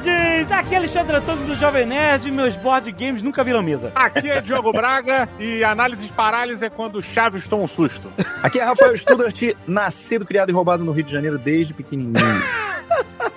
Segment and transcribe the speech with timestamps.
[0.00, 0.50] nerds!
[0.52, 3.92] Aqui é Alexandre Antônio do Jovem Nerd e meus board games nunca viram mesa.
[3.94, 8.10] Aqui é Diogo Braga e análise de parálise é quando Chaves toma um susto.
[8.42, 12.42] Aqui é Rafael Studart, nascido, criado e roubado no Rio de Janeiro desde pequenininho.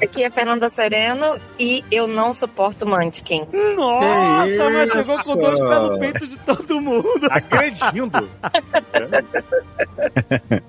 [0.02, 3.48] Aqui é Fernanda Sereno e eu não suporto Munchkin.
[3.76, 7.28] Nossa, mas chegou com dois pés no peito de todo mundo.
[7.30, 8.30] Agredindo.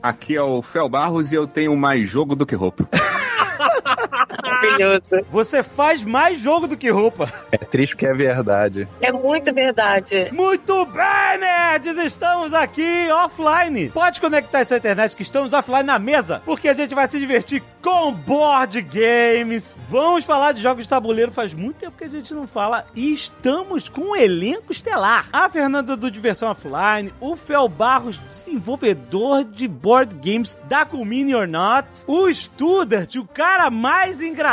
[0.02, 2.88] Aqui é o Fel Barros e eu tenho mais jogo do que roupa.
[4.62, 5.26] Maravilhoso.
[5.30, 7.32] Você faz mais jogo do que roupa.
[7.50, 8.88] É triste porque é verdade.
[9.00, 10.30] É muito verdade.
[10.32, 11.96] Muito bem, nerds!
[11.98, 13.90] Estamos aqui offline.
[13.90, 17.62] Pode conectar essa internet que estamos offline na mesa, porque a gente vai se divertir
[17.82, 19.78] com board games.
[19.88, 21.32] Vamos falar de jogos de tabuleiro.
[21.32, 22.86] Faz muito tempo que a gente não fala.
[22.94, 25.28] E estamos com um elenco estelar.
[25.32, 31.48] A Fernanda do Diversão Offline, o Fel Barros, desenvolvedor de board games da Culmini or
[31.48, 34.51] Not, o Studart, o cara mais engraçado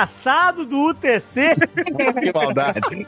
[0.68, 1.56] do UTC.
[2.20, 2.80] Que maldade.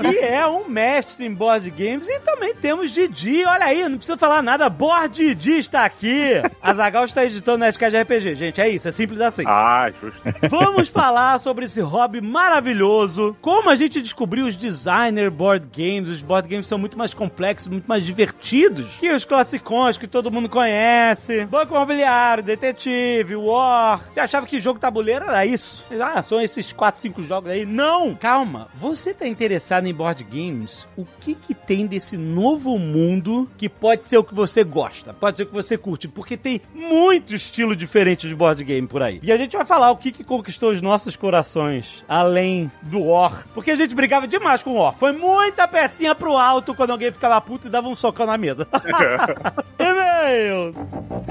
[0.00, 2.08] que é um mestre em board games.
[2.08, 6.42] E também temos Didi, olha aí, não precisa falar nada, Board Didi está aqui.
[6.62, 9.44] A Zagal está editando Nerdcast RPG, gente, é isso, é simples assim.
[9.46, 10.22] Ah, justo.
[10.48, 16.08] Vamos falar sobre esse hobby maravilhoso, como a gente descobriu os designer board games.
[16.08, 20.30] Os board games são muito mais complexos, muito mais divertidos que os classicões que todo
[20.30, 21.44] mundo conhece.
[21.46, 24.04] Banco Imobiliário, Detetive, War.
[24.10, 25.84] Você achava que jogo tabuleiro era isso?
[26.00, 27.66] Ah, são esses 4, 5 jogos aí.
[27.66, 28.14] Não!
[28.14, 30.86] Calma, você tá interessado em board games?
[30.96, 35.12] O que que tem desse novo mundo que pode ser o que você gosta?
[35.12, 36.08] Pode ser o que você curte?
[36.08, 39.20] Porque tem muito estilo diferente de board game por aí.
[39.22, 43.46] E a gente vai falar o que que conquistou os nossos corações, além do War.
[43.54, 44.94] Porque a gente brigava demais com o War.
[44.94, 48.66] Foi muita pecinha pro alto quando alguém ficava puto e dava um socão na mesa.
[49.78, 50.76] E-mails!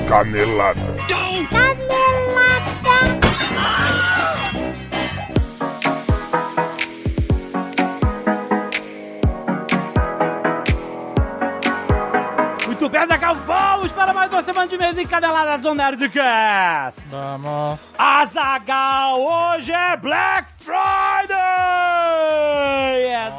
[0.07, 0.79] Canelada.
[3.81, 4.68] Ah!
[12.79, 17.01] Muito bem, Zagal, vamos para mais uma semana de mês encadelada do Nerdcast.
[17.07, 17.77] Vamos.
[17.97, 21.35] Azagal, hoje é Black Friday!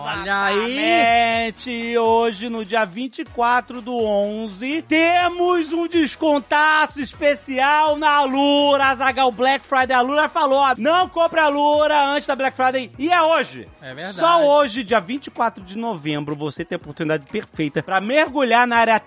[0.04, 1.20] Olha aí!
[1.50, 1.98] Exatamente!
[1.98, 8.88] Hoje, no dia 24 do 11, temos um descontaço especial na Lura.
[8.88, 9.96] Azagal Black Friday.
[9.96, 12.92] A Lura falou, ó, não compre a Lura antes da Black Friday.
[12.98, 13.66] E é hoje.
[13.80, 14.16] É verdade.
[14.16, 19.00] Só hoje, dia 24 de novembro, você tem a oportunidade perfeita para mergulhar na área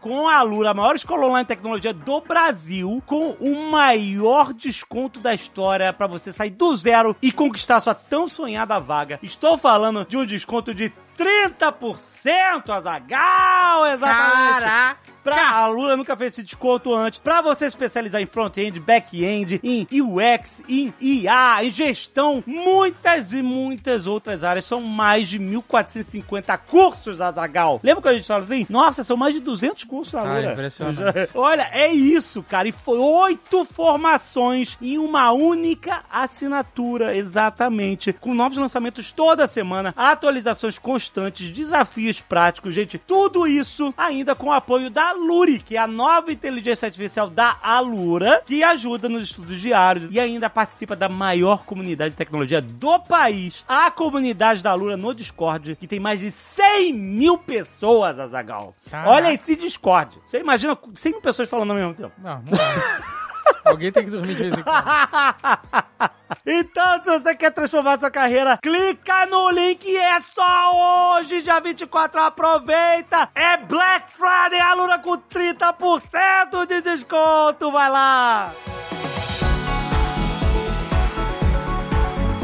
[0.00, 5.20] com a Lura, a maior escola online de tecnologia do Brasil, com o maior desconto
[5.20, 9.18] da história para você sair do zero e conquistar sua tão sonhada vaga.
[9.22, 11.96] Estou falando de um desconto de 30%,
[12.30, 13.86] Azagal!
[13.86, 14.60] Exatamente!
[14.60, 15.16] Caraca!
[15.26, 17.18] Pra a Lura nunca fez esse desconto antes.
[17.18, 23.42] Pra você se especializar em front-end, back-end, em UX, em IA, em gestão, muitas e
[23.42, 24.64] muitas outras áreas.
[24.66, 27.80] São mais de 1.450 cursos, Azagal.
[27.82, 28.64] Lembra que a gente falou assim?
[28.70, 30.52] Nossa, são mais de 200 cursos na Ah, Lura.
[30.52, 31.30] impressionante.
[31.34, 32.68] Olha, é isso, cara.
[32.68, 38.12] E foi oito formações em uma única assinatura, exatamente.
[38.12, 42.98] Com novos lançamentos toda semana, atualizações constantes, desafios práticos, gente.
[42.98, 47.56] Tudo isso ainda com o apoio da Luri, que é a nova inteligência artificial da
[47.62, 52.98] Alura, que ajuda nos estudos diários e ainda participa da maior comunidade de tecnologia do
[53.00, 53.64] país.
[53.68, 58.72] A comunidade da Alura no Discord, que tem mais de 100 mil pessoas, Azagal.
[59.04, 60.16] Olha esse Discord.
[60.26, 62.12] Você imagina 100 mil pessoas falando ao mesmo tempo.
[62.22, 63.16] Não, não.
[63.64, 66.10] Alguém tem que dormir de vez em quando.
[66.44, 71.60] então, se você quer transformar sua carreira, clica no link e é só hoje, dia
[71.60, 73.28] 24, aproveita!
[73.34, 78.52] É Black Friday, aluna com 30% de desconto, vai lá!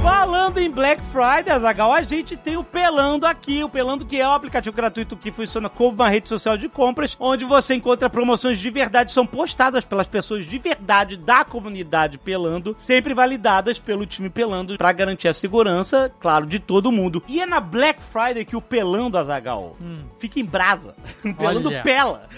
[0.03, 3.63] Falando em Black Friday, Azagal, a gente tem o Pelando aqui.
[3.63, 7.17] O Pelando que é um aplicativo gratuito que funciona como uma rede social de compras,
[7.21, 12.75] onde você encontra promoções de verdade, são postadas pelas pessoas de verdade da comunidade Pelando,
[12.77, 17.23] sempre validadas pelo time Pelando para garantir a segurança, claro, de todo mundo.
[17.29, 19.77] E é na Black Friday que o Pelando, Azagal,
[20.19, 20.97] fica em brasa.
[21.25, 21.83] O Pelando Olha.
[21.85, 22.29] pela.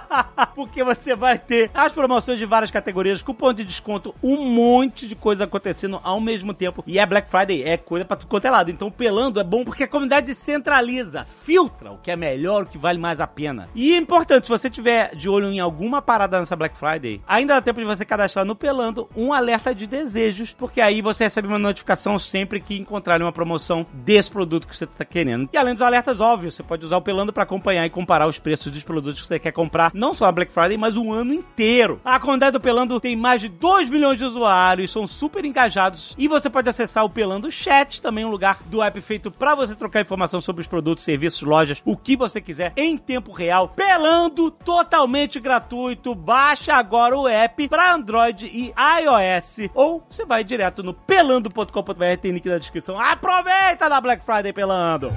[0.56, 5.14] Porque você vai ter as promoções de várias categorias, cupom de desconto, um monte de
[5.14, 6.82] coisa acontecendo ao mesmo tempo.
[6.86, 8.70] E é Black Friday é coisa pra tudo quanto é lado.
[8.70, 12.78] Então Pelando é bom porque a comunidade centraliza, filtra o que é melhor, o que
[12.78, 13.68] vale mais a pena.
[13.74, 17.54] E é importante, se você tiver de olho em alguma parada nessa Black Friday, ainda
[17.54, 21.48] dá tempo de você cadastrar no Pelando um alerta de desejos, porque aí você recebe
[21.48, 25.48] uma notificação sempre que encontrarem uma promoção desse produto que você tá querendo.
[25.52, 28.38] E além dos alertas óbvios, você pode usar o Pelando para acompanhar e comparar os
[28.38, 31.34] preços dos produtos que você quer comprar, não só a Black Friday, mas o ano
[31.34, 32.00] inteiro.
[32.04, 36.28] A comunidade do Pelando tem mais de 2 milhões de usuários, são super engajados e
[36.28, 40.00] você pode acessar o Pelando Chat, também um lugar do app feito para você trocar
[40.00, 43.68] informação sobre os produtos, serviços, lojas, o que você quiser em tempo real.
[43.68, 46.14] Pelando totalmente gratuito.
[46.14, 52.32] Baixa agora o app para Android e iOS ou você vai direto no pelando.com.br, tem
[52.32, 52.98] link na descrição.
[52.98, 55.10] Aproveita da Black Friday Pelando.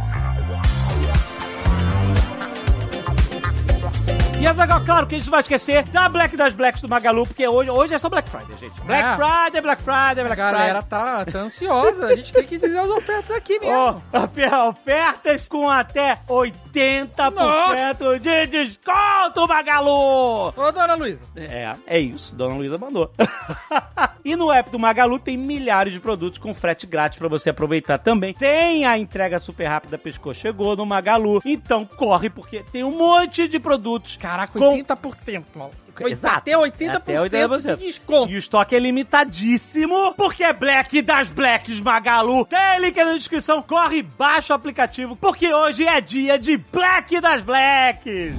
[4.42, 7.48] E Azaghal, claro que a gente vai esquecer da Black das Blacks do Magalu, porque
[7.48, 8.82] hoje, hoje é só Black Friday, gente.
[8.82, 9.16] Black É.
[9.16, 12.08] Friday, Black Friday, A Black galera tá, tá ansiosa.
[12.08, 14.04] A gente tem que dizer as ofertas aqui mesmo.
[14.12, 20.50] Ofe- ofertas com até 80% de desconto, Magalu!
[20.58, 21.22] Ô, dona Luísa.
[21.38, 23.10] É, é isso, Dona Luísa mandou.
[24.26, 27.98] e no app do Magalu tem milhares de produtos com frete grátis pra você aproveitar
[27.98, 28.34] também.
[28.34, 31.42] Tem a entrega super rápida Pescou Chegou no Magalu.
[31.46, 34.18] Então corre, porque tem um monte de produtos.
[34.34, 35.70] Caraca, Com- 80%, mano.
[36.00, 36.38] Exato.
[36.38, 37.78] Até 80%, Até 80%.
[37.78, 38.32] de desconto.
[38.32, 42.44] E o estoque é limitadíssimo, porque é Black das Blacks Magalu.
[42.46, 47.44] Tem link na descrição, corre, baixa o aplicativo, porque hoje é dia de Black das
[47.44, 48.34] Blacks.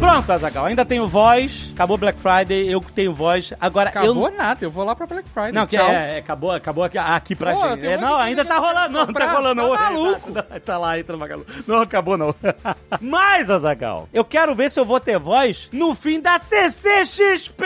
[0.00, 1.72] Pronto, Azagal, ainda tenho voz.
[1.74, 3.52] Acabou Black Friday, eu tenho voz.
[3.60, 4.36] Agora Acabou eu.
[4.36, 5.52] nada, eu vou lá pra Black Friday.
[5.52, 7.86] Não, que é, é, acabou, acabou aqui, aqui pra Pô, gente.
[7.86, 9.62] É, não, ainda tá rolando, não, tá rolando.
[9.76, 10.30] Tá maluco.
[10.30, 11.44] Exato, Tá lá, entra no Magalu.
[11.66, 12.32] Não acabou, não.
[13.00, 17.64] Mas, Azagal, eu quero ver se eu vou ter voz no fim da CCXP!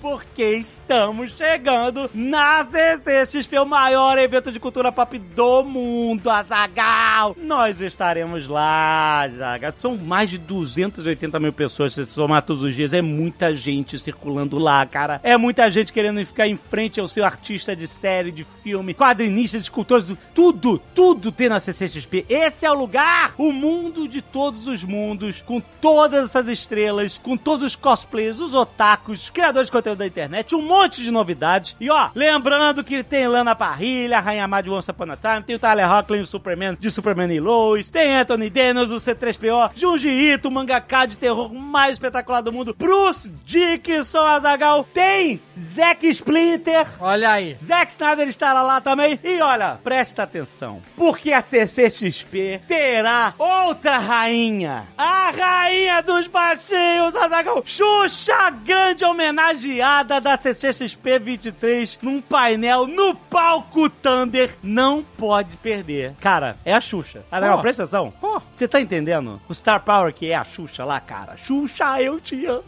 [0.00, 7.34] Porque estamos chegando na CCXP, o maior evento de cultura pop do mundo, Azagal!
[7.38, 9.72] Nós estaremos lá, Azagal.
[9.76, 12.92] São mais de 280 mil pessoas, se você todos os dias.
[12.92, 15.20] É muita gente circulando lá, cara.
[15.22, 19.62] É muita gente querendo ficar em frente ao seu artista de série, de filme, quadrinistas,
[19.62, 22.26] escultores, tudo, tudo tem na CCXP.
[22.28, 27.36] Esse é o lugar, o mundo de todos os mundos, com todas essas estrelas, com
[27.36, 31.76] todos os cosplayers, os otakus, criadores de conteúdo da internet, um monte de novidades.
[31.80, 35.56] E ó, lembrando que tem Lana Parrilha, Rainha Má de Once Upon a Time, tem
[35.56, 40.08] o Tyler Hoechlin, o Superman de Superman e Lois, tem Anthony Daniels, o C3PO, Junji
[40.08, 46.86] Ito, o mangaka de terror mais espetacular do mundo, Bruce Dickinson Azagal, tem Zack Splinter,
[47.00, 47.56] Olha aí.
[47.62, 49.18] Zack Snyder estará lá também.
[49.22, 50.80] E olha, presta atenção.
[50.96, 54.86] Porque a CCXP terá outra rainha.
[54.96, 57.62] A rainha dos baixinhos, Azaghal.
[57.64, 64.56] Xuxa, grande homenageada da CCXP 23 num painel no palco Thunder.
[64.62, 66.14] Não pode perder.
[66.20, 67.24] Cara, é a Xuxa.
[67.30, 67.62] Azaghal, Pô.
[67.62, 68.12] presta atenção.
[68.20, 68.42] Pô.
[68.52, 69.40] Você tá entendendo?
[69.48, 71.36] O Star Power que é a Xuxa lá, cara.
[71.36, 72.64] Xuxa, eu te amo.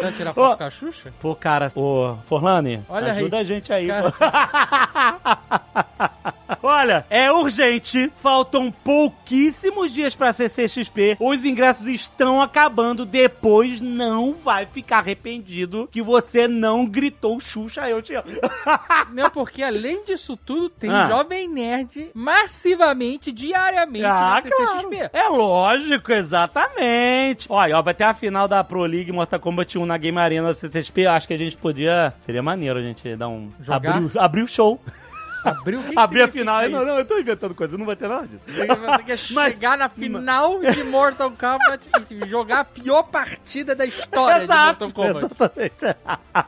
[0.00, 0.34] Vai tirar Ô.
[0.34, 1.12] foto com a Xuxa?
[1.20, 3.42] Pô, cara, ô, Forlane, Olha ajuda aí.
[3.42, 3.86] a gente aí.
[3.86, 4.12] Cara.
[6.84, 14.66] Olha, é urgente, faltam pouquíssimos dias pra CCXP, os ingressos estão acabando, depois não vai
[14.66, 18.26] ficar arrependido que você não gritou Xuxa, eu te amo.
[19.14, 21.08] Não, porque além disso tudo, tem Ah.
[21.08, 25.10] Jovem Nerd massivamente, diariamente Ah, na CCXP.
[25.12, 27.46] É lógico, exatamente.
[27.48, 30.48] Olha, ó, vai ter a final da Pro League Mortal Kombat 1 na Game Arena
[30.48, 31.06] da CCXP.
[31.06, 32.12] Acho que a gente podia.
[32.18, 33.50] Seria maneiro a gente dar um.
[33.60, 33.96] Jogar?
[33.96, 34.78] Abrir, abrir o show.
[35.44, 36.62] Abriu o que que abrir a final.
[36.62, 36.70] isso?
[36.72, 38.42] Não, não, eu tô inventando coisa, não vai ter nada disso.
[38.46, 38.66] Você
[39.04, 44.46] quer Mas- chegar na final de Mortal Kombat e jogar a pior partida da história
[44.46, 45.26] de Mortal Kombat.
[45.26, 45.96] Exatamente.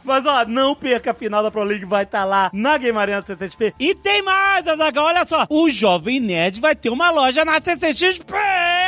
[0.04, 3.20] Mas ó, não perca a final da Pro League, vai estar lá na Game Arena
[3.20, 3.74] do CCXP.
[3.78, 5.46] E tem mais, Azaghal, olha só.
[5.50, 8.32] O Jovem Nerd vai ter uma loja na CCXP,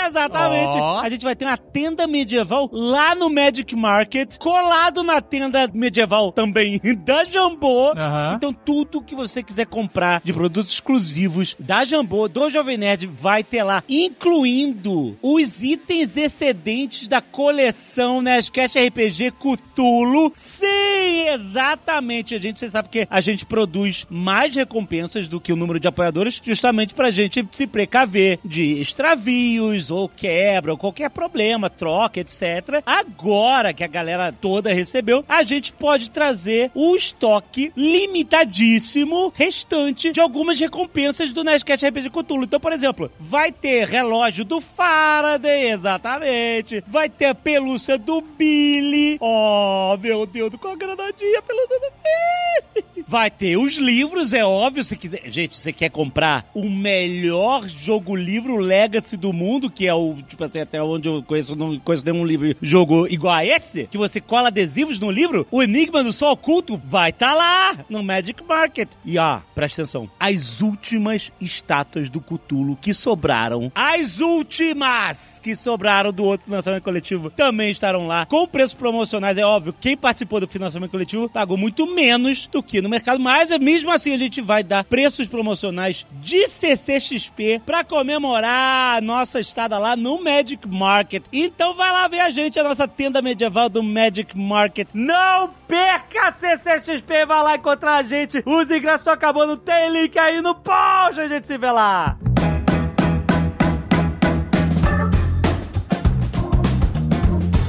[0.09, 0.77] exatamente.
[0.77, 1.01] Ó.
[1.01, 6.33] A gente vai ter uma tenda medieval lá no Magic Market, colado na tenda medieval
[6.33, 7.93] também da Jambô.
[8.35, 13.43] Então tudo que você quiser comprar de produtos exclusivos da Jambô, do Jovem Nerd, vai
[13.43, 20.33] ter lá, incluindo os itens excedentes da coleção Nerdcast RPG Cthulhu.
[20.35, 22.35] Sim, exatamente.
[22.35, 25.89] A gente, você sabe que a gente produz mais recompensas do que o número de
[25.89, 32.83] apoiadores, justamente pra gente se precaver de extravios ou quebra ou qualquer problema, troca, etc.
[32.85, 40.21] Agora que a galera toda recebeu, a gente pode trazer o estoque limitadíssimo restante de
[40.21, 42.45] algumas recompensas do Nerdcast RPG Cthulhu.
[42.45, 46.83] Então, por exemplo, vai ter relógio do Faraday, exatamente.
[46.87, 49.19] Vai ter a pelúcia do Billy.
[49.21, 53.05] Oh, meu Deus, qual a grana Nadinha, peluda do bem.
[53.07, 55.23] Vai ter os livros, é óbvio, se quiser.
[55.31, 60.45] Gente, você quer comprar o melhor jogo livro Legacy do mundo, que é o, tipo
[60.45, 64.21] assim, até onde eu conheço, não conheço nenhum livro, jogo igual a esse, que você
[64.21, 68.43] cola adesivos no livro, o Enigma do Sol Oculto vai estar tá lá, no Magic
[68.45, 68.91] Market.
[69.05, 76.13] E ó, presta atenção, as últimas estátuas do Cthulhu que sobraram, as últimas que sobraram
[76.13, 80.49] do outro financiamento coletivo também estarão lá, com preços promocionais, é óbvio, quem participou do
[80.49, 84.63] financiamento coletivo pagou muito menos do que no mercado, mas mesmo assim a gente vai
[84.63, 91.25] dar preços promocionais de CCXP para comemorar a nossa estada lá no Magic Market.
[91.33, 94.89] Então vai lá ver a gente, a nossa tenda medieval do Magic Market.
[94.93, 98.43] Não perca CCXP, vai lá encontrar a gente.
[98.47, 102.17] Os ingressos estão acabando, tem link aí no post, a gente se vê lá.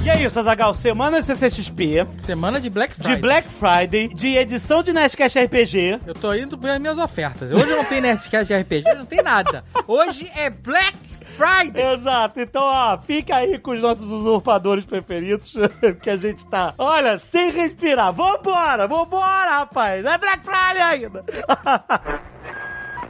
[0.04, 0.74] E é isso, Azagal.
[0.74, 3.16] Semana de CCXP, Semana de Black Friday.
[3.16, 6.00] de Black Friday, de edição de Nerdcast RPG.
[6.08, 7.52] Eu tô indo ver as minhas ofertas.
[7.52, 9.64] Hoje não tem Nerdcast RPG, não tem nada.
[9.86, 10.98] Hoje é Black
[11.40, 11.94] Friday.
[11.94, 12.42] Exato.
[12.42, 15.54] Então, ó, fica aí com os nossos usurpadores preferidos,
[16.04, 18.12] que a gente tá, olha, sem respirar.
[18.12, 20.06] Vambora, vambora, rapaz.
[20.06, 21.24] É Black Friday ainda.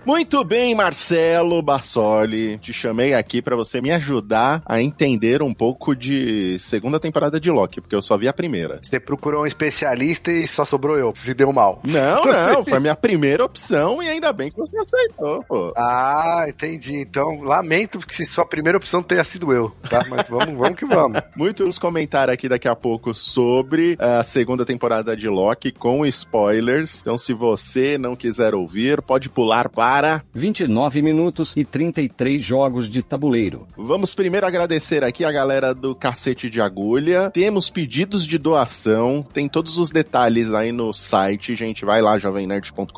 [0.05, 2.57] Muito bem, Marcelo Bassoli.
[2.57, 7.51] Te chamei aqui pra você me ajudar a entender um pouco de segunda temporada de
[7.51, 8.79] Loki, porque eu só vi a primeira.
[8.81, 11.13] Você procurou um especialista e só sobrou eu.
[11.15, 11.81] Se deu mal.
[11.83, 15.73] Não, não, foi a minha primeira opção e ainda bem que você aceitou, pô.
[15.75, 16.95] Ah, entendi.
[16.95, 19.99] Então, lamento que sua primeira opção tenha sido eu, tá?
[20.09, 21.21] Mas vamos, vamos que vamos.
[21.35, 27.01] Muitos comentários aqui daqui a pouco sobre a segunda temporada de Loki com spoilers.
[27.01, 29.88] Então, se você não quiser ouvir, pode pular para
[30.33, 33.67] 29 minutos e 33 jogos de tabuleiro.
[33.75, 37.31] Vamos primeiro agradecer aqui a galera do Cacete de Agulha.
[37.31, 41.85] Temos pedidos de doação, tem todos os detalhes aí no site, gente.
[41.85, 42.91] Vai lá, jovemnerd.com.br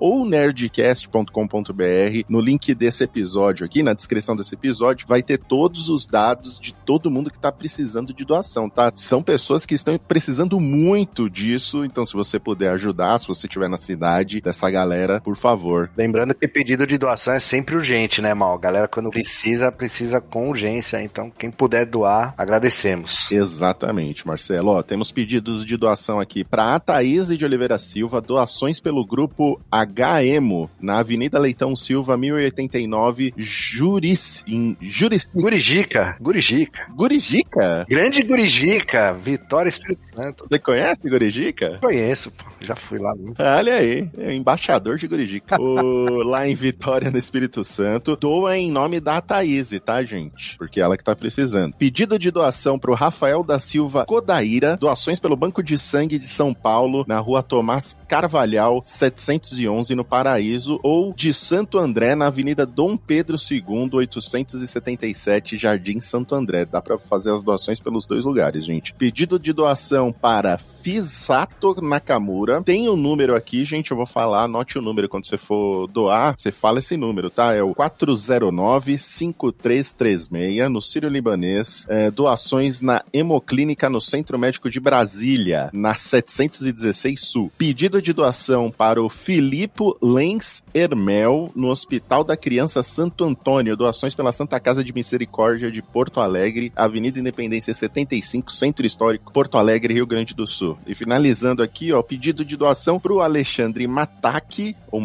[0.00, 2.24] ou nerdcast.com.br.
[2.28, 6.74] No link desse episódio aqui, na descrição desse episódio, vai ter todos os dados de
[6.74, 8.90] todo mundo que tá precisando de doação, tá?
[8.96, 13.68] São pessoas que estão precisando muito disso, então se você puder ajudar, se você estiver
[13.68, 15.91] na cidade dessa galera, por favor.
[15.96, 18.58] Lembrando que pedido de doação é sempre urgente, né, Mal?
[18.58, 21.02] Galera, quando precisa, precisa com urgência.
[21.02, 23.30] Então, quem puder doar, agradecemos.
[23.30, 24.70] Exatamente, Marcelo.
[24.70, 29.60] Ó, temos pedidos de doação aqui para a Thaís de Oliveira Silva, doações pelo grupo
[29.70, 35.28] HEMO, na Avenida Leitão Silva, 1089, Juris, em Juris...
[35.34, 36.86] Gurijica, Gurijica.
[36.94, 37.86] Gurijica?
[37.88, 40.46] Grande Gurijica, Vitória Espírito Santo.
[40.48, 41.78] Você conhece Gurijica?
[41.80, 42.44] Conheço, pô.
[42.60, 43.12] Já fui lá.
[43.38, 45.60] Olha aí, é embaixador de Gurijica.
[45.60, 45.81] o,
[46.24, 50.56] lá em Vitória, no Espírito Santo, doa em nome da Thaís, tá, gente?
[50.56, 51.74] Porque ela que tá precisando.
[51.74, 56.54] Pedido de doação pro Rafael da Silva Codaíra, doações pelo Banco de Sangue de São
[56.54, 62.96] Paulo, na rua Tomás Carvalhal, 711, no Paraíso, ou de Santo André, na Avenida Dom
[62.96, 66.64] Pedro II, 877, Jardim Santo André.
[66.64, 68.94] Dá pra fazer as doações pelos dois lugares, gente.
[68.94, 72.62] Pedido de doação para Fisato Nakamura.
[72.62, 75.71] Tem o um número aqui, gente, eu vou falar, anote o número quando você for
[75.90, 77.52] doar, você fala esse número, tá?
[77.54, 81.84] É o 409-5336, no Sírio Libanês.
[81.88, 87.52] É, doações na Hemoclínica no Centro Médico de Brasília, na 716 Sul.
[87.56, 93.76] Pedido de doação para o Filipe Lenz Hermel, no Hospital da Criança Santo Antônio.
[93.76, 99.58] Doações pela Santa Casa de Misericórdia de Porto Alegre, Avenida Independência 75, Centro Histórico, Porto
[99.58, 100.78] Alegre, Rio Grande do Sul.
[100.86, 105.00] E finalizando aqui, ó, pedido de doação para o Alexandre Mataki, ou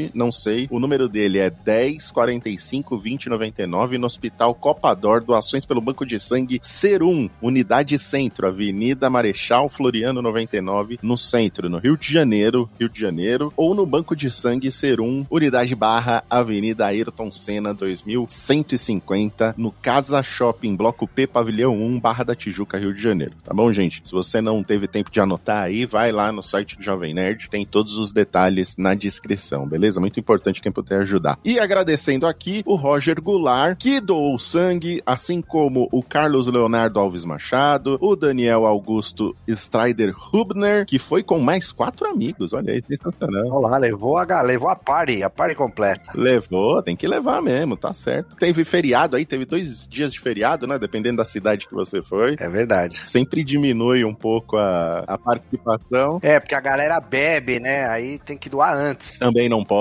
[0.00, 0.66] Matashi, não sei.
[0.70, 6.18] O número dele é 10 45 20 99 no Hospital Copador, doações pelo Banco de
[6.18, 12.88] Sangue Serum, Unidade Centro, Avenida Marechal Floriano 99, no centro, no Rio de Janeiro, Rio
[12.88, 19.72] de Janeiro, ou no Banco de Sangue Serum, Unidade Barra, Avenida Ayrton Senna 2150, no
[19.72, 23.34] Casa Shopping, Bloco P, Pavilhão 1, Barra da Tijuca, Rio de Janeiro.
[23.44, 24.02] Tá bom, gente?
[24.04, 27.48] Se você não teve tempo de anotar aí, vai lá no site do Jovem Nerd,
[27.48, 29.89] tem todos os detalhes na descrição, beleza?
[29.98, 31.38] Muito importante quem puder ajudar.
[31.44, 37.24] E agradecendo aqui o Roger Goulart, que doou sangue, assim como o Carlos Leonardo Alves
[37.24, 42.52] Machado, o Daniel Augusto Strider Hubner, que foi com mais quatro amigos.
[42.52, 43.46] Olha aí, sensacional.
[43.50, 46.10] Olha lá, levou a, levou a party, a party completa.
[46.14, 48.36] Levou, tem que levar mesmo, tá certo.
[48.36, 50.78] Teve feriado aí, teve dois dias de feriado, né?
[50.78, 52.36] Dependendo da cidade que você foi.
[52.38, 53.00] É verdade.
[53.06, 56.18] Sempre diminui um pouco a, a participação.
[56.22, 57.88] É, porque a galera bebe, né?
[57.88, 59.18] Aí tem que doar antes.
[59.18, 59.79] Também não pode,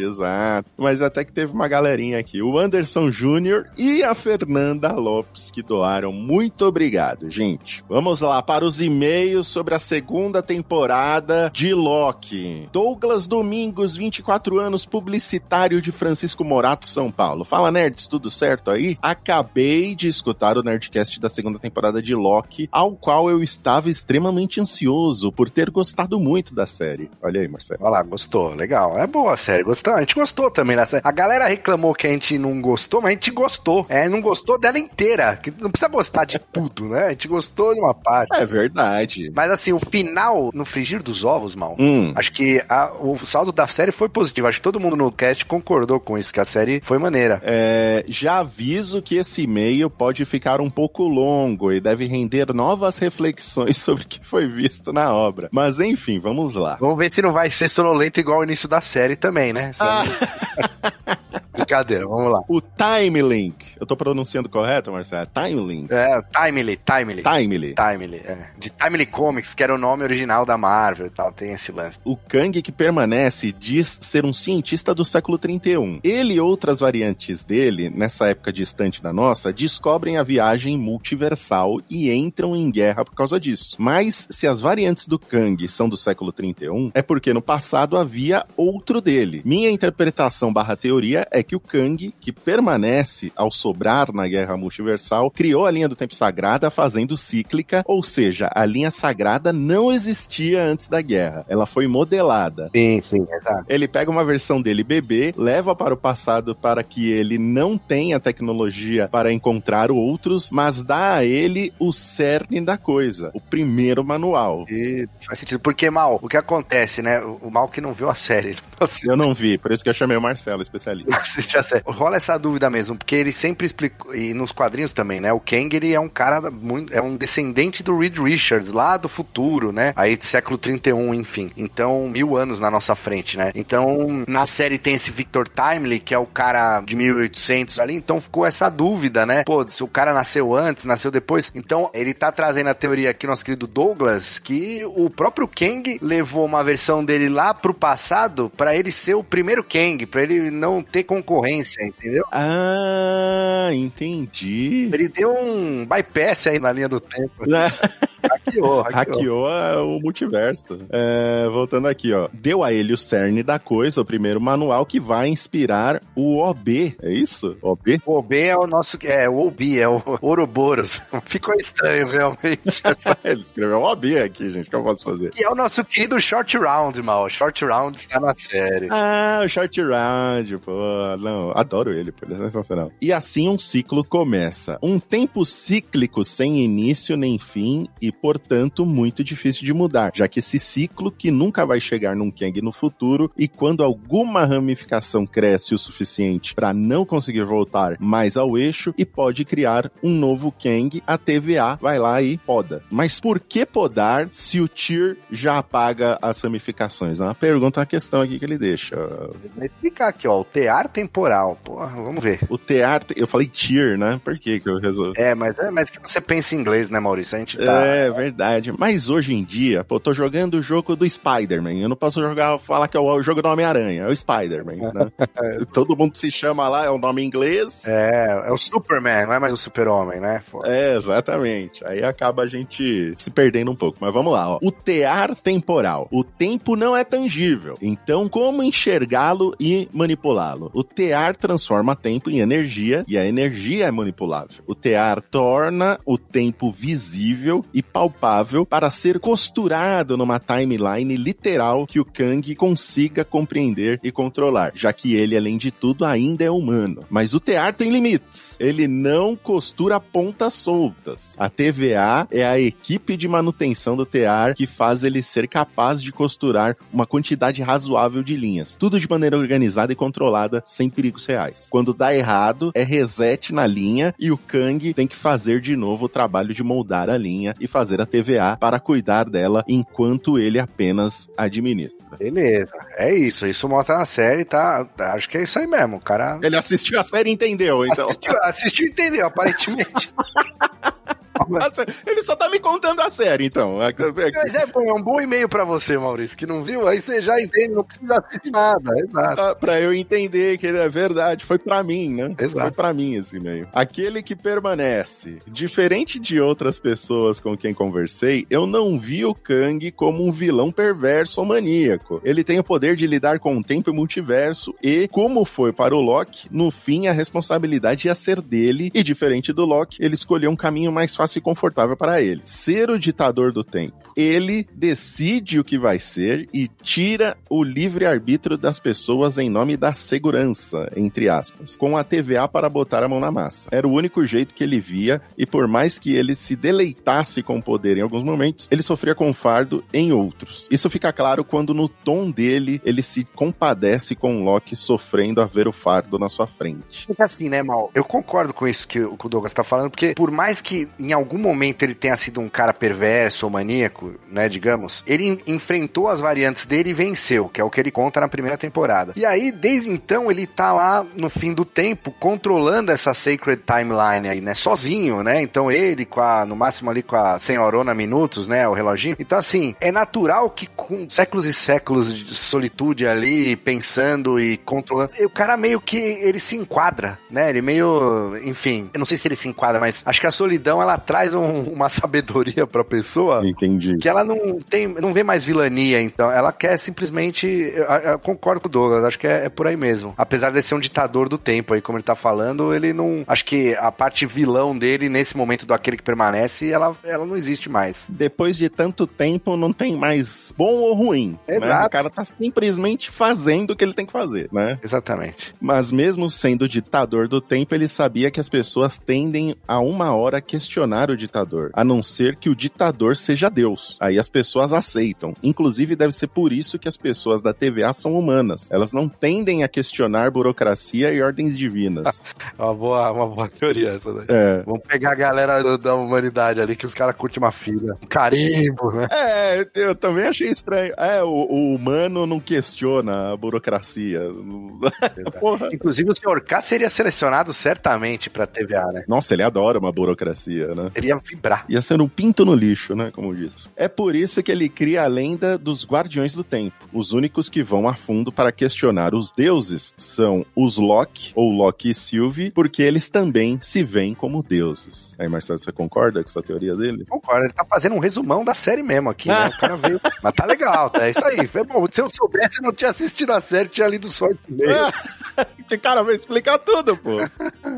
[0.00, 0.68] exato.
[0.76, 2.42] Mas até que teve uma galerinha aqui.
[2.42, 6.12] O Anderson Júnior e a Fernanda Lopes que doaram.
[6.12, 7.84] Muito obrigado, gente.
[7.88, 12.68] Vamos lá para os e-mails sobre a segunda temporada de Loki.
[12.72, 17.44] Douglas Domingos, 24 anos, publicitário de Francisco Morato, São Paulo.
[17.44, 18.98] Fala, nerds, tudo certo aí?
[19.00, 24.60] Acabei de escutar o Nerdcast da segunda temporada de Loki, ao qual eu estava extremamente
[24.60, 27.10] ansioso por ter gostado muito da série.
[27.22, 27.80] Olha aí, Marcelo.
[27.82, 28.54] Olha lá, gostou.
[28.54, 28.98] Legal.
[28.98, 29.62] É boa a série.
[29.62, 29.94] Gostou.
[29.94, 31.02] A gente gostou também da série.
[31.04, 33.86] A galera reclamou que a gente não gostou, mas a gente gostou.
[33.88, 35.36] É, não gostou dela inteira.
[35.36, 37.06] Que não precisa gostar de tudo, né?
[37.06, 38.40] A gente gostou de uma parte.
[38.40, 39.30] É verdade.
[39.34, 42.12] Mas assim, o final, no frigir dos ovos, mal, Hum.
[42.16, 44.46] acho que a- o saldo da série foi positivo.
[44.48, 47.40] Acho que todo mundo no cast concordou com isso, que a série foi maneira.
[47.44, 52.98] É, já aviso que esse e-mail pode ficar um pouco longo e deve render novas
[52.98, 55.48] reflexões sobre o que foi visto na obra.
[55.52, 56.76] Mas enfim, vamos lá.
[56.80, 59.72] Vamos ver se não vai ser sonolento igual o início da série também, né?
[59.72, 60.02] Só-
[61.56, 62.40] Brincadeira, vamos lá.
[62.48, 63.64] O Time Link.
[63.80, 65.26] Eu tô pronunciando correto, Marcelo?
[65.34, 65.90] Time Link.
[65.90, 67.22] É, Timely, Timely.
[67.22, 67.74] Timely.
[67.74, 68.50] Timely, é.
[68.58, 71.98] De Timely Comics, que era o nome original da Marvel e tal, tem esse lance.
[72.04, 76.00] O Kang que permanece diz ser um cientista do século 31.
[76.04, 82.12] Ele e outras variantes dele, nessa época distante da nossa, descobrem a viagem multiversal e
[82.12, 83.76] entram em guerra por causa disso.
[83.78, 88.44] Mas se as variantes do Kang são do século 31, é porque no passado havia
[88.56, 89.40] outro dele.
[89.44, 95.30] Minha interpretação barra teoria é que o Kang, que permanece ao sobrar na guerra multiversal,
[95.30, 100.62] criou a linha do tempo sagrada fazendo cíclica, ou seja, a linha sagrada não existia
[100.62, 101.44] antes da guerra.
[101.48, 102.70] Ela foi modelada.
[102.74, 103.64] Sim, sim, exato.
[103.68, 108.18] Ele pega uma versão dele bebê, leva para o passado para que ele não tenha
[108.18, 114.66] tecnologia para encontrar outros, mas dá a ele o cerne da coisa, o primeiro manual.
[114.68, 115.60] E faz sentido.
[115.60, 117.20] Porque, Mal, o que acontece, né?
[117.20, 119.94] O Mal que não viu a série, não Eu não vi, por isso que eu
[119.94, 121.10] chamei o Marcelo, especialista.
[121.56, 121.82] a série.
[121.86, 125.32] Rola essa dúvida mesmo, porque ele sempre explicou, e nos quadrinhos também, né?
[125.32, 129.08] O Kang, ele é um cara muito, é um descendente do Reed Richards, lá do
[129.08, 129.92] futuro, né?
[129.96, 131.50] Aí, século 31, enfim.
[131.56, 133.52] Então, mil anos na nossa frente, né?
[133.54, 138.20] Então, na série tem esse Victor Timely, que é o cara de 1800 ali, então
[138.20, 139.44] ficou essa dúvida, né?
[139.44, 141.52] Pô, se o cara nasceu antes, nasceu depois.
[141.54, 146.44] Então, ele tá trazendo a teoria aqui, nosso querido Douglas, que o próprio Kang levou
[146.44, 150.82] uma versão dele lá pro passado pra ele ser o primeiro Kang, pra ele não
[150.82, 152.24] ter concorrência, entendeu?
[152.30, 154.88] Ah, entendi.
[154.92, 157.32] Ele deu um bypass aí na linha do tempo.
[158.26, 159.46] Hackeou, hackeou.
[159.46, 160.78] Hackeou o multiverso.
[160.90, 162.28] É, voltando aqui, ó.
[162.32, 166.96] Deu a ele o cerne da coisa, o primeiro manual que vai inspirar o OB.
[167.02, 167.56] É isso?
[167.62, 168.00] OB?
[168.04, 168.98] O OB é o nosso.
[169.04, 171.00] É, o OB, é o Ouroboros.
[171.26, 172.82] Ficou estranho, realmente.
[173.24, 174.66] Ele escreveu OB aqui, gente.
[174.66, 175.30] O que eu posso fazer?
[175.36, 177.28] E é o nosso querido Short Round, mal.
[177.28, 178.88] Short Round está na série.
[178.90, 180.72] Ah, o Short Round, pô.
[181.16, 182.26] Não, adoro ele, pô.
[182.26, 182.92] Ele é sensacional.
[183.00, 184.78] E assim um ciclo começa.
[184.82, 190.38] Um tempo cíclico sem início nem fim e, portanto, muito difícil de mudar, já que
[190.38, 195.74] esse ciclo que nunca vai chegar num Kang no futuro e quando alguma ramificação cresce
[195.74, 201.02] o suficiente para não conseguir voltar mais ao eixo e pode criar um novo Kang,
[201.06, 202.82] a TVA vai lá e poda.
[202.90, 207.20] Mas por que podar se o Tyr já apaga as ramificações?
[207.20, 208.96] É uma pergunta, uma questão aqui que ele deixa.
[208.96, 210.40] Vou explicar aqui, ó.
[210.40, 211.56] O tear temporal.
[211.62, 212.40] Porra, vamos ver.
[212.48, 214.20] O tear, eu falei Tyr, né?
[214.22, 215.12] Por que que eu resolvi?
[215.16, 217.36] É, mas é mas que você pensa em inglês, né, Maurício?
[217.36, 217.84] A gente tá.
[217.84, 218.72] É verdade.
[218.76, 221.74] Mas hoje em dia, pô, tô jogando o jogo do Spider-Man.
[221.74, 225.12] Eu não posso jogar, falar que é o jogo do Homem-Aranha, é o Spider-Man, né?
[225.72, 227.84] Todo mundo se chama lá, é o nome em inglês.
[227.86, 230.42] É, é o Superman, não é mais o Super-Homem, né?
[230.50, 230.64] Pô.
[230.64, 231.84] É, exatamente.
[231.86, 233.98] Aí acaba a gente se perdendo um pouco.
[234.00, 234.58] Mas vamos lá, ó.
[234.62, 236.08] O tear temporal.
[236.10, 237.74] O tempo não é tangível.
[237.80, 240.70] Então, como enxergá-lo e manipulá-lo?
[240.74, 244.62] O tear transforma tempo em energia e a energia é manipulável.
[244.66, 252.00] O tear torna o tempo visível e palpável para ser costurado numa timeline literal que
[252.00, 257.04] o Kang consiga compreender e controlar, já que ele, além de tudo, ainda é humano.
[257.10, 258.56] Mas o tear tem limites.
[258.58, 261.34] Ele não costura pontas soltas.
[261.36, 266.12] A TVA é a equipe de manutenção do tear que faz ele ser capaz de
[266.12, 268.76] costurar uma quantidade razoável de linhas.
[268.76, 271.68] Tudo de maneira organizada e controlada, sem perigos reais.
[271.70, 276.04] Quando dá errado, é reset na linha e o Kang tem que fazer de novo
[276.04, 280.58] o trabalho de moldar a linha e fazer a TVA para cuidar dela enquanto ele
[280.58, 281.98] apenas administra.
[282.18, 282.72] Beleza.
[282.96, 283.46] É isso.
[283.46, 284.86] Isso mostra na série, tá?
[284.98, 285.96] Acho que é isso aí mesmo.
[285.96, 288.08] O cara Ele assistiu a série e entendeu, então.
[288.08, 290.12] assistiu, assistiu e entendeu, aparentemente.
[292.06, 293.82] Ele só tá me contando a série, então.
[293.82, 296.86] É- é- Mas é bom, é um bom e-mail pra você, Maurício, que não viu?
[296.86, 298.92] Aí você já entende, não precisa assistir nada.
[298.98, 299.40] Exato.
[299.40, 302.34] Ah, Pra eu entender que ele é verdade, foi pra mim, né?
[302.38, 302.60] Exato.
[302.60, 303.68] Foi pra mim esse e-mail.
[303.72, 305.38] Aquele que permanece.
[305.46, 310.70] Diferente de outras pessoas com quem conversei, eu não vi o Kang como um vilão
[310.72, 312.20] perverso ou maníaco.
[312.24, 315.94] Ele tem o poder de lidar com o tempo e multiverso e, como foi para
[315.94, 320.50] o Loki, no fim a responsabilidade ia ser dele e, diferente do Loki, ele escolheu
[320.50, 322.42] um caminho mais fácil e confortável para ele.
[322.44, 324.05] Ser o ditador do tempo.
[324.16, 329.92] Ele decide o que vai ser e tira o livre-arbítrio das pessoas em nome da
[329.92, 333.68] segurança, entre aspas, com a TVA para botar a mão na massa.
[333.70, 337.58] Era o único jeito que ele via e por mais que ele se deleitasse com
[337.58, 340.66] o poder em alguns momentos, ele sofria com fardo em outros.
[340.70, 345.46] Isso fica claro quando no tom dele ele se compadece com o Loki sofrendo a
[345.46, 347.06] ver o fardo na sua frente.
[347.06, 347.90] Fica assim, né, Mal?
[347.94, 350.88] Eu concordo com isso que o que o Douglas tá falando, porque por mais que
[350.98, 355.38] em algum momento ele tenha sido um cara perverso ou maníaco, né, digamos, ele en-
[355.46, 359.12] enfrentou as variantes dele e venceu, que é o que ele conta na primeira temporada.
[359.16, 364.28] E aí, desde então, ele tá lá no fim do tempo controlando essa Sacred Timeline
[364.28, 365.40] aí, né, sozinho, né?
[365.42, 369.16] Então ele com a, no máximo ali com a senhorona minutos, né, o reloginho.
[369.18, 375.10] Então assim, é natural que com séculos e séculos de solitude ali, pensando e controlando,
[375.20, 377.50] o cara meio que ele se enquadra, né?
[377.50, 380.80] Ele meio, enfim, eu não sei se ele se enquadra, mas acho que a solidão
[380.82, 383.95] ela traz um- uma sabedoria pra pessoa Entendi.
[384.00, 388.60] Que ela não tem, não vê mais vilania, então ela quer simplesmente, eu, eu concordo
[388.60, 390.14] com o Douglas, acho que é, é por aí mesmo.
[390.16, 393.44] Apesar de ser um ditador do tempo aí, como ele tá falando, ele não, acho
[393.44, 397.68] que a parte vilão dele nesse momento do aquele que permanece, ela, ela não existe
[397.68, 398.06] mais.
[398.08, 401.38] Depois de tanto tempo, não tem mais bom ou ruim.
[401.46, 401.56] Né?
[401.56, 401.86] Exato.
[401.86, 404.78] O cara tá simplesmente fazendo o que ele tem que fazer, né?
[404.82, 405.54] Exatamente.
[405.60, 410.40] Mas mesmo sendo ditador do tempo, ele sabia que as pessoas tendem a uma hora
[410.40, 413.85] questionar o ditador, a não ser que o ditador seja Deus.
[414.00, 415.34] Aí as pessoas aceitam.
[415.42, 418.70] Inclusive, deve ser por isso que as pessoas da TVA são humanas.
[418.70, 422.24] Elas não tendem a questionar burocracia e ordens divinas.
[422.58, 424.26] Uma boa, uma boa teoria essa daí.
[424.28, 424.62] é.
[424.64, 427.94] Vamos pegar a galera do- da humanidade ali, que os caras curtem uma filha.
[428.02, 429.06] Um carimbo, né?
[429.10, 430.94] É, eu também achei estranho.
[430.96, 434.20] É, o, o humano não questiona a burocracia.
[435.72, 436.40] Inclusive, o Sr.
[436.42, 439.04] K seria selecionado certamente pra TVA, né?
[439.08, 440.90] Nossa, ele adora uma burocracia, né?
[440.94, 441.64] Ele ia vibrar.
[441.68, 443.10] Ia ser um pinto no lixo, né?
[443.12, 443.68] Como diz.
[443.76, 446.74] É por isso que ele cria a lenda dos Guardiões do Tempo.
[446.92, 451.90] Os únicos que vão a fundo para questionar os deuses são os Loki, ou Loki
[451.90, 455.14] e Sylvie, porque eles também se veem como deuses.
[455.18, 457.04] Aí, Marcelo, você concorda com essa teoria dele?
[457.04, 459.48] Concordo, ele tá fazendo um resumão da série mesmo aqui, né?
[459.48, 460.00] O cara veio.
[460.22, 461.06] Mas tá legal, tá?
[461.06, 461.46] É isso aí.
[461.46, 461.84] Foi bom.
[461.90, 464.70] Se eu soubesse, eu não tinha assistido a série, tinha lido só esse meio.
[465.68, 467.16] Que cara vai explicar tudo, pô.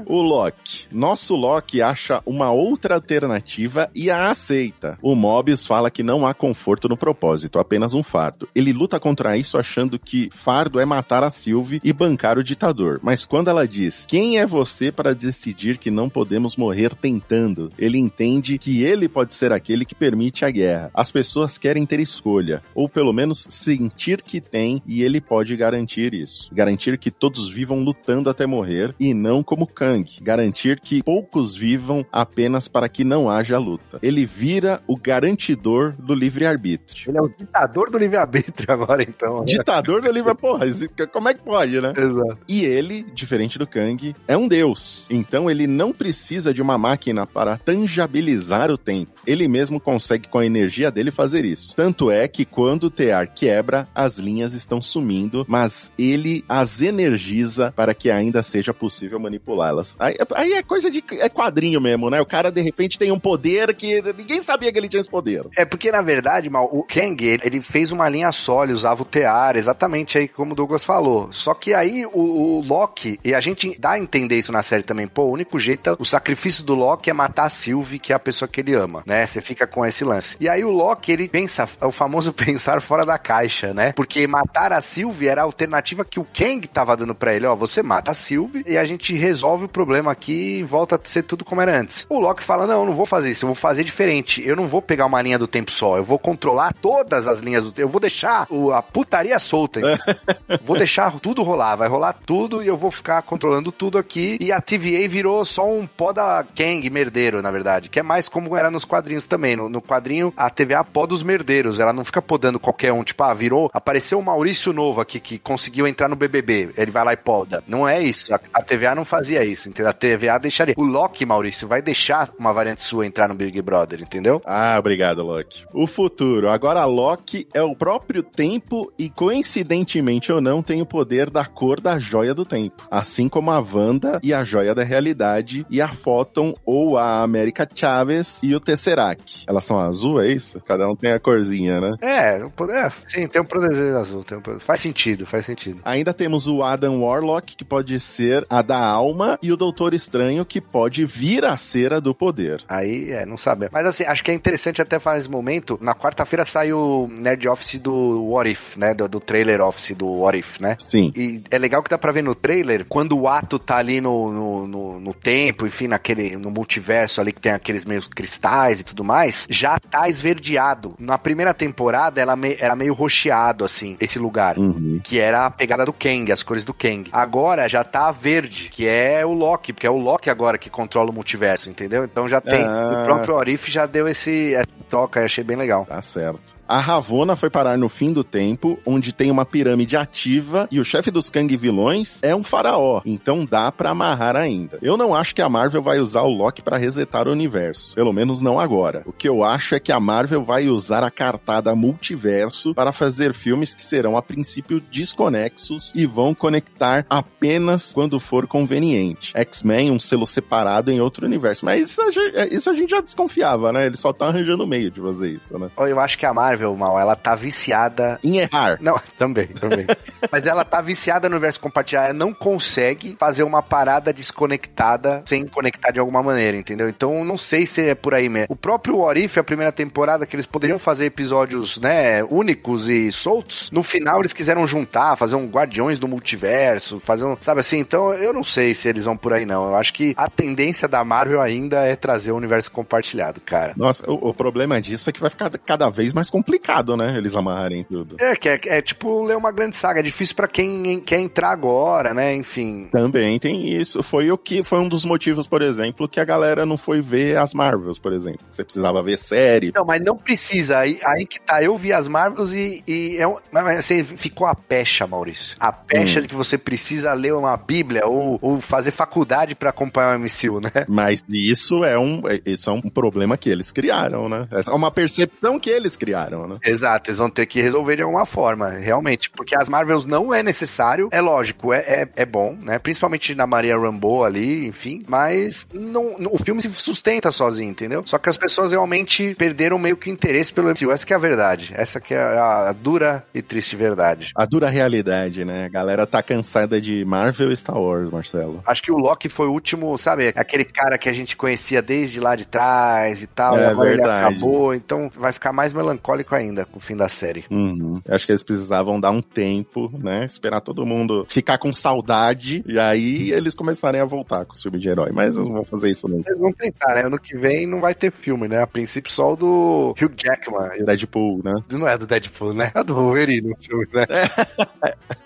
[0.06, 0.86] o Loki.
[0.92, 4.98] Nosso Loki acha uma outra alternativa e a aceita.
[5.00, 8.48] O Mobius fala que não há conforto no propósito, apenas um fardo.
[8.54, 13.00] Ele luta contra isso achando que fardo é matar a Sylvie e bancar o ditador.
[13.02, 17.98] Mas quando ela diz: "Quem é você para decidir que não podemos morrer tentando?", ele
[17.98, 20.90] entende que ele pode ser aquele que permite a guerra.
[20.94, 26.14] As pessoas querem ter escolha, ou pelo menos sentir que tem, e ele pode garantir
[26.14, 26.50] isso.
[26.52, 30.10] Garantir que todos vivam lutando até morrer e não como Kang.
[30.22, 33.98] Garantir que poucos vivam apenas para que não haja luta.
[34.02, 37.10] Ele vira o garantidor do livre-arbítrio.
[37.10, 39.40] Ele é o ditador do livre-arbítrio agora, então.
[39.40, 39.44] né?
[39.46, 40.66] Ditador do livre, porra,
[41.12, 41.92] como é que pode, né?
[41.96, 42.38] Exato.
[42.48, 45.06] E ele, diferente do Kang, é um deus.
[45.10, 49.12] Então ele não precisa de uma máquina para tangibilizar o tempo.
[49.26, 51.74] Ele mesmo consegue com a energia dele fazer isso.
[51.76, 57.72] Tanto é que quando o tear quebra, as linhas estão sumindo, mas ele as energiza
[57.74, 59.96] para que ainda seja possível manipulá-las.
[59.98, 62.20] Aí, aí é coisa de é quadrinho mesmo, né?
[62.20, 65.44] O cara de repente tem um poder que ninguém sabia que ele tinha esse poder.
[65.56, 69.02] É porque, na verdade, mal, o Kang, ele, ele fez uma linha só, ele usava
[69.02, 71.32] o tear, exatamente aí como o Douglas falou.
[71.32, 74.82] Só que aí o, o Loki, e a gente dá a entender isso na série
[74.82, 78.16] também, pô, o único jeito, o sacrifício do Loki é matar a Sylvie, que é
[78.16, 79.26] a pessoa que ele ama, né?
[79.26, 80.36] Você fica com esse lance.
[80.40, 83.92] E aí o Loki, ele pensa, é o famoso pensar fora da caixa, né?
[83.92, 87.54] Porque matar a Sylvie era a alternativa que o Kang tava dando pra ele, ó,
[87.54, 91.22] você mata a Sylvie e a gente resolve o problema aqui e volta a ser
[91.22, 92.06] tudo como era antes.
[92.08, 94.46] O Loki fala, não, eu não vou fazer isso, eu vou fazer diferente.
[94.46, 97.64] Eu não vou pegar uma linha do tempo só, eu vou controlar todas as linhas
[97.64, 99.80] do tempo, eu vou deixar o- a putaria solta.
[100.62, 104.36] vou deixar tudo rolar, vai rolar tudo e eu vou ficar controlando tudo aqui.
[104.40, 108.28] E a TVA virou só um pó da Kang merdeiro, na verdade, que é mais
[108.28, 109.56] como era nos quadrinhos também.
[109.56, 112.92] No, no quadrinho, a TVA é a pó dos merdeiros, ela não fica podando qualquer
[112.92, 116.70] um, tipo, ah, virou, apareceu o Maurício Novo aqui que conseguiu entrar no BBB.
[116.76, 117.62] Ele vai lá e poda.
[117.66, 118.32] Não é isso.
[118.34, 119.90] A, a TVA não fazia isso, entendeu?
[119.90, 120.74] A TVA deixaria.
[120.76, 124.40] O Loki, Maurício, vai deixar uma variante sua entrar no Big Brother, entendeu?
[124.44, 125.47] Ah, obrigado, Loki.
[125.72, 126.48] O futuro.
[126.48, 131.80] Agora, Loki é o próprio tempo e, coincidentemente ou não, tem o poder da cor
[131.80, 132.86] da joia do tempo.
[132.90, 137.68] Assim como a Wanda e a joia da realidade e a Photon ou a América
[137.74, 139.44] Chaves e o Tesseract.
[139.48, 140.60] Elas são azul, é isso?
[140.66, 141.96] Cada um tem a corzinha, né?
[142.00, 144.24] É, é, sim, tem um poder azul.
[144.24, 145.80] Tem um poder- faz sentido, faz sentido.
[145.84, 150.44] Ainda temos o Adam Warlock, que pode ser a da alma, e o Doutor Estranho,
[150.44, 152.62] que pode vir a ser a do poder.
[152.68, 153.72] Aí, é, não sabemos.
[153.72, 155.78] Mas assim, acho que é interessante até falar nesse momento.
[155.80, 158.94] Na quarta-feira saiu o Nerd Office do What If, né?
[158.94, 160.76] Do, do trailer Office do What If, né?
[160.78, 161.12] Sim.
[161.16, 164.32] E é legal que dá pra ver no trailer, quando o ato tá ali no,
[164.32, 168.84] no, no, no tempo, enfim, naquele, no multiverso ali que tem aqueles meio cristais e
[168.84, 170.94] tudo mais, já tá esverdeado.
[170.98, 174.58] Na primeira temporada ela me- era meio roxeado, assim, esse lugar.
[174.58, 175.00] Uhum.
[175.02, 177.08] Que era a pegada do Kang, as cores do Kang.
[177.12, 181.10] Agora já tá verde, que é o Loki, porque é o Loki agora que controla
[181.10, 182.04] o multiverso, entendeu?
[182.04, 182.62] Então já tem.
[182.64, 183.00] Ah.
[183.00, 185.84] O próprio Orif já deu esse essa troca, achei bem legal.
[185.86, 186.57] Tá certo.
[186.68, 190.84] A Ravonna foi parar no fim do tempo, onde tem uma pirâmide ativa e o
[190.84, 193.00] chefe dos Kang vilões é um faraó.
[193.06, 194.78] Então dá pra amarrar ainda.
[194.82, 197.94] Eu não acho que a Marvel vai usar o Loki pra resetar o universo.
[197.94, 199.02] Pelo menos não agora.
[199.06, 203.32] O que eu acho é que a Marvel vai usar a cartada multiverso para fazer
[203.32, 209.32] filmes que serão a princípio desconexos e vão conectar apenas quando for conveniente.
[209.34, 211.64] X-Men, um selo separado em outro universo.
[211.64, 213.86] Mas isso a gente, isso a gente já desconfiava, né?
[213.86, 215.70] Ele só tá arranjando meio de fazer isso, né?
[215.78, 218.78] Eu acho que a Marvel, mal, ela tá viciada Em errar.
[218.80, 219.86] Não, também, também.
[220.30, 225.46] Mas ela tá viciada no universo compartilhado, ela não consegue fazer uma parada desconectada sem
[225.46, 226.88] conectar de alguma maneira, entendeu?
[226.88, 228.46] Então não sei se é por aí mesmo.
[228.50, 233.10] O próprio What If, a primeira temporada, que eles poderiam fazer episódios, né, únicos e
[233.12, 237.78] soltos, no final eles quiseram juntar, fazer um Guardiões do Multiverso, fazer um, sabe assim?
[237.78, 239.68] Então eu não sei se eles vão por aí não.
[239.68, 243.72] Eu acho que a tendência da Marvel ainda é trazer o universo compartilhado, cara.
[243.76, 246.47] Nossa, o, o problema disso é que vai ficar cada vez mais complicado,
[246.96, 247.16] né?
[247.16, 248.16] Eles amarrarem tudo.
[248.20, 251.50] É, que é, é tipo ler uma grande saga, é difícil pra quem quer entrar
[251.50, 252.34] agora, né?
[252.34, 252.88] Enfim.
[252.90, 254.02] Também tem isso.
[254.02, 257.36] Foi o que foi um dos motivos, por exemplo, que a galera não foi ver
[257.38, 258.40] as Marvels, por exemplo.
[258.50, 259.72] Você precisava ver série.
[259.74, 260.78] Não, mas não precisa.
[260.78, 261.62] Aí, aí que tá.
[261.62, 265.56] Eu vi as Marvels e, e é um, mas você ficou a pecha, Maurício.
[265.60, 266.22] A pecha Hum.
[266.22, 270.60] de que você precisa ler uma Bíblia ou, ou fazer faculdade pra acompanhar o MCU,
[270.60, 270.70] né?
[270.88, 274.46] Mas isso é um, é- isso é um problema que eles criaram, né?
[274.50, 276.56] É uma percepção que eles criaram, né?
[276.64, 279.30] Exato, eles vão ter que resolver de alguma forma, realmente.
[279.30, 282.78] Porque as Marvels não é necessário, é lógico, é, é, é bom, né?
[282.78, 285.02] Principalmente na Maria Rambeau ali, enfim.
[285.08, 288.02] Mas não, o filme se sustenta sozinho, entendeu?
[288.06, 290.90] Só que as pessoas realmente perderam meio que o interesse pelo MCU.
[290.90, 291.72] Essa que é a verdade.
[291.74, 294.32] Essa que é a, a dura e triste verdade.
[294.36, 295.64] A dura realidade, né?
[295.66, 298.62] A galera tá cansada de Marvel e Star Wars, Marcelo.
[298.66, 300.28] Acho que o Loki foi o último, sabe?
[300.36, 303.56] Aquele cara que a gente conhecia desde lá de trás e tal.
[303.56, 304.26] É e agora ele verdade.
[304.26, 304.74] acabou.
[304.74, 307.44] Então vai ficar mais melancólico ainda com o fim da série.
[307.50, 308.00] Uhum.
[308.08, 310.24] Acho que eles precisavam dar um tempo, né?
[310.24, 314.78] Esperar todo mundo ficar com saudade e aí eles começarem a voltar com o filme
[314.78, 315.10] de herói.
[315.12, 316.30] Mas eles não vão fazer isso nunca.
[316.30, 317.02] Eles vão tentar, né?
[317.06, 318.62] Ano que vem não vai ter filme, né?
[318.62, 320.84] A princípio só o do Hugh Jackman.
[320.84, 321.52] Deadpool, né?
[321.70, 322.70] Não é do Deadpool, né?
[322.74, 324.06] É do Wolverine o filme, né?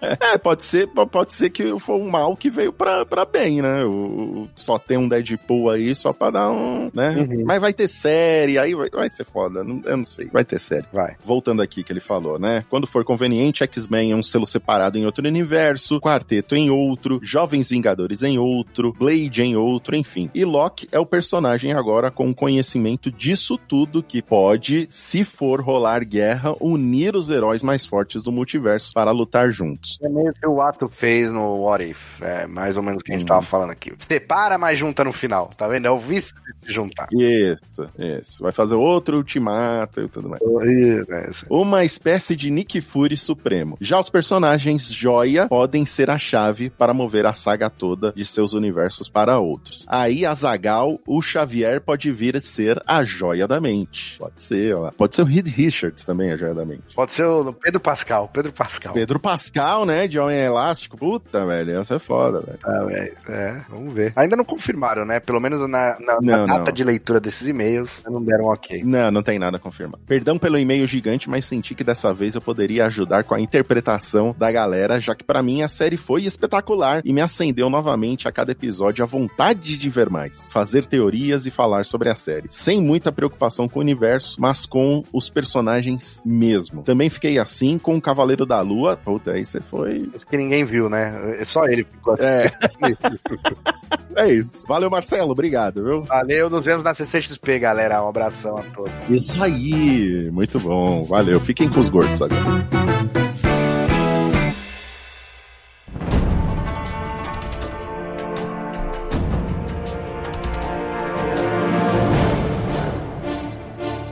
[0.00, 3.60] É, pode ser, po- pode ser que foi um mal que veio pra, pra bem,
[3.62, 3.84] né?
[3.84, 7.10] O, só tem um Deadpool aí só pra dar um, né?
[7.10, 7.44] Uhum.
[7.46, 9.60] Mas vai ter série, aí vai, vai ser foda.
[9.60, 10.86] Eu não sei, vai ter série.
[10.92, 11.16] Vai.
[11.24, 12.64] Voltando aqui que ele falou, né?
[12.68, 17.68] Quando for conveniente, X-Men é um selo separado em outro universo, Quarteto em outro, Jovens
[17.70, 20.30] Vingadores em outro, Blade em outro, enfim.
[20.34, 26.04] E Loki é o personagem agora com conhecimento disso tudo que pode, se for rolar
[26.04, 29.98] guerra, unir os heróis mais fortes do multiverso para lutar juntos.
[30.02, 32.20] É meio que o ato fez no What If.
[32.22, 33.28] É mais ou menos o que a gente Hum.
[33.28, 33.92] tava falando aqui.
[33.98, 35.50] Separa, mas junta no final.
[35.56, 35.86] Tá vendo?
[35.86, 37.08] É o vice de se juntar.
[37.12, 38.42] Isso, isso.
[38.42, 40.42] Vai fazer outro ultimato e tudo mais.
[40.72, 41.46] Isso.
[41.48, 43.76] Uma espécie de Nick Fury supremo.
[43.80, 48.52] Já os personagens joia podem ser a chave para mover a saga toda de seus
[48.52, 49.84] universos para outros.
[49.88, 54.16] Aí a Zagal, o Xavier pode vir a ser a joia da mente.
[54.18, 54.90] Pode ser, ó.
[54.90, 56.94] Pode ser o Reed Richards também, a joia da mente.
[56.94, 58.28] Pode ser o Pedro Pascal.
[58.32, 58.92] Pedro Pascal.
[58.94, 60.06] Pedro Pascal, né?
[60.06, 60.96] De Homem Elástico.
[60.96, 61.78] Puta, velho.
[61.78, 62.58] Essa é foda, velho.
[62.64, 64.12] Ah, velho, é, vamos ver.
[64.16, 65.20] Ainda não confirmaram, né?
[65.20, 66.72] Pelo menos na, na- na Não, data não.
[66.72, 68.82] de leitura desses e-mails, não deram ok.
[68.84, 69.98] Não, não tem nada a confirmar.
[70.06, 74.34] Perdão pelo e-mail gigante, mas senti que dessa vez eu poderia ajudar com a interpretação
[74.36, 78.32] da galera, já que pra mim a série foi espetacular e me acendeu novamente a
[78.32, 82.80] cada episódio a vontade de ver mais, fazer teorias e falar sobre a série, sem
[82.80, 86.82] muita preocupação com o universo, mas com os personagens mesmo.
[86.82, 88.96] Também fiquei assim com o Cavaleiro da Lua.
[88.96, 90.10] Puta, aí você foi.
[90.14, 91.36] Isso que ninguém viu, né?
[91.40, 92.24] É Só ele ficou assim.
[92.24, 92.52] É.
[94.16, 94.64] É isso.
[94.68, 95.32] Valeu, Marcelo.
[95.32, 96.02] Obrigado, viu?
[96.02, 98.02] Valeu, nos vemos na CCXP, galera.
[98.02, 98.92] Um abração a todos.
[99.08, 100.30] Isso aí.
[100.30, 101.04] Muito bom.
[101.04, 101.40] Valeu.
[101.40, 102.42] Fiquem com os gordos agora.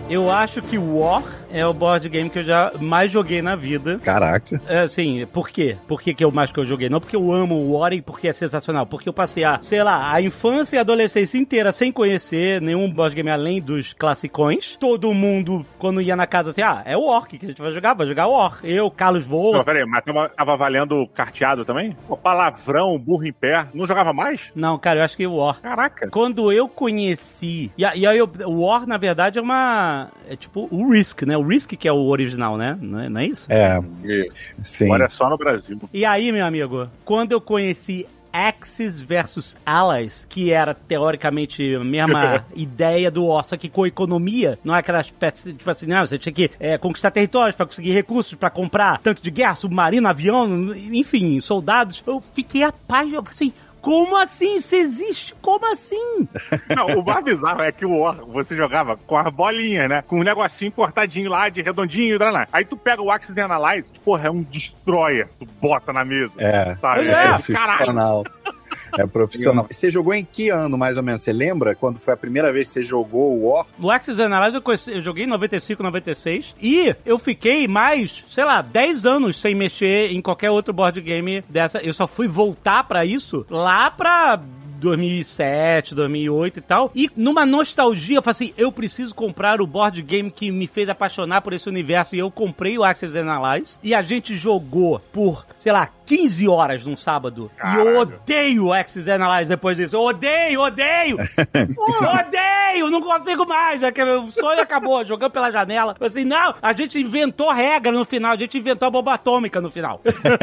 [0.09, 3.99] Eu acho que War é o board game que eu já mais joguei na vida.
[4.03, 4.61] Caraca.
[4.67, 5.77] É, assim, por quê?
[5.87, 6.89] Por que, que eu mais que eu joguei?
[6.89, 8.87] Não porque eu amo o War e porque é sensacional.
[8.87, 12.91] Porque eu passei a, sei lá, a infância e a adolescência inteira sem conhecer nenhum
[12.91, 14.77] board game além dos classicões.
[14.77, 17.73] Todo mundo, quando ia na casa assim, ah, é o War que a gente vai
[17.73, 18.59] jogar, vai jogar War.
[18.63, 19.59] Eu, Carlos Voa.
[19.59, 21.97] Não, peraí, mas tava, tava valendo carteado também?
[22.09, 23.67] Pô, palavrão, burro em pé.
[23.75, 24.53] Não jogava mais?
[24.55, 25.61] Não, cara, eu acho que o War.
[25.61, 26.09] Caraca.
[26.11, 27.71] Quando eu conheci.
[27.77, 30.09] E, e aí, eu- o War, na verdade, é uma.
[30.29, 31.37] É tipo o Risk, né?
[31.41, 32.79] O Risk que é o original, né?
[32.81, 33.47] Não é, não é isso?
[33.51, 34.37] É, Isso.
[34.63, 34.85] sim.
[34.85, 35.79] Agora é só no Brasil.
[35.93, 42.45] E aí, meu amigo, quando eu conheci Axis versus Allies, que era teoricamente a mesma
[42.55, 46.19] ideia do War, só que com economia, não é aquela espécie, tipo assim, não, você
[46.19, 50.75] tinha que é, conquistar territórios pra conseguir recursos, pra comprar tanque de guerra, submarino, avião,
[50.75, 52.03] enfim, soldados.
[52.07, 54.57] Eu fiquei apaixonado, assim, como assim?
[54.57, 55.35] Isso existe?
[55.41, 56.29] Como assim?
[56.75, 60.03] Não, o mais bizarro é que o War, você jogava com as bolinhas, né?
[60.03, 62.47] Com um negocinho cortadinho lá, de redondinho, lá.
[62.53, 65.29] Aí tu pega o Axis Analyze, porra, é um destroyer.
[65.39, 66.35] Tu bota na mesa.
[66.39, 66.75] É.
[66.75, 67.09] Sabe?
[67.09, 68.25] É, caralho.
[68.99, 69.67] É profissional.
[69.71, 71.23] Você jogou em que ano, mais ou menos?
[71.23, 73.67] Você lembra quando foi a primeira vez que você jogou o War?
[73.79, 78.63] No Axis Analyze eu, eu joguei em 95, 96 e eu fiquei mais, sei lá,
[78.63, 81.79] 10 anos sem mexer em qualquer outro board game dessa.
[81.79, 84.41] Eu só fui voltar pra isso lá pra
[84.81, 86.91] 2007, 2008 e tal.
[86.95, 90.89] E numa nostalgia, eu falei assim, eu preciso comprar o board game que me fez
[90.89, 92.17] apaixonar por esse universo.
[92.17, 96.85] E eu comprei o Axis Analyze e a gente jogou por, sei lá, 15 horas
[96.85, 97.49] num sábado.
[97.57, 97.99] E eu Caralho.
[98.01, 99.95] odeio o Axis Analyze depois disso.
[99.95, 101.17] Eu odeio, odeio!
[101.79, 102.91] odeio!
[102.91, 103.81] Não consigo mais!
[103.85, 105.95] É que o sonho acabou, jogando pela janela.
[106.01, 109.61] Eu Assim, não, a gente inventou regra no final, a gente inventou a bomba atômica
[109.61, 110.01] no final.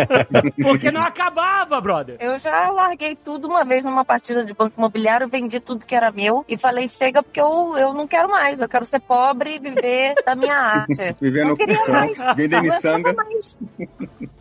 [0.64, 2.16] Porque não acabava, brother.
[2.22, 6.14] Eu já larguei tudo uma vez numa partida de banco imobiliário, vendi tudo que era
[6.14, 9.60] meu e falei, chega porque eu, eu não quero mais, eu quero ser pobre e
[9.60, 11.14] viver da minha arte.
[11.20, 12.22] Vivendo não queria mais.
[12.22, 13.14] aguentava miçanga.
[13.14, 13.60] mais.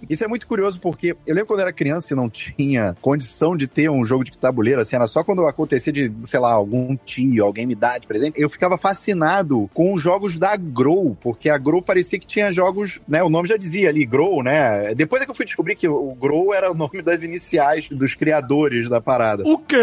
[0.08, 3.56] Isso é muito curioso porque eu lembro quando eu era criança e não tinha condição
[3.56, 6.96] de ter um jogo de tabuleiro, assim, era só quando acontecia de, sei lá, algum
[6.96, 8.40] tio, alguém me dar de presente.
[8.40, 13.00] Eu ficava fascinado com os jogos da Grow, porque a Grow parecia que tinha jogos,
[13.08, 13.22] né?
[13.22, 14.94] O nome já dizia ali, Grow, né?
[14.94, 18.14] Depois é que eu fui descobrir que o Grow era o nome das iniciais dos
[18.14, 19.42] criadores da parada.
[19.46, 19.76] O quê?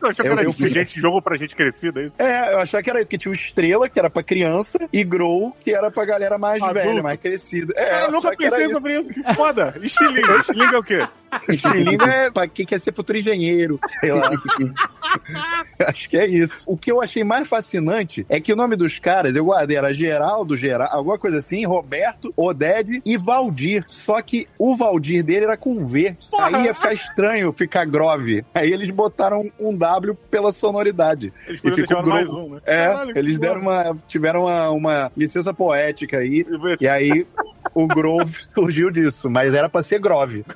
[0.00, 2.16] Eu achei que era eu fui- gente, jogo pra gente crescida, é isso?
[2.20, 5.54] É, eu achava que era porque tinha o Estrela, que era pra criança, e Grow,
[5.62, 6.74] que era pra galera mais Adulto.
[6.88, 7.72] velha, mais crescida.
[7.76, 9.08] É, eu eu nunca achava pensei sobre isso.
[9.10, 9.63] Que foda.
[9.82, 10.20] Estilingue.
[10.40, 11.08] Estilingue é o quê?
[11.48, 14.30] Estilingue é pra quem quer ser futuro engenheiro, sei lá.
[15.86, 16.64] Acho que é isso.
[16.66, 19.92] O que eu achei mais fascinante é que o nome dos caras, eu guardei, era
[19.92, 23.84] Geraldo, Geral, alguma coisa assim, Roberto, Oded e Valdir.
[23.86, 26.16] Só que o Valdir dele era com V.
[26.30, 26.56] Porra.
[26.56, 28.44] Aí ia ficar estranho ficar Grove.
[28.54, 31.32] Aí eles botaram um W pela sonoridade.
[31.46, 32.60] Eles E ficou mais um, né?
[32.64, 36.46] É, Caralho, eles deram uma, tiveram uma, uma licença poética aí.
[36.80, 37.26] E aí
[37.74, 40.44] o Grove surgiu disso, mas era pra ser Grove.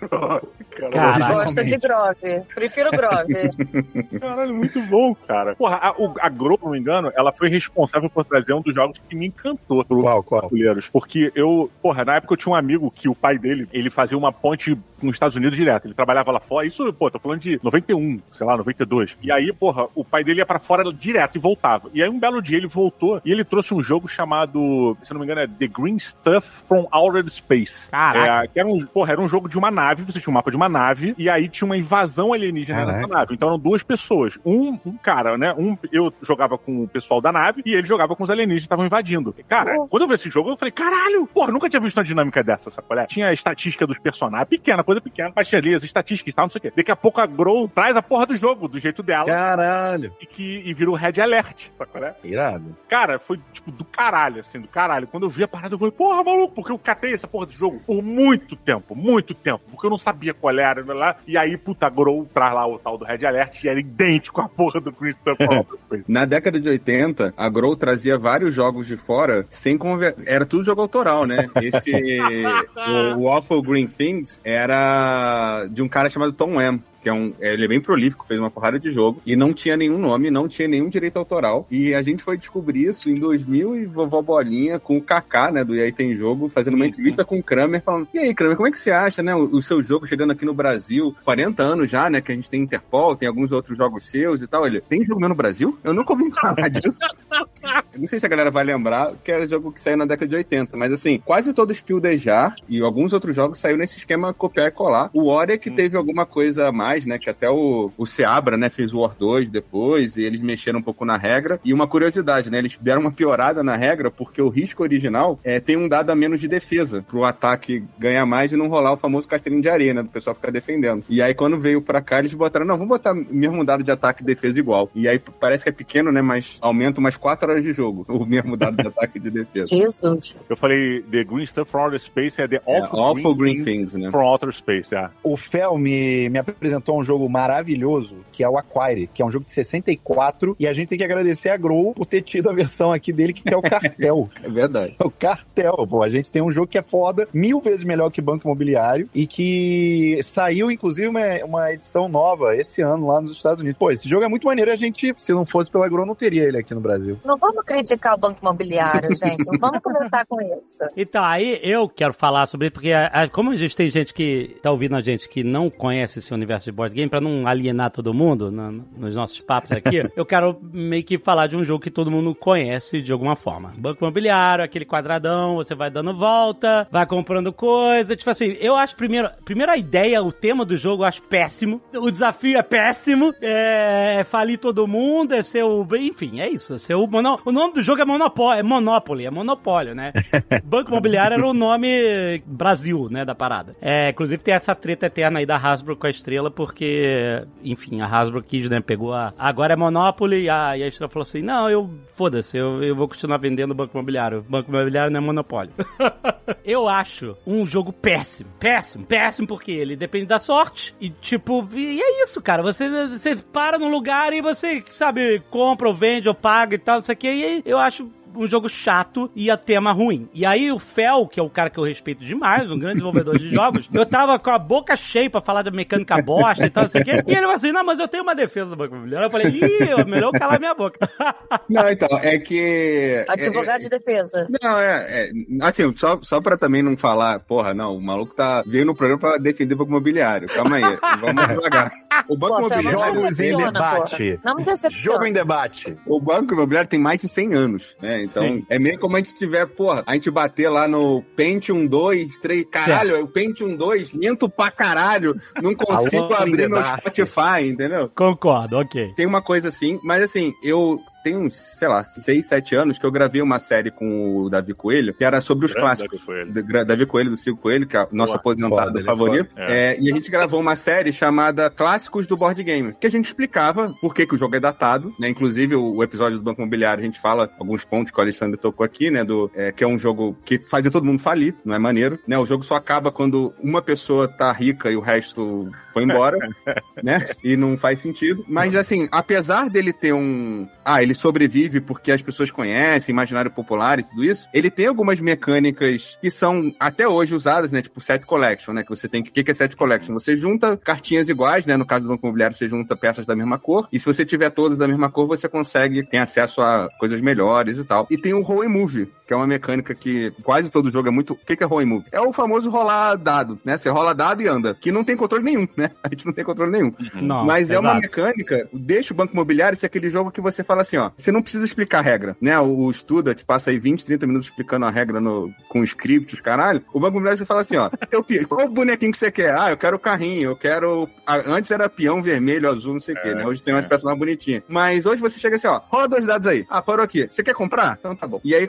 [0.91, 1.35] Caralho.
[1.35, 2.41] Gosta de Grove.
[2.55, 3.51] Prefiro Grove.
[4.21, 5.55] Caralho, muito bom, cara.
[5.57, 8.75] Porra, a, a Grow, se não me engano, ela foi responsável por trazer um dos
[8.75, 10.51] jogos que me encantou pro Qual, qual?
[10.93, 14.17] Porque eu, porra, na época eu tinha um amigo que o pai dele, ele fazia
[14.17, 15.87] uma ponte nos Estados Unidos direto.
[15.87, 16.67] Ele trabalhava lá fora.
[16.67, 19.17] Isso, pô, tô falando de 91, sei lá, 92.
[19.23, 21.91] E aí, porra, o pai dele ia pra fora direto e voltava.
[21.93, 25.21] E aí um belo dia ele voltou e ele trouxe um jogo chamado, se não
[25.21, 27.91] me engano, é The Green Stuff from Outer Space.
[27.91, 28.45] Caraca.
[28.45, 30.51] É, que era um, porra, era um jogo de uma nave, você tinha um mapa
[30.51, 32.99] de uma nave, e aí tinha uma invasão alienígena Caraca.
[32.99, 33.35] nessa nave.
[33.35, 34.39] Então eram duas pessoas.
[34.45, 35.55] Um, um cara, né?
[35.57, 38.67] Um, eu jogava com o pessoal da nave e ele jogava com os alienígenas que
[38.67, 39.35] estavam invadindo.
[39.49, 42.43] Cara, quando eu vi esse jogo, eu falei, caralho, porra, nunca tinha visto uma dinâmica
[42.43, 43.07] dessa, sabe qual é?
[43.07, 46.45] Tinha a estatística dos personagens, pequena, coisa pequena, mas tinha ali as estatísticas e tal,
[46.47, 46.73] não sei o quê.
[46.75, 50.13] Daqui a pouco a Grow traz a porra do jogo, do jeito dela, Caralho.
[50.21, 52.15] e, que, e vira o Red Alert, sabe qual é?
[52.25, 52.77] Irado.
[52.89, 55.07] Cara, foi tipo do caralho, assim, do caralho.
[55.07, 57.53] Quando eu vi a parada, eu falei, porra, maluco, porque eu catei essa porra do
[57.53, 61.17] jogo por muito tempo, muito tempo, porque eu não sabia qual é era, lá.
[61.27, 64.49] E aí, puta, Grow traz lá o tal do Red Alert e era idêntico à
[64.49, 66.05] porra do Space.
[66.07, 70.15] Na década de 80, a Grow trazia vários jogos de fora sem conver...
[70.27, 71.47] Era tudo jogo autoral, né?
[71.63, 71.93] Esse.
[73.17, 76.83] o, o Awful Green Things era de um cara chamado Tom M.
[77.09, 79.79] Que é um, ele é bem prolífico, fez uma porrada de jogo e não tinha
[79.79, 81.67] nenhum nome, não tinha nenhum direito autoral.
[81.71, 85.65] E a gente foi descobrir isso em 2000 e vovó Bolinha com o Kaká, né,
[85.65, 88.57] do E aí Tem Jogo, fazendo uma entrevista com o Kramer, falando: E aí, Kramer,
[88.57, 91.17] como é que você acha, né, o, o seu jogo chegando aqui no Brasil?
[91.25, 94.47] 40 anos já, né, que a gente tem Interpol, tem alguns outros jogos seus e
[94.47, 94.67] tal.
[94.67, 95.79] Ele: Tem jogo meu no Brasil?
[95.83, 96.99] Eu nunca ouvi falar disso.
[97.93, 100.29] Eu não sei se a galera vai lembrar que era jogo que saiu na década
[100.29, 104.33] de 80, mas assim, quase todo Spiel Dejar e alguns outros jogos saiu nesse esquema
[104.33, 105.11] copiar e colar.
[105.13, 107.19] O Ori é que teve alguma coisa a mais, né?
[107.19, 110.83] Que até o, o Seabra, né, fez o War 2 depois, e eles mexeram um
[110.83, 111.61] pouco na regra.
[111.65, 112.59] E uma curiosidade, né?
[112.59, 116.15] Eles deram uma piorada na regra, porque o risco original é tem um dado a
[116.15, 119.95] menos de defesa, pro ataque ganhar mais e não rolar o famoso castelinho de areia,
[119.95, 120.03] né?
[120.03, 121.05] Do pessoal ficar defendendo.
[121.09, 124.23] E aí, quando veio pra cá, eles botaram, não, vamos botar mesmo dado de ataque
[124.23, 124.91] e defesa igual.
[124.95, 126.23] E aí parece que é pequeno, né?
[126.23, 129.67] Mas aumenta umas 4 horas de jogo, o mesmo dado de ataque e de defesa.
[129.67, 130.41] Jesus.
[130.49, 133.65] Eu falei The Green Stuff for Outer Space é The É, Awful, Awful Green, Green
[133.65, 134.11] Things, né?
[134.11, 135.09] for Outer Space, é.
[135.23, 139.31] O Fel me, me apresentou um jogo maravilhoso, que é o Aquire, que é um
[139.31, 142.53] jogo de 64, e a gente tem que agradecer a Grow por ter tido a
[142.53, 144.29] versão aqui dele, que é o Cartel.
[144.43, 144.95] É verdade.
[145.01, 146.03] o Cartel, pô.
[146.03, 149.27] A gente tem um jogo que é foda, mil vezes melhor que Banco Imobiliário, e
[149.27, 153.79] que saiu, inclusive, uma, uma edição nova esse ano lá nos Estados Unidos.
[153.79, 156.45] Pô, esse jogo é muito maneiro, a gente, se não fosse pela Grow, não teria
[156.45, 157.19] ele aqui no Brasil.
[157.25, 159.45] Não vamos criticar o banco imobiliário, gente.
[159.47, 160.85] Não vamos comentar com isso.
[160.97, 164.15] Então, aí eu quero falar sobre isso, porque a- a- como a gente tem gente
[164.15, 167.47] que tá ouvindo a gente que não conhece esse universo de board game, pra não
[167.47, 171.65] alienar todo mundo na- nos nossos papos aqui, eu quero meio que falar de um
[171.65, 173.73] jogo que todo mundo conhece de alguma forma.
[173.77, 178.97] Banco imobiliário, aquele quadradão, você vai dando volta, vai comprando coisa, tipo assim, eu acho
[178.97, 183.33] primeiro, primeiro a ideia, o tema do jogo eu acho péssimo, o desafio é péssimo,
[183.41, 187.39] é, é falir todo mundo, é ser o, enfim, é isso, é ser o, mono,
[187.45, 190.13] o nome do jogo é Monopólio, é Monopoly, é monopólio, né?
[190.65, 193.75] Banco Imobiliário era o nome Brasil, né, da parada.
[193.81, 198.07] É, inclusive tem essa treta eterna aí da Hasbro com a Estrela, porque, enfim, a
[198.07, 199.33] Hasbro quis, né, pegou a...
[199.39, 202.97] Agora é Monopoly, e a, e a Estrela falou assim, não, eu, foda-se, eu, eu
[202.97, 204.45] vou continuar vendendo Banco Imobiliário.
[204.49, 205.73] Banco Imobiliário não é monopólio.
[206.65, 212.03] eu acho um jogo péssimo, péssimo, péssimo, porque ele depende da sorte, e tipo, e
[212.03, 216.35] é isso, cara, você, você para num lugar e você, sabe, compra ou vende ou
[216.35, 219.51] paga e tal, não sei o que, e aí eu acho um jogo chato e
[219.51, 220.29] a tema ruim.
[220.33, 223.39] E aí o Fel, que é o cara que eu respeito demais, um grande desenvolvedor
[223.39, 226.85] de jogos, eu tava com a boca cheia pra falar da mecânica bosta e tal,
[226.85, 227.23] não sei o quê.
[227.27, 229.27] E ele falou assim, não, mas eu tenho uma defesa do Banco Imobiliário.
[229.27, 230.99] Eu falei, ih, é melhor eu calar minha boca.
[231.69, 233.25] Não, então, é que.
[233.29, 234.47] Advogado de defesa.
[234.63, 235.31] Não, é, é,
[235.63, 239.21] assim, só, só pra também não falar, porra, não, o maluco tá veio no programa
[239.21, 240.49] pra defender o banco imobiliário.
[240.49, 240.83] Calma aí,
[241.21, 241.91] vamos devagar.
[242.29, 243.13] O banco Pô, imobiliário.
[243.13, 244.17] me Jogos em debate.
[244.17, 244.41] porra.
[244.45, 245.05] Não me decepciona.
[245.05, 245.93] Jogo em debate.
[246.07, 248.18] O banco imobiliário tem mais de 100 anos, né?
[248.23, 248.67] Então, Sim.
[248.69, 252.65] é meio como a gente tiver, porra, a gente bater lá no Pentium 2, 3,
[252.67, 256.83] caralho, o Pentium 2, lento pra caralho, não consigo abrir meu.
[256.83, 258.11] Spotify, entendeu?
[258.15, 259.13] Concordo, ok.
[259.15, 263.05] Tem uma coisa assim, mas assim, eu tenho uns, sei lá, 6, 7 anos que
[263.05, 266.19] eu gravei uma série com o Davi Coelho, que era sobre os Grande clássicos.
[266.19, 266.87] Davi Coelho.
[266.87, 269.55] Davi Coelho do Silvio Coelho, que é o nosso Boa, aposentado foda, é favorito.
[269.55, 269.67] foda.
[269.69, 273.27] É, e a gente gravou uma série chamada Clássicos do Board Game, que a gente
[273.27, 275.29] explicava por que, que o jogo é datado, né?
[275.29, 278.59] Inclusive, o, o episódio do Banco Imobiliário, a gente fala alguns pontos que o Alexandre
[278.59, 279.25] tocou aqui, né?
[279.25, 282.39] Do, é, que é um jogo que fazia todo mundo falir, não é maneiro, né?
[282.39, 286.39] O jogo só acaba quando uma pessoa tá rica e o resto foi embora,
[287.03, 287.21] né?
[287.43, 288.45] E não faz sentido.
[288.49, 290.69] Mas, assim, apesar dele ter um...
[290.85, 295.21] Ah, ele sobrevive porque as pessoas conhecem, imaginário popular e tudo isso, ele tem algumas
[295.21, 297.83] mecânicas que são até hoje usadas, né?
[297.83, 298.83] Tipo set collection, né?
[298.83, 299.31] Que você tem que.
[299.31, 300.15] O que que é set collection?
[300.15, 301.77] Você junta cartinhas iguais, né?
[301.77, 303.89] No caso do banco imobiliário, você junta peças da mesma cor.
[303.93, 307.79] E se você tiver todas da mesma cor, você consegue ter acesso a coisas melhores
[307.79, 308.07] e tal.
[308.11, 311.11] E tem o roll and move, que é uma mecânica que quase todo jogo é
[311.11, 311.33] muito.
[311.33, 312.05] O que que é roll and move?
[312.13, 313.77] É o famoso rolar dado, né?
[313.77, 314.75] Você rola dado e anda.
[314.75, 315.91] Que não tem controle nenhum, né?
[316.03, 316.93] A gente não tem controle nenhum.
[317.15, 320.83] Não, Mas é uma mecânica, deixa o banco imobiliário ser aquele jogo que você fala
[320.83, 322.59] assim, ó, você não precisa explicar a regra, né?
[322.59, 326.35] O, o Studa te passa aí 20, 30 minutos explicando a regra no, com script,
[326.35, 326.83] os caralho.
[326.93, 329.57] O banco imobiliário você fala assim, ó, eu, qual bonequinho que você quer?
[329.57, 331.09] Ah, eu quero o carrinho, eu quero...
[331.27, 333.47] ah, antes era peão vermelho, azul, não sei o quê, né?
[333.47, 333.89] Hoje tem umas é.
[333.89, 334.63] peças mais bonitinhas.
[334.69, 336.67] Mas hoje você chega assim, ó, rola dois dados aí.
[336.69, 337.27] Ah, parou aqui.
[337.29, 337.97] Você quer comprar?
[337.99, 338.41] Então tá bom.
[338.45, 338.69] E aí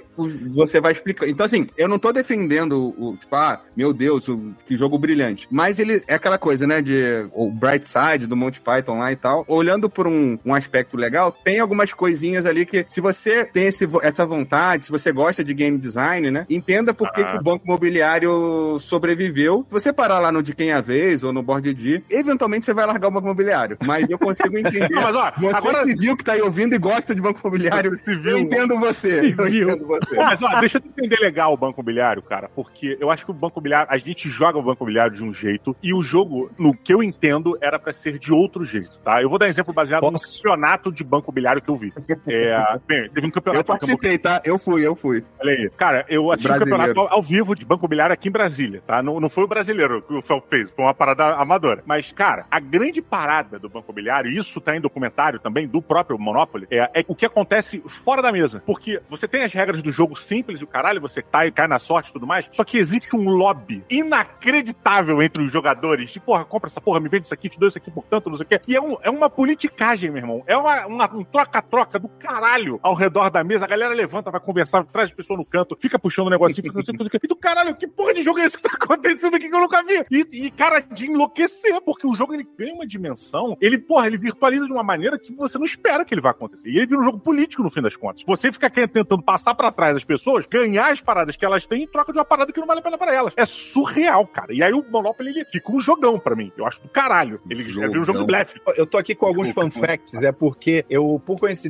[0.53, 1.27] você vai explicar.
[1.27, 5.47] Então assim, eu não tô defendendo o, tipo, ah, meu Deus, o, que jogo brilhante.
[5.51, 9.15] Mas ele é aquela coisa, né, de o Bright Side do Monty Python lá e
[9.15, 9.45] tal.
[9.47, 13.67] Olhando por um, um aspecto legal, tem algumas coisinhas coisinhas ali que, se você tem
[13.67, 16.45] esse, essa vontade, se você gosta de game design, né?
[16.49, 17.31] Entenda por que, Ah.
[17.31, 19.65] que o banco imobiliário sobreviveu.
[19.67, 22.65] Se você parar lá no De Quem é a Vez ou no Board D, eventualmente
[22.65, 23.77] você vai largar o banco imobiliário.
[23.85, 24.89] Mas eu consigo entender.
[24.89, 27.91] Não, mas ó, você agora- civil que tá aí ouvindo e gosta de banco imobiliário,
[27.95, 28.31] Você civil.
[28.31, 29.19] eu entendo você.
[29.19, 29.69] Eu Civil.
[29.69, 30.15] entendo você.
[30.15, 33.31] Pô, mas ó, deixa eu entender legal o Banco Imobiliário, cara, porque eu acho que
[33.31, 36.51] o Banco Imobiliário, a gente joga o Banco Imobiliário de um jeito e o jogo,
[36.57, 39.21] no que eu entendo, era pra ser de outro jeito, tá?
[39.21, 40.35] Eu vou dar um exemplo baseado no Posso?
[40.37, 41.93] campeonato de Banco Imobiliário que eu vi.
[42.27, 43.65] É, bem, teve um Eu campeonato.
[43.65, 44.41] participei, tá?
[44.43, 45.23] Eu fui, eu fui.
[45.39, 45.69] Olha aí.
[45.77, 46.75] Cara, eu assisti Brasileiro.
[46.75, 49.01] um campeonato ao, ao vivo de Banco Imobiliário aqui em Brasília, tá?
[49.03, 51.83] Não, não foi o brasileiro que o Fel fez, foi uma parada amadora.
[51.85, 55.81] Mas, cara, a grande parada do Banco Imobiliário, e isso tá em documentário também do
[55.81, 58.61] próprio Monopoly, é, é o que acontece fora da mesa.
[58.65, 61.67] Porque você tem as regras do jogo simples e o caralho, você tá e cai
[61.67, 66.11] na sorte e tudo mais, só que existe um lobby inacreditável entre os jogadores.
[66.11, 68.29] De, porra, compra essa porra, me vende isso aqui, te dou isso aqui por tanto,
[68.29, 68.59] não sei o quê.
[68.67, 70.43] E é, um- é uma politicagem, meu irmão.
[70.47, 73.65] É uma, uma- um troca-troca do caralho ao redor da mesa.
[73.65, 76.81] A galera levanta, vai conversar, traz a pessoa no canto, fica puxando um negocinho, fica
[76.83, 77.19] sei o o.
[77.23, 79.59] E do caralho, que porra de jogo é esse que tá acontecendo aqui que eu
[79.59, 80.03] nunca vi?
[80.11, 84.17] E, e, cara, de enlouquecer, porque o jogo ele ganha uma dimensão, ele, porra, ele
[84.17, 86.69] virtualiza de uma maneira que você não espera que ele vá acontecer.
[86.69, 88.23] E ele vira um jogo político no fim das contas.
[88.25, 91.83] Você fica querendo- tentando passar pra trás das pessoas, ganhar as paradas que elas têm
[91.83, 93.33] em troca de uma parada que não vale a pena pra elas.
[93.37, 94.53] É surreal, cara.
[94.53, 96.51] E aí o Monopoly ele fica um jogão pra mim.
[96.57, 97.39] Eu acho do caralho.
[97.49, 98.59] Ele vira um jogo de blefe.
[98.75, 101.69] Eu tô aqui com alguns Desculpa, fun facts, é porque eu, por coincidência,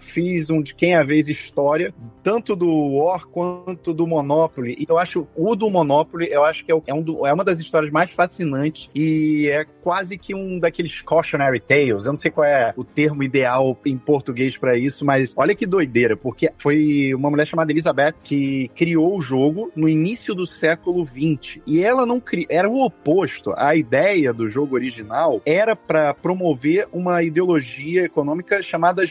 [0.00, 4.76] fiz um de quem é a vez história, tanto do War quanto do Monopoly.
[4.78, 7.44] E eu acho o do Monopoly, eu acho que é, é um do- é uma
[7.44, 12.04] das histórias mais fascinantes e é quase que um daqueles cautionary tales.
[12.04, 15.66] Eu não sei qual é o termo ideal em português pra isso, mas olha que
[15.66, 21.04] doideira, porque foi uma mulher chamada Elizabeth que criou o jogo no início do século
[21.04, 21.60] XX.
[21.66, 23.52] E ela não criou, era o oposto.
[23.56, 29.06] A ideia do jogo original era para promover uma ideologia econômica chamada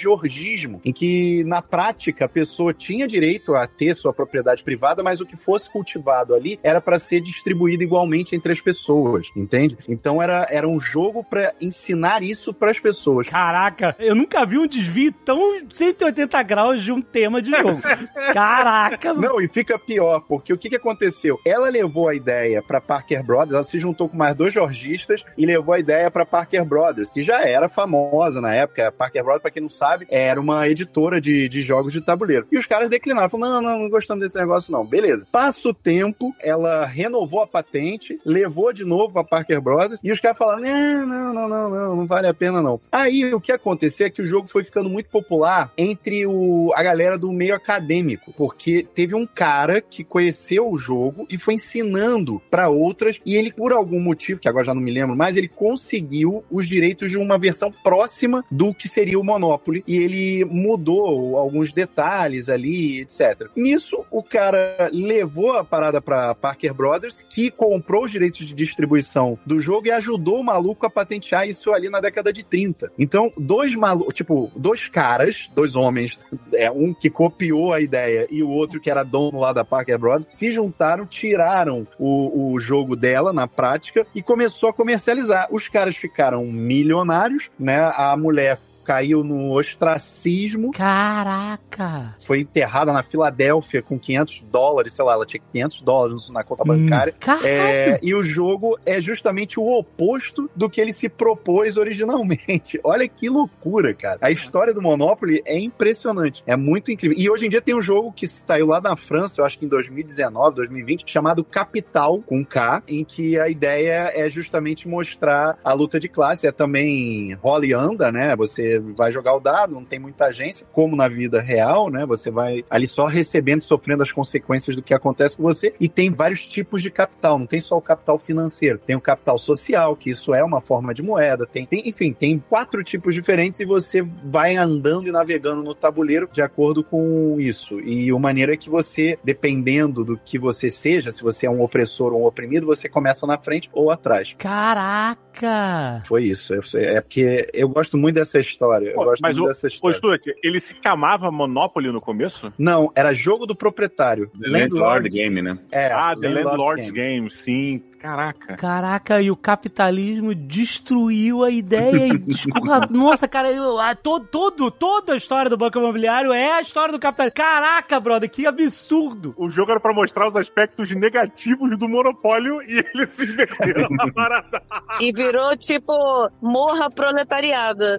[0.83, 5.25] em que na prática a pessoa tinha direito a ter sua propriedade privada, mas o
[5.25, 9.77] que fosse cultivado ali era para ser distribuído igualmente entre as pessoas, entende?
[9.87, 13.27] Então era, era um jogo para ensinar isso para as pessoas.
[13.27, 15.39] Caraca, eu nunca vi um desvio tão
[15.69, 17.81] 180 graus de um tema de jogo.
[18.33, 19.27] Caraca, mano.
[19.27, 21.39] Não, e fica pior, porque o que, que aconteceu?
[21.45, 25.45] Ela levou a ideia pra Parker Brothers, ela se juntou com mais dois jorgistas e
[25.45, 28.91] levou a ideia pra Parker Brothers, que já era famosa na época.
[28.91, 32.47] Parker Brothers, pra quem não sabe, era uma editora de, de jogos de tabuleiro.
[32.51, 34.85] E os caras declinaram, falaram, não, não, não gostamos desse negócio não.
[34.85, 35.27] Beleza.
[35.31, 40.19] Passa o tempo, ela renovou a patente, levou de novo pra Parker Brothers, e os
[40.19, 42.79] caras falaram, não, não, não, não, não, não vale a pena não.
[42.91, 46.83] Aí o que aconteceu é que o jogo foi ficando muito popular entre o, a
[46.83, 52.41] galera do meio acadêmico, porque teve um cara que conheceu o jogo e foi ensinando
[52.49, 55.47] pra outras, e ele, por algum motivo, que agora já não me lembro mais, ele
[55.47, 61.37] conseguiu os direitos de uma versão próxima do que seria o Monopoly, e ele mudou
[61.37, 63.47] alguns detalhes ali, etc.
[63.55, 69.37] Nisso, o cara levou a parada pra Parker Brothers, que comprou os direitos de distribuição
[69.45, 72.91] do jogo e ajudou o maluco a patentear isso ali na década de 30.
[72.97, 76.19] Então, dois malucos, tipo, dois caras, dois homens,
[76.53, 79.97] é, um que copiou a ideia e o outro que era dono lá da Parker
[79.97, 85.47] Brothers, se juntaram, tiraram o, o jogo dela na prática e começou a comercializar.
[85.51, 87.91] Os caras ficaram milionários, né?
[87.95, 92.15] A mulher caiu no ostracismo, Caraca.
[92.23, 96.63] foi enterrada na Filadélfia com 500 dólares, sei lá, ela tinha 500 dólares na conta
[96.63, 97.13] bancária.
[97.19, 97.45] Caralho.
[97.45, 102.79] É, e o jogo é justamente o oposto do que ele se propôs originalmente.
[102.81, 104.19] Olha que loucura, cara.
[104.21, 106.41] A história do Monopoly é impressionante.
[106.47, 107.17] É muito incrível.
[107.19, 109.65] E hoje em dia tem um jogo que saiu lá na França, eu acho que
[109.65, 115.73] em 2019, 2020, chamado Capital, com K, em que a ideia é justamente mostrar a
[115.73, 116.47] luta de classe.
[116.47, 118.33] É também rola e anda, né?
[118.37, 122.05] Você vai jogar o dado, não tem muita agência, como na vida real, né?
[122.05, 125.73] Você vai ali só recebendo, sofrendo as consequências do que acontece com você.
[125.79, 128.79] E tem vários tipos de capital, não tem só o capital financeiro.
[128.85, 131.45] Tem o capital social, que isso é uma forma de moeda.
[131.45, 136.29] Tem, tem enfim, tem quatro tipos diferentes e você vai andando e navegando no tabuleiro
[136.31, 137.79] de acordo com isso.
[137.81, 141.61] E a maneira é que você, dependendo do que você seja, se você é um
[141.61, 144.33] opressor ou um oprimido, você começa na frente ou atrás.
[144.37, 146.01] Caraca.
[146.05, 146.61] Foi isso.
[146.63, 148.66] Sei- É porque eu gosto muito dessa história.
[148.75, 149.95] Eu Pô, gosto mas muito o- dessa Ô, história.
[149.97, 152.51] Stuart, ele se chamava Monopoly no começo?
[152.57, 154.27] Não, era jogo do proprietário.
[154.39, 155.57] The Landlord Landlords- Game, né?
[155.71, 157.07] É, ah, The Landlord's Landlord's Game.
[157.17, 157.83] Game, sim.
[157.99, 158.55] Caraca.
[158.57, 162.13] Caraca, e o capitalismo destruiu a ideia e.
[162.93, 166.91] Nossa, cara, eu, a, to, todo, toda a história do banco imobiliário é a história
[166.91, 167.35] do capitalismo.
[167.35, 169.33] Caraca, brother, que absurdo.
[169.35, 174.09] O jogo era pra mostrar os aspectos negativos do monopólio e eles se inverteram na
[174.13, 174.61] parada.
[174.99, 175.91] E virou tipo
[176.39, 177.97] morra proletariada.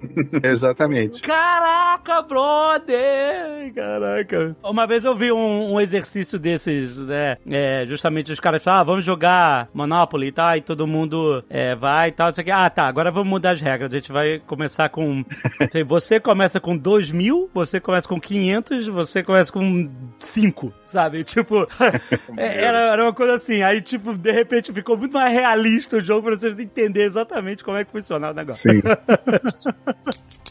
[0.58, 1.20] Exatamente.
[1.22, 3.72] Caraca, brother!
[3.74, 4.56] Caraca.
[4.62, 7.36] Uma vez eu vi um, um exercício desses, né?
[7.48, 11.74] É, justamente os caras falaram, ah, vamos jogar Monopoly e tal, e todo mundo é,
[11.76, 12.30] vai e tal.
[12.30, 12.50] Isso aqui.
[12.50, 13.90] Ah, tá, agora vamos mudar as regras.
[13.90, 15.24] A gente vai começar com.
[15.70, 19.88] sei, Você começa com 2 mil, você começa com 500, você começa com
[20.18, 21.22] 5, sabe?
[21.22, 21.68] Tipo,
[22.36, 23.62] é, era, era uma coisa assim.
[23.62, 27.76] Aí, tipo, de repente ficou muito mais realista o jogo pra vocês entenderem exatamente como
[27.76, 28.70] é que funciona o negócio.
[28.70, 28.82] Sim.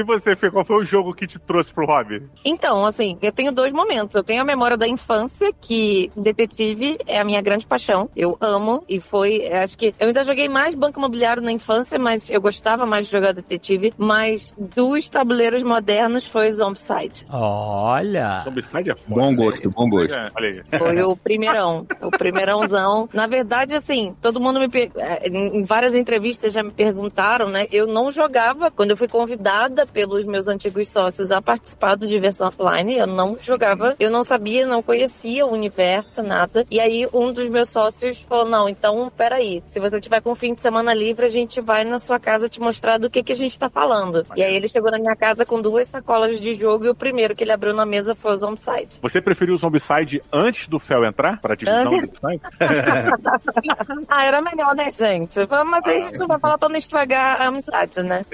[0.00, 2.22] E você, Fê, qual foi o jogo que te trouxe pro hobby?
[2.42, 4.16] Então, assim, eu tenho dois momentos.
[4.16, 8.08] Eu tenho a memória da infância, que detetive é a minha grande paixão.
[8.16, 12.30] Eu amo e foi, acho que eu ainda joguei mais banco imobiliário na infância, mas
[12.30, 13.92] eu gostava mais de jogar detetive.
[13.98, 17.26] Mas dos tabuleiros modernos foi Zombicide.
[17.30, 18.40] Olha!
[18.42, 19.20] Zombicide é foda.
[19.20, 19.36] Bom né?
[19.36, 20.14] gosto, bom gosto.
[20.14, 20.78] É.
[20.78, 23.06] Foi o primeirão, o primeirãozão.
[23.12, 24.90] Na verdade, assim, todo mundo me per...
[24.96, 27.66] eh, em várias entrevistas já me perguntaram, né?
[27.70, 32.48] Eu não jogava quando eu fui convidada pelos meus antigos sócios a participar do Diversão
[32.48, 32.96] Offline.
[32.96, 36.66] Eu não jogava, eu não sabia, não conhecia o universo, nada.
[36.70, 40.34] E aí um dos meus sócios falou: "Não, então, peraí, se você tiver com um
[40.34, 43.32] fim de semana livre, a gente vai na sua casa te mostrar do que que
[43.32, 44.26] a gente tá falando".
[44.36, 47.34] E aí ele chegou na minha casa com duas sacolas de jogo e o primeiro
[47.34, 48.98] que ele abriu na mesa foi o Zombicide.
[49.02, 52.40] Você preferiu o Zombicide antes do Fel entrar pra divisão do Zombicide?
[54.08, 55.38] ah, era melhor, né, gente?
[55.66, 58.24] Mas aí a gente não vai falar pra não estragar a amizade, né?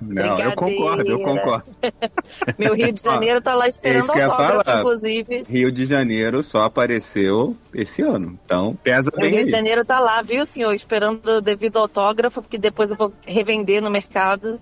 [0.00, 1.64] Não, eu concordo, eu concordo.
[2.58, 4.80] Meu Rio de Janeiro tá lá É esperando isso que eu ia autógrafo, falar.
[4.80, 5.42] inclusive.
[5.48, 8.38] Rio de Janeiro só apareceu esse ano.
[8.44, 9.44] Então, pesa Meu bem Rio aí.
[9.46, 10.72] de Janeiro tá lá, viu, senhor?
[10.74, 14.60] Esperando o devido autógrafo, porque depois eu vou revender no mercado.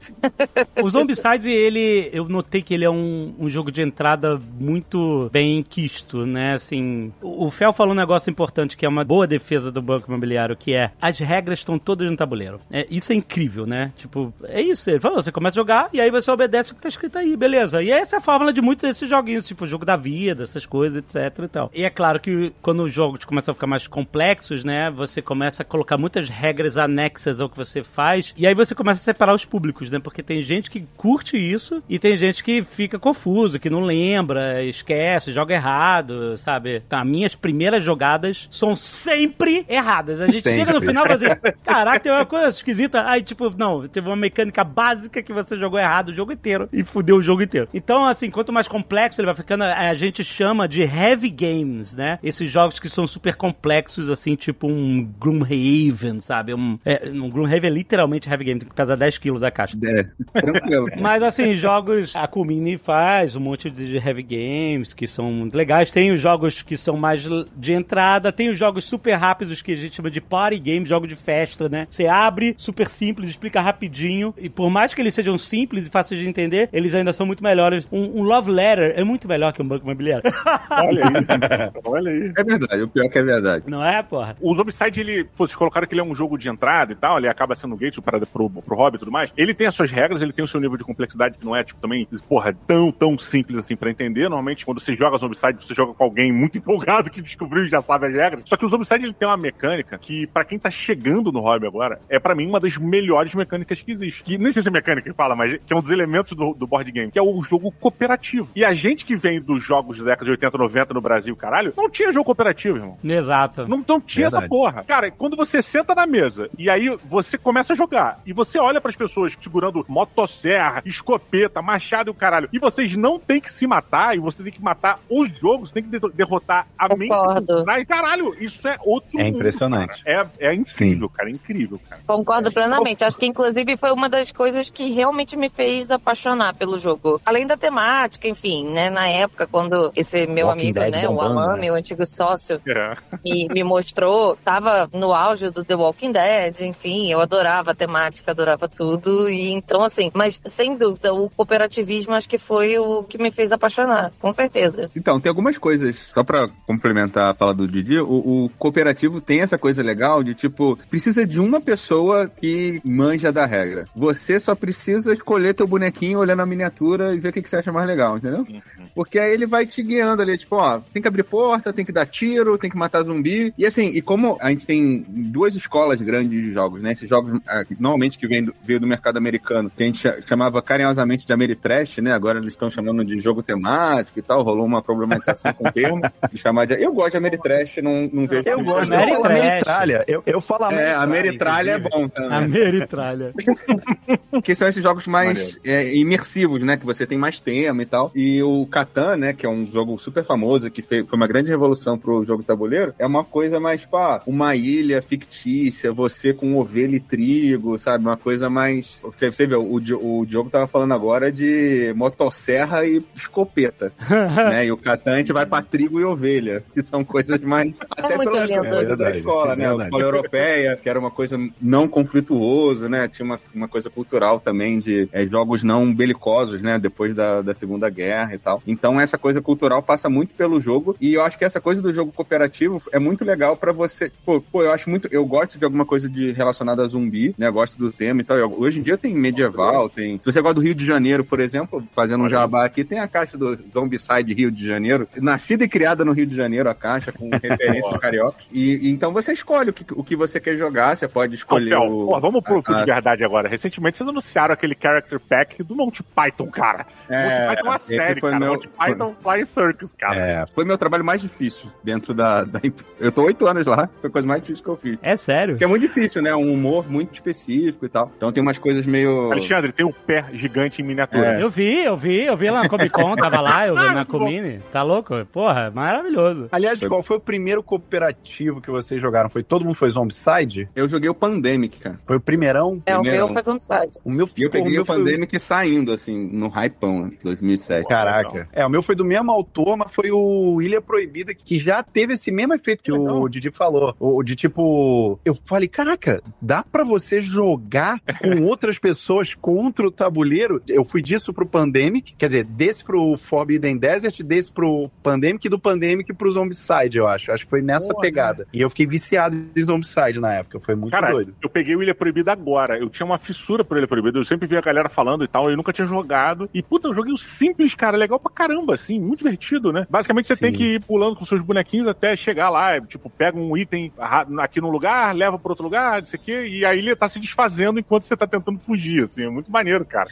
[0.82, 5.62] O Zombicide, ele, eu notei que ele é um, um jogo de entrada muito bem
[5.62, 6.52] quisto, né?
[6.54, 10.08] Assim, o o Fel falou um negócio importante que é uma boa defesa do banco
[10.08, 12.60] imobiliário, que é as regras estão todas no tabuleiro.
[12.70, 13.92] É, isso é incrível, né?
[13.96, 14.88] Tipo, é isso.
[14.88, 17.36] Ele falou, você começa a jogar e aí você obedece o que tá escrito aí,
[17.36, 17.82] beleza.
[17.82, 20.98] E essa é a fórmula de muitos desses joguinhos, tipo, jogo da vida, essas coisas,
[20.98, 21.70] etc e tal.
[21.74, 24.90] E é claro que quando os jogos começam a ficar mais complexos, né?
[24.90, 29.00] Você começa a colocar muitas regras anexas ao que você faz e aí você começa
[29.00, 29.98] a separar os públicos, né?
[29.98, 34.62] Porque tem gente que curte isso e tem gente que fica confuso, que não lembra,
[34.64, 36.80] esquece, joga errado, sabe?
[36.80, 40.20] Tá, minhas primeiras jogadas são sempre erradas.
[40.20, 40.60] A gente Sempre.
[40.60, 43.08] chega no final e fala assim, caraca, tem uma coisa esquisita.
[43.08, 46.82] Aí, tipo, não, teve uma mecânica básica que você jogou errado o jogo inteiro e
[46.82, 47.68] fudeu o jogo inteiro.
[47.72, 52.18] Então, assim, quanto mais complexo ele vai ficando, a gente chama de heavy games, né?
[52.22, 56.54] Esses jogos que são super complexos, assim, tipo um Gloomhaven, sabe?
[56.54, 59.76] Um, é, um Gloomhaven é literalmente heavy game, tem que pesar 10 quilos a caixa.
[59.84, 60.88] É, tranquilo.
[61.00, 62.14] Mas assim, jogos.
[62.16, 65.90] A Kumini faz um monte de heavy games que são muito legais.
[65.90, 67.22] Tem os jogos que são mais
[67.56, 71.08] de entrada, tem os jogos super rápidos que a gente chama de party games, jogos
[71.08, 71.86] de festa, né?
[71.90, 74.34] Você abre, super simples, explica rapidinho.
[74.36, 77.42] E por mais que eles sejam simples e fáceis de entender, eles ainda são muito
[77.42, 77.86] melhores.
[77.90, 80.24] Um, um Love Letter é muito melhor que um banco imobiliário.
[80.70, 81.70] Olha aí.
[81.84, 82.32] Olha aí.
[82.36, 83.64] É verdade, o pior que é verdade.
[83.68, 84.36] Não é, porra?
[84.40, 87.18] O Zombicide, ele, pô, vocês colocaram que ele é um jogo de entrada e tal,
[87.18, 89.32] ele acaba sendo gate para, pro, pro hobby e tudo mais.
[89.36, 91.62] Ele tem as suas regras, ele tem o seu nível de complexidade que não é,
[91.62, 94.22] tipo, também, porra, tão, tão simples assim pra entender.
[94.22, 97.80] Normalmente, quando você joga Zombicide, você joga com alguém muito empolgado que descobriu e já
[97.80, 98.42] sabe as regras.
[98.46, 101.66] Só que o Zombicide, ele tem uma mecânica que, pra quem tá chegando no hobby
[101.66, 104.22] agora, é pra mim uma das melhores mecânicas que existe.
[104.22, 106.54] Que nem sei se é mecânica que fala, mas que é um dos elementos do,
[106.54, 108.50] do board game, que é o jogo cooperativo.
[108.56, 111.72] E a gente que vem dos jogos da década de 80, 90 no Brasil, caralho,
[111.76, 112.98] não tinha jogo cooperativo, irmão.
[113.04, 113.68] Exato.
[113.68, 114.44] Não, não tinha Verdade.
[114.44, 114.84] essa porra.
[114.84, 118.80] Cara, quando você senta na mesa e aí você começa a jogar e você olha
[118.80, 123.66] pras pessoas segurando motosserra, escopeta, machado e o caralho, e vocês não tem que se
[123.66, 127.08] matar e você tem que matar os jogos, você tem que de- derrotar a mente
[127.10, 127.64] Concordo.
[127.64, 127.86] trás.
[127.86, 130.04] Caralho, isso é outro É mundo, impressionante.
[130.04, 130.30] cara.
[130.38, 132.00] É, é incrível, cara, é incrível, cara.
[132.06, 133.04] Concordo plenamente.
[133.04, 137.20] Acho que, inclusive, foi uma das coisas que realmente me fez apaixonar pelo jogo.
[137.24, 138.90] Além da temática, enfim, né?
[138.90, 141.08] Na época, quando esse meu Walking amigo, Dead né?
[141.08, 141.60] O bombando, Alan, né?
[141.60, 142.96] meu antigo sócio, É.
[143.24, 148.30] me, me mostrou, tava no auge do The Walking Dead, enfim, eu adorava a temática,
[148.30, 153.18] adorava tudo, e então assim, mas sem dúvida, o cooperativismo acho que foi o que
[153.18, 154.90] me fez apaixonar, com certeza.
[154.96, 159.40] Então, tem algumas coisas, só pra complementar a fala do Didi, o, o cooperativo tem
[159.40, 163.86] essa coisa legal de tipo, precisa de uma pessoa que manja da regra.
[163.94, 167.56] Você só precisa escolher teu bonequinho, olhando a miniatura e ver o que, que você
[167.56, 168.46] acha mais legal, entendeu?
[168.94, 171.92] Porque aí ele vai te guiando ali, tipo, ó, tem que abrir porta, tem que
[171.92, 173.52] dar tiro, tem que matar zumbi.
[173.58, 176.92] E assim, e como a gente tem duas escolas grandes de jogos, né?
[176.92, 180.20] Esses jogos, ah, normalmente que vem do- veio do mercado americano, que a gente cha-
[180.22, 182.12] chamava carinhosamente de Ameritrash, né?
[182.12, 186.00] Agora eles estão chamando de jogo temático e tal, rolou uma problematização com o termo.
[186.30, 186.74] De chamar de...
[186.82, 188.42] Eu gosto de Ameritrash, não, não vejo...
[188.46, 189.30] Eu gosto, Ameritrash.
[189.30, 190.04] Ameritralha.
[190.06, 192.02] Eu, eu falo É, a Meritralha é inclusive.
[192.02, 192.36] bom também.
[192.38, 193.32] A Meritralha.
[194.42, 195.58] Que são esses jogos mais.
[195.64, 196.76] É, imersivos, né?
[196.76, 198.10] Que você tem mais tema e tal.
[198.14, 199.32] E o Catan, né?
[199.32, 203.06] Que é um jogo super famoso, que foi uma grande revolução pro jogo tabuleiro, é
[203.06, 208.04] uma coisa mais, pá, uma ilha fictícia, você com ovelha e trigo, sabe?
[208.04, 208.98] Uma coisa mais.
[209.02, 214.66] Você, você vê, o, o Diogo tava falando agora de motosserra e escopeta, né?
[214.66, 217.72] E o Catan a gente vai pra trigo e ovelha, que são coisas mais.
[217.90, 218.68] Até muito pela lindo.
[218.68, 219.68] coisa da escola, né?
[219.68, 223.08] A escola europeia, que era uma coisa não conflituoso, né?
[223.08, 226.78] Tinha uma, uma coisa cultural também de é, jogos não belicosos, né?
[226.78, 228.62] Depois da, da Segunda Guerra e tal.
[228.66, 231.92] Então essa coisa cultural passa muito pelo jogo e eu acho que essa coisa do
[231.92, 234.10] jogo cooperativo é muito legal pra você.
[234.24, 235.08] Pô, pô, eu acho muito.
[235.10, 237.48] Eu gosto de alguma coisa de relacionada a zumbi, né?
[237.48, 238.36] Eu gosto do tema e tal.
[238.36, 240.18] Eu- hoje em dia tem medieval, tem.
[240.18, 243.08] Se você gosta do Rio de Janeiro, por exemplo, fazendo um jabá aqui, tem a
[243.08, 245.08] caixa do Zombicide Rio de Janeiro.
[245.20, 248.44] Nascida e criada no Rio de Janeiro, a caixa, com referências cariocas.
[248.52, 251.74] E, e então você escolhe o que, o que você quer jogar, você pode escolher.
[251.76, 252.06] O...
[252.06, 253.48] pô, vamos pro, pro a- de verdade agora.
[253.48, 256.86] Recentemente vocês anunciaram aquele character pack do Monty Python, cara.
[257.08, 258.40] É, Monty Python é uma série, foi cara.
[258.44, 260.16] meu- Monty Python Flying Circus, cara.
[260.16, 262.60] É, Foi meu trabalho mais difícil dentro da, da.
[263.00, 264.98] Eu tô oito anos lá, foi a coisa mais difícil que eu fiz.
[265.02, 265.54] É sério?
[265.54, 266.34] Porque é muito difícil, né?
[266.34, 268.10] Um humor muito específico e tal.
[268.16, 269.32] Então tem umas coisas meio.
[269.32, 271.38] Alexandre, tem um pé gigante em miniatura.
[271.38, 271.42] É.
[271.42, 273.94] Eu vi, eu vi, eu vi lá na Comic Con, tava lá, eu vi na
[273.94, 274.18] Muito bom.
[274.18, 274.60] Comini.
[274.70, 275.14] Tá louco?
[275.32, 276.48] Porra, maravilhoso.
[276.52, 279.28] Aliás, Foi- qual foi o primeiro cooperativo que vocês jogaram?
[279.28, 280.68] Foi todo mundo foi Zombicide?
[280.74, 281.98] Eu joguei o Pandemic, cara.
[282.04, 282.82] Foi o primeirão?
[282.86, 283.26] É, o Primeiro.
[283.26, 283.98] meu faz um site.
[284.04, 284.86] O meu E eu pô, o peguei meu o
[285.22, 287.86] Pandemic saindo, assim, no hypão, 2007.
[287.86, 288.48] Caraca.
[288.52, 292.14] É, o meu foi do mesmo autor, mas foi o Ilha Proibida, que já teve
[292.14, 293.94] esse mesmo efeito que o Didi falou.
[293.98, 299.90] O de tipo, eu falei, caraca, dá pra você jogar com outras pessoas contra o
[299.90, 300.60] tabuleiro?
[300.66, 305.50] Eu fui disso pro Pandemic, quer dizer, desse pro Forbidden Desert, desse pro Pandemic e
[305.50, 307.30] do Pandemic pro Zombicide, eu acho.
[307.32, 308.00] Acho que foi nessa Porra.
[308.02, 308.46] pegada.
[308.52, 311.34] E eu fiquei viciado em Zombicide na época, foi muito Cara, doido.
[311.42, 312.78] eu peguei o Ilha Proibida agora.
[312.78, 314.18] Eu tinha uma fissura por Ilha Proibida.
[314.18, 315.50] Eu sempre via a galera falando e tal.
[315.50, 316.48] Eu nunca tinha jogado.
[316.54, 317.96] E, puta, eu joguei o simples, cara.
[317.96, 318.98] Legal pra caramba, assim.
[318.98, 319.86] Muito divertido, né?
[319.88, 320.40] Basicamente, você Sim.
[320.40, 322.80] tem que ir pulando com seus bonequinhos até chegar lá.
[322.80, 323.92] Tipo, pega um item
[324.38, 326.46] aqui num lugar, leva pra outro lugar, não sei o quê.
[326.46, 329.22] E a ilha tá se desfazendo enquanto você tá tentando fugir, assim.
[329.24, 330.08] É muito maneiro, cara.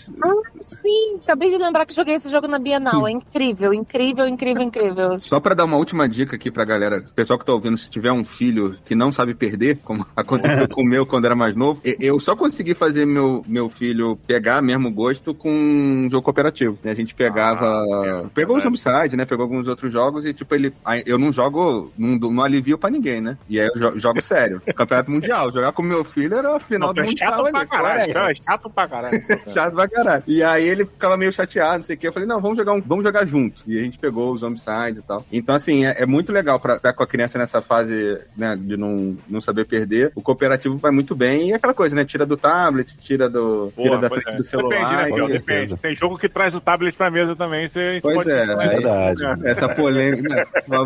[0.60, 3.06] Sim, acabei de lembrar que joguei esse jogo na Bienal.
[3.06, 5.20] É incrível, incrível, incrível, incrível.
[5.20, 7.88] Só pra dar uma última dica aqui pra galera, o pessoal que tá ouvindo, se
[7.88, 11.54] tiver um filho que não sabe perder, como aconteceu com o meu quando era mais
[11.54, 16.78] novo, eu só consegui fazer meu, meu filho pegar mesmo gosto com um jogo cooperativo.
[16.82, 16.90] né?
[16.90, 17.66] A gente pegava.
[17.66, 18.76] Ah, pegou o verdade.
[18.82, 19.24] Zombicide, né?
[19.24, 20.72] Pegou alguns outros jogos e, tipo, ele.
[21.06, 23.36] Eu não jogo, não, não alivio pra ninguém, né?
[23.48, 24.60] E aí eu jo- jogo sério.
[24.74, 25.52] Campeonato Mundial.
[25.52, 27.30] Jogar com meu filho era a final Não, do é Mundial.
[27.30, 27.98] chato ali, pra caralho.
[28.00, 28.14] Coreia.
[28.14, 29.20] Não, é chato pra caralho.
[29.52, 30.22] Chato pra caralho.
[30.26, 32.06] E aí ele ficava meio chateado, não sei o que.
[32.06, 33.62] Eu falei, não, vamos jogar, um, vamos jogar junto.
[33.66, 35.24] E a gente pegou os Zombicide e tal.
[35.32, 38.76] Então, assim, é, é muito legal pra estar com a criança nessa fase, né, de
[38.76, 40.12] não, não saber perder.
[40.14, 41.48] O cooperativo vai muito bem.
[41.48, 42.04] E é aquela coisa, né?
[42.04, 43.72] Tira do tablet, tira do.
[43.74, 44.36] Porra, tira da frente é.
[44.36, 44.79] do celular.
[44.84, 45.32] Depende, né, Depende.
[45.32, 45.76] certeza.
[45.76, 47.66] Tem jogo que traz o tablet pra mesa também.
[47.68, 48.30] Você Pois pode...
[48.30, 49.22] é, É verdade.
[49.44, 50.34] Essa polêmica.
[50.34, 50.44] né?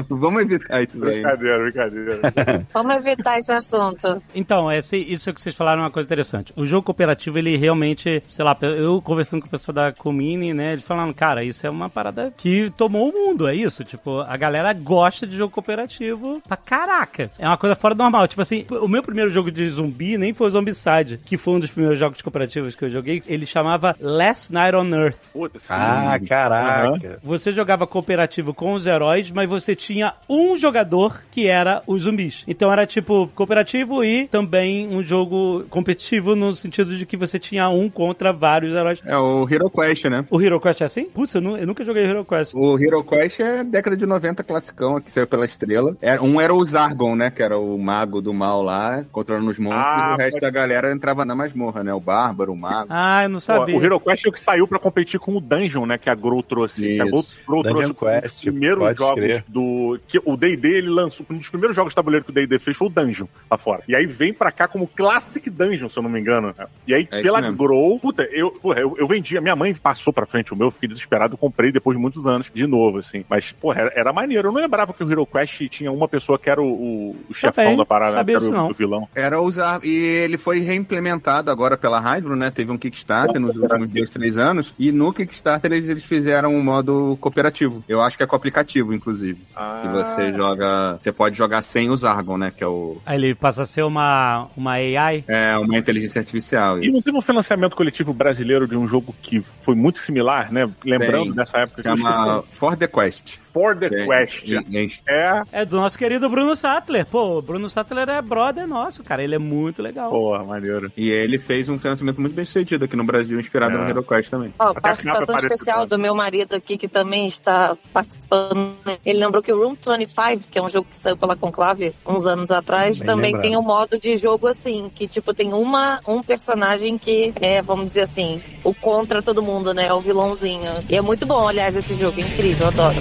[0.08, 1.14] Vamos evitar isso aí.
[1.22, 2.66] Brincadeira, brincadeira.
[2.72, 4.22] Vamos evitar esse assunto.
[4.34, 6.52] Então, esse- isso que vocês falaram é uma coisa interessante.
[6.56, 10.72] O jogo cooperativo, ele realmente, sei lá, eu conversando com o pessoal da Comini, né,
[10.72, 13.84] eles falaram, cara, isso é uma parada que tomou o mundo, é isso.
[13.84, 17.38] Tipo, a galera gosta de jogo cooperativo pra caracas.
[17.38, 18.26] É uma coisa fora do normal.
[18.28, 21.60] Tipo assim, o meu primeiro jogo de zumbi nem foi o Zombicide, que foi um
[21.60, 23.22] dos primeiros jogos cooperativos que eu joguei.
[23.26, 25.18] Ele chamava Last Night on Earth.
[25.32, 25.66] Puta, sim.
[25.70, 27.18] Ah, caraca.
[27.22, 32.44] Você jogava cooperativo com os heróis, mas você tinha um jogador que era os zumbis.
[32.46, 37.68] Então era tipo cooperativo e também um jogo competitivo no sentido de que você tinha
[37.68, 39.00] um contra vários heróis.
[39.04, 40.24] É o Hero Quest, né?
[40.30, 41.04] O Hero Quest é assim?
[41.04, 42.52] Putz, eu, eu nunca joguei Hero Quest.
[42.54, 45.96] O Hero Quest é década de 90 classicão, que saiu pela estrela.
[46.00, 47.30] Era- Um era o Zargon, né?
[47.30, 49.84] Que era o mago do mal lá, controlando os monstros.
[49.86, 51.92] Ah, e o resto pode- da galera entrava na masmorra, né?
[51.92, 52.86] O Bárbaro, o mago.
[52.90, 53.73] Ah, eu não sabia.
[53.76, 55.98] O Hero Quest é o que saiu pra competir com o Dungeon, né?
[55.98, 56.82] Que a Grow trouxe.
[56.82, 57.40] Que a Grow, Isso.
[57.46, 59.44] Grow Dungeon trouxe Quest, os primeiros jogos crer.
[59.48, 59.98] do.
[60.06, 61.26] Que o DD ele lançou.
[61.30, 63.82] Um dos primeiros jogos de tabuleiro que o DD fez foi o Dungeon lá fora.
[63.88, 66.54] E aí vem pra cá como Classic Dungeon, se eu não me engano.
[66.86, 67.40] E aí, É isso pela.
[67.52, 69.36] Grow, puta, eu, porra, eu, eu vendi.
[69.36, 72.02] A minha mãe passou pra frente o meu, eu fiquei desesperado, eu comprei depois de
[72.02, 73.24] muitos anos de novo, assim.
[73.28, 74.48] Mas, porra, era, era maneiro.
[74.48, 77.34] Eu não lembrava que o Hero Quest tinha uma pessoa que era o, o, o
[77.34, 78.18] chefão Também, da parada, né?
[78.18, 78.70] sabia era o, não.
[78.70, 79.08] o vilão.
[79.14, 79.84] Era o Zargon.
[79.86, 82.50] E ele foi reimplementado agora pela Hydro, né?
[82.50, 84.72] Teve um Kickstarter nos últimos dois, três anos.
[84.78, 87.82] E no Kickstarter eles, eles fizeram um modo cooperativo.
[87.88, 89.40] Eu acho que é com aplicativo, inclusive.
[89.54, 89.80] Ah.
[89.82, 90.96] Que você joga.
[91.00, 92.50] Você pode jogar sem os Argon, né?
[92.56, 92.98] Que é o.
[93.04, 95.24] Aí ele passa a ser uma, uma AI.
[95.28, 96.82] É uma inteligência artificial.
[96.82, 100.68] E não teve um financiamento coletivo brasileiro de um jogo que foi muito similar, né?
[100.84, 101.32] Lembrando Tem.
[101.34, 102.56] dessa época Se que chama esqueci.
[102.58, 103.36] For the Quest.
[103.52, 104.06] For the Tem.
[104.08, 104.48] Quest.
[104.50, 105.42] E- É.
[105.52, 107.06] É do nosso querido Bruno Sattler.
[107.06, 109.22] Pô, o Bruno Sattler é brother nosso, cara.
[109.22, 110.10] Ele é muito legal.
[110.10, 110.90] Porra, maneiro.
[110.96, 113.78] E ele fez um financiamento muito bem sucedido aqui no Brasil, inspirado É.
[113.78, 114.52] no Hero Quest também.
[114.58, 115.84] Ó, final participação especial lá.
[115.86, 118.74] do meu marido aqui, que também está participando.
[119.04, 122.26] Ele lembrou que o Room 25, que é um jogo que saiu pela Conclave uns
[122.26, 123.42] anos atrás, Bem também lembrado.
[123.42, 127.86] tem um modo de jogo assim, que tipo, tem uma, um personagem que é, vamos
[127.86, 129.86] dizer assim, o contra todo mundo, né?
[129.86, 130.84] É o vilãozinho.
[130.88, 132.98] E é muito bom, aliás, esse jogo, é incrível, eu adoro.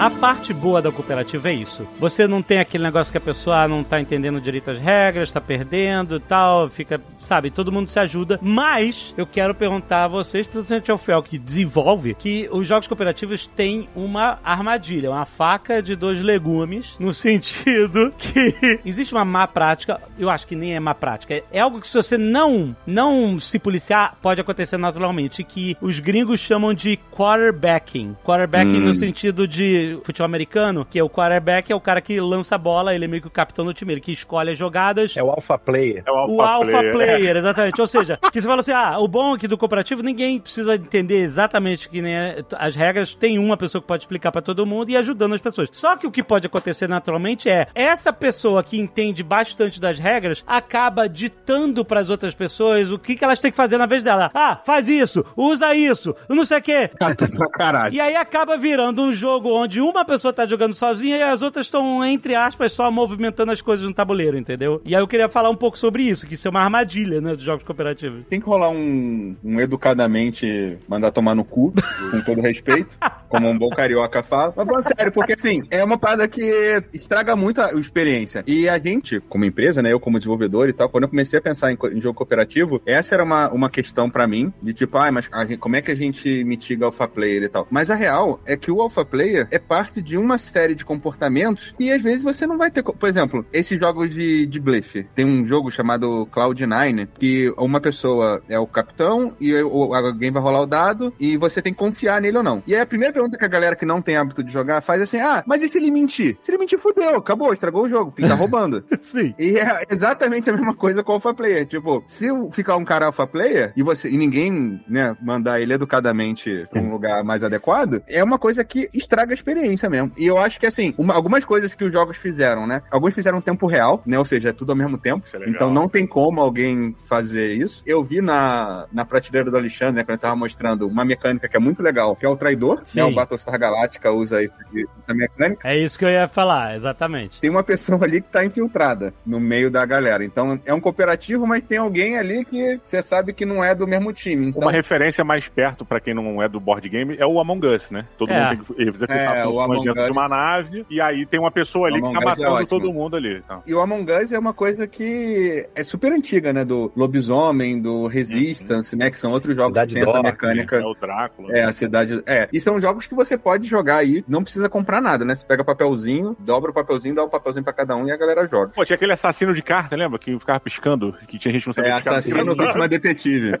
[0.00, 1.86] A parte boa da cooperativa é isso.
[1.98, 5.42] Você não tem aquele negócio que a pessoa não tá entendendo direito as regras, tá
[5.42, 8.40] perdendo e tal, fica, sabe, todo mundo se ajuda.
[8.40, 13.46] Mas eu quero perguntar a vocês, principalmente ao Fel, que desenvolve, que os jogos cooperativos
[13.46, 20.00] têm uma armadilha, uma faca de dois legumes, no sentido que existe uma má prática,
[20.18, 23.58] eu acho que nem é má prática, é algo que se você não, não se
[23.58, 28.16] policiar, pode acontecer naturalmente, que os gringos chamam de quarterbacking.
[28.24, 28.86] Quarterbacking Hum.
[28.86, 32.58] no sentido de futebol americano, que é o quarterback é o cara que lança a
[32.58, 35.16] bola, ele é meio que o capitão do time, ele que escolhe as jogadas.
[35.16, 36.02] É o alpha player.
[36.06, 37.80] É o O Alpha, alpha player, exatamente.
[37.80, 41.18] Ou seja, que você fala assim, ah, o bom aqui do cooperativo, ninguém precisa entender
[41.20, 44.90] exatamente que nem é- as regras, tem uma pessoa que pode explicar pra todo mundo
[44.90, 45.68] e ajudando as pessoas.
[45.72, 50.42] Só que o que pode acontecer naturalmente é, essa pessoa que entende bastante das regras,
[50.46, 54.30] acaba ditando pras outras pessoas o que, que elas têm que fazer na vez dela.
[54.34, 56.90] Ah, faz isso, usa isso, não sei o quê.
[56.98, 57.14] Pra
[57.52, 57.94] caralho.
[57.94, 61.66] E aí acaba virando um jogo onde uma pessoa tá jogando sozinha e as outras
[61.66, 64.80] estão, entre aspas, só movimentando as coisas no tabuleiro, entendeu?
[64.84, 67.34] E aí eu queria falar um pouco sobre isso, que isso é uma armadilha, né,
[67.34, 68.24] dos jogos cooperativos.
[68.28, 71.72] Tem que rolar um, um educadamente mandar tomar no cu,
[72.10, 72.96] com todo respeito,
[73.28, 74.52] como um bom carioca fala.
[74.56, 78.42] Mas falando sério, porque assim, é uma parada que estraga muito a experiência.
[78.46, 81.42] E a gente, como empresa, né, eu como desenvolvedor e tal, quando eu comecei a
[81.42, 85.10] pensar em, em jogo cooperativo, essa era uma, uma questão pra mim, de tipo, ah,
[85.12, 87.66] mas gente- como é que a gente mitiga alpha player e tal?
[87.70, 91.72] Mas a real é que o alpha player é parte de uma série de comportamentos
[91.78, 92.82] e às vezes você não vai ter.
[92.82, 95.06] Por exemplo, esses jogos de, de blefe.
[95.14, 100.62] Tem um jogo chamado Cloud9 que uma pessoa é o capitão e alguém vai rolar
[100.62, 102.64] o dado e você tem que confiar nele ou não.
[102.66, 105.02] E aí a primeira pergunta que a galera que não tem hábito de jogar faz
[105.02, 106.36] é assim: ah, mas e se ele mentir?
[106.42, 108.84] Se ele mentir, fudeu, acabou, estragou o jogo, porque tá roubando.
[109.02, 109.32] Sim.
[109.38, 111.64] E é exatamente a mesma coisa com o alpha player.
[111.64, 116.66] Tipo, se ficar um cara alpha player e você e ninguém, né, mandar ele educadamente
[116.68, 120.12] pra um lugar mais adequado, é uma coisa que estraga a experiência mesmo.
[120.16, 122.82] E eu acho que assim, uma- algumas coisas que os jogos fizeram, né?
[122.90, 124.18] Alguns fizeram em tempo real, né?
[124.18, 125.24] Ou seja, é tudo ao mesmo tempo.
[125.34, 127.82] É então não tem como alguém fazer isso.
[127.86, 131.56] Eu vi na, na prateleira do Alexandre, né, quando ele tava mostrando uma mecânica que
[131.56, 133.00] é muito legal, que é o traidor, Sim.
[133.00, 133.04] né?
[133.06, 135.68] O Battlestar Galactica usa isso, aqui, essa mecânica.
[135.68, 137.40] É isso que eu ia falar, exatamente.
[137.40, 140.24] Tem uma pessoa ali que tá infiltrada no meio da galera.
[140.24, 143.86] Então é um cooperativo, mas tem alguém ali que você sabe que não é do
[143.86, 144.48] mesmo time.
[144.48, 147.66] Então, Uma referência mais perto pra quem não é do board game é o Among
[147.66, 148.06] Us, né?
[148.18, 148.40] Todo É.
[148.54, 150.10] mundo tem que executar É, o Among dentro de Us.
[150.10, 152.66] uma nave e aí tem uma pessoa ali que tá Us é matando ótimo.
[152.68, 153.38] todo mundo ali.
[153.44, 153.62] Então.
[153.66, 156.64] E o Among Us é uma coisa que é super antiga, né?
[156.64, 159.10] Do Lobisomem, do Resistance, né?
[159.10, 160.76] Que são outros jogos Cidade que tem essa mecânica.
[160.76, 161.52] É o Drácula.
[161.52, 162.22] É, a cidade.
[162.26, 162.48] É.
[162.52, 165.34] E são jogos que você pode jogar aí, não precisa comprar nada, né?
[165.34, 168.46] Você pega papelzinho, dobra o papelzinho, dá um papelzinho pra cada um e a galera
[168.46, 168.72] joga.
[168.74, 170.18] Pô, tinha aquele assassino de carta, lembra?
[170.18, 172.10] Que ficava piscando, que tinha gente que não sabia É, piscar.
[172.18, 173.52] assassino vítima detetive.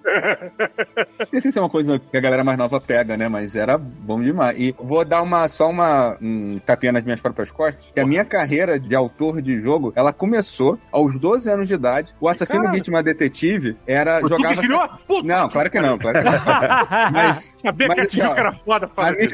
[1.20, 3.28] Não sei se isso é uma coisa que a galera mais nova pega, né?
[3.28, 4.58] Mas era bom demais.
[4.58, 7.90] E vou dar uma, só uma um, tapinha nas minhas próprias costas.
[7.94, 12.14] Que a minha carreira de autor de jogo, ela começou aos 12 anos de idade.
[12.20, 14.20] O assassino vítima detetive era.
[14.20, 14.62] Tu que jogava.
[14.62, 14.88] criou?
[15.06, 16.32] Puta, Não, claro que não, claro que não.
[17.12, 19.30] Mas sabia mas que a Tijuca era foda pra a minha,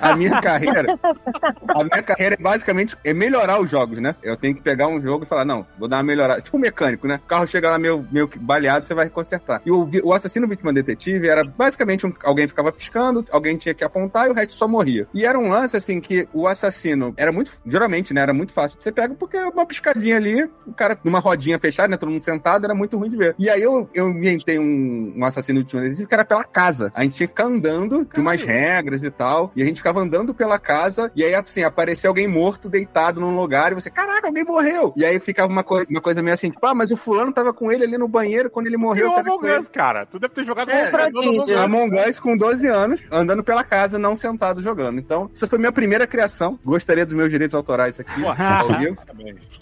[0.00, 0.98] a minha carreira,
[1.68, 4.14] a minha carreira é basicamente é melhorar os jogos, né?
[4.22, 6.40] Eu tenho que pegar um jogo e falar, não, vou dar uma melhorada.
[6.40, 7.20] Tipo um mecânico, né?
[7.24, 9.62] O carro chega lá meio, meio baleado, você vai consertar.
[9.64, 13.84] E o, o assassino vítima detetive era basicamente um, alguém ficava piscando, alguém tinha que
[13.84, 15.06] apontar e o resto só morria.
[15.12, 18.20] E era um lance assim que o assassino era muito, geralmente, né?
[18.20, 18.78] Era muito fácil.
[18.80, 21.96] Você pega porque é uma piscadinha ali, o cara numa rodinha fechada, né?
[21.96, 23.34] Todo mundo sentado, era muito ruim de ver.
[23.38, 26.90] E aí eu, eu inventei um, um assassino vítima detetive que era pela casa.
[26.94, 29.52] A gente tinha que ficar andando, tinha umas regras e tal.
[29.56, 33.36] E a gente ficava andando pela casa, e aí, assim, aparecia alguém morto, deitado num
[33.36, 34.92] lugar, e você, caraca, alguém morreu.
[34.96, 37.52] E aí ficava uma coisa, uma coisa meio assim, tipo, ah, mas o fulano tava
[37.52, 39.10] com ele ali no banheiro quando ele morreu.
[39.10, 40.06] Será que Among foi Us, cara.
[40.06, 41.58] Tu deve ter jogado É, Among Us, prodígio.
[41.58, 44.98] Among Us com 12 anos, andando pela casa, não sentado jogando.
[44.98, 46.58] Então, essa foi minha primeira criação.
[46.64, 48.96] Gostaria dos meus direitos autorais aqui, ao vivo.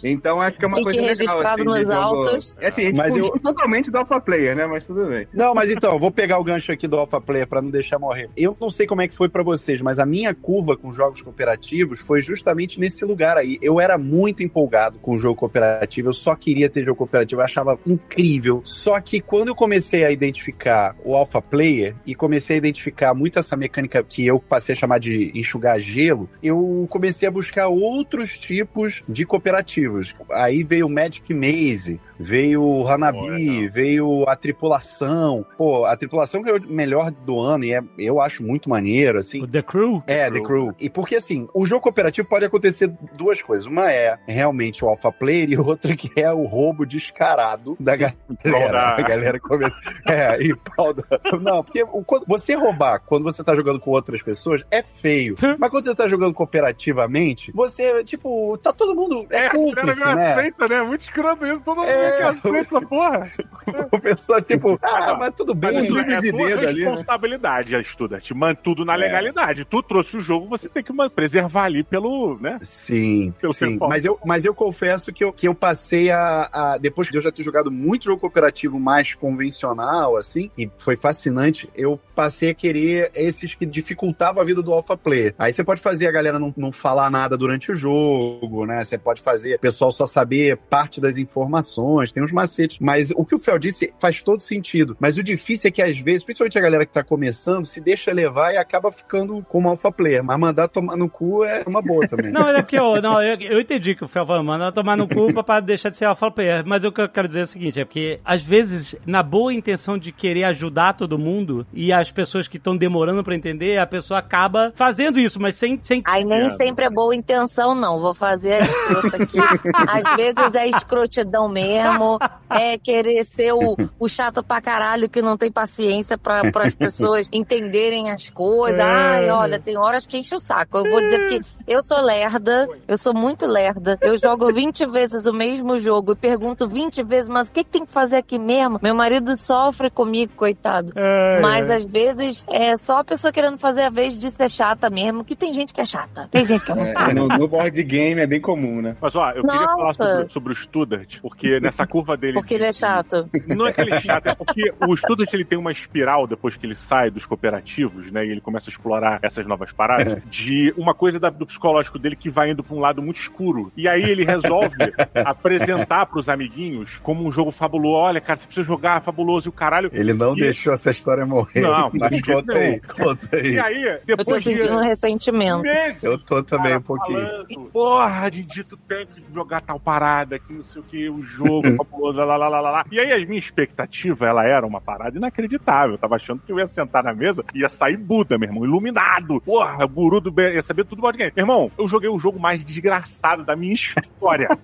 [0.02, 1.40] Então, acho que é uma Fique coisa legal.
[1.40, 2.56] assim, nos jogo- autos.
[2.60, 4.66] É assim, a gente Mas fugiu eu- totalmente do Alpha Player, né?
[4.66, 5.26] Mas tudo bem.
[5.32, 8.30] Não, mas então, vou pegar o gancho aqui do Alpha Player pra não deixar morrer.
[8.36, 11.20] Eu não sei como é que foi pra vocês, mas a minha curva com jogos
[11.20, 13.58] cooperativos foi justamente nesse lugar aí.
[13.60, 17.44] Eu era muito empolgado com o jogo cooperativo, eu só queria ter jogo cooperativo, eu
[17.44, 18.62] achava incrível.
[18.64, 23.38] Só que quando eu comecei a identificar o Alpha Player e comecei a identificar muito
[23.38, 25.97] essa mecânica que eu passei a chamar de enxugar gelo,
[26.42, 30.14] eu comecei a buscar outros tipos de cooperativos.
[30.32, 35.44] Aí veio o Magic Maze, veio o Hanabi, veio a tripulação.
[35.56, 39.18] Pô, a tripulação que é o melhor do ano e é, eu acho muito maneiro,
[39.18, 39.42] assim.
[39.42, 40.02] O The Crew?
[40.06, 40.72] É, The Crew.
[40.78, 43.66] E porque, assim, o jogo cooperativo pode acontecer duas coisas.
[43.66, 48.16] Uma é realmente o alpha player e outra que é o roubo descarado da galera.
[48.44, 49.76] da- A galera começa...
[50.08, 51.02] É, e pau da...
[51.40, 51.84] Não, porque
[52.26, 55.36] você roubar quando você tá jogando com outras pessoas é feio.
[55.58, 59.26] Mas quando você tá jogando cooperativamente, você, tipo, tá todo mundo...
[59.30, 60.32] É, É, cúmplice, me né?
[60.32, 60.82] aceita, né?
[60.82, 61.62] Muito escroto isso.
[61.62, 62.16] Todo mundo É.
[62.18, 63.30] que aceita essa porra.
[63.92, 65.72] O pessoal, tipo, ah, mas tudo bem.
[65.74, 66.86] Mas um é, livre é de tua dedo ali, né?
[66.90, 68.32] responsabilidade, a estudante.
[68.34, 69.64] Mantém tudo na legalidade.
[69.66, 72.58] Tu trouxe o jogo, você tem que preservar ali pelo, né?
[72.62, 73.72] Sim, Pelo sim.
[73.72, 73.86] tempo.
[73.88, 77.22] Mas eu, mas eu confesso que eu, que eu passei a, a- Depois de eu
[77.22, 82.54] já ter jogado muito jogo cooperativo mais convencional, assim, e foi fascinante, eu passei a
[82.54, 85.34] querer esses que dificultavam a vida do alpha player.
[85.38, 88.84] Aí você pode fazer a galera não, não falar nada durante o jogo, né?
[88.84, 92.78] Você pode fazer o pessoal só saber parte das informações, tem uns macetes.
[92.80, 94.96] Mas o que o Fel disse faz todo sentido.
[95.00, 98.12] Mas o difícil é que às vezes, principalmente a galera que tá começando, se deixa
[98.12, 100.22] levar e acaba ficando como alpha player.
[100.22, 102.30] Mas mandar tomar no cu é uma boa também.
[102.30, 105.08] Não, é porque eu, não, eu, eu entendi que o Fel falou, manda tomar no
[105.08, 106.64] cu pra- deixar de ser alpha player.
[106.66, 109.52] Mas o que eu quero dizer é o seguinte, é porque às vezes, na boa
[109.52, 113.86] intenção de querer ajudar todo mundo e as pessoas que estão demorando pra entender, a
[113.86, 115.67] pessoa acaba fazendo isso, mas sem...
[115.82, 116.02] sem...
[116.06, 118.00] Aí nem sempre é boa intenção, não.
[118.00, 119.38] Vou fazer a escrota aqui.
[119.88, 125.36] Às vezes é escrotidão mesmo, é querer ser o, o chato pra caralho que não
[125.36, 128.80] tem paciência pra, as pessoas entenderem as coisas.
[128.80, 130.78] Ai, olha, tem horas que enche o saco.
[130.78, 133.98] Eu vou dizer que eu sou lerda, eu sou muito lerda.
[134.00, 137.70] Eu jogo 20 vezes o mesmo jogo e pergunto 20 vezes, mas o que, que
[137.70, 138.78] tem que fazer aqui mesmo?
[138.82, 140.92] Meu marido sofre comigo, coitado.
[140.94, 144.90] É, Mas às vezes é só a pessoa querendo fazer a vez de ser chata
[144.90, 146.28] mesmo, que tem gente que é chata.
[146.30, 148.96] Tem gente que é muito É, no, no board game é bem comum, né?
[149.00, 150.04] Mas ó, eu queria falar Nossa.
[150.16, 152.34] sobre, sobre o Studart, porque nessa curva dele.
[152.34, 153.28] Porque ele é chato.
[153.46, 156.56] Não é que ele é chato, é porque o Studart ele tem uma espiral depois
[156.56, 158.24] que ele sai dos cooperativos, né?
[158.26, 162.16] E ele começa a explorar essas novas paradas, de uma coisa da- do psicológico dele
[162.16, 163.72] que vai indo pra um lado muito escuro.
[163.76, 164.76] E aí ele resolve
[165.14, 167.96] apresentar pros amiguinhos como um jogo fabuloso.
[167.98, 169.90] Olha, cara, você precisa jogar, fabuloso e o caralho.
[169.92, 171.60] Ele não E- deixou essa história morrer.
[171.60, 173.52] Não, mas aí, conta aí.
[173.54, 175.37] E aí, Eu tô depois de sentindo um ressentimento.
[175.38, 177.20] Meses Eu tô também cara um pouquinho.
[177.20, 181.22] falando, Porra, Didi, tu tem que jogar tal parada, que não sei o que, o
[181.22, 182.84] jogo, fabuloso, lá, lá, lá, lá, lá.
[182.90, 185.92] E aí, a minha expectativa, ela era uma parada inacreditável.
[185.92, 188.64] Eu tava achando que eu ia sentar na mesa e ia sair Buda, meu irmão,
[188.64, 189.40] iluminado.
[189.40, 191.32] Porra, o guru do bem, ia saber tudo do board game.
[191.36, 194.48] Meu irmão, eu joguei o jogo mais desgraçado da minha história.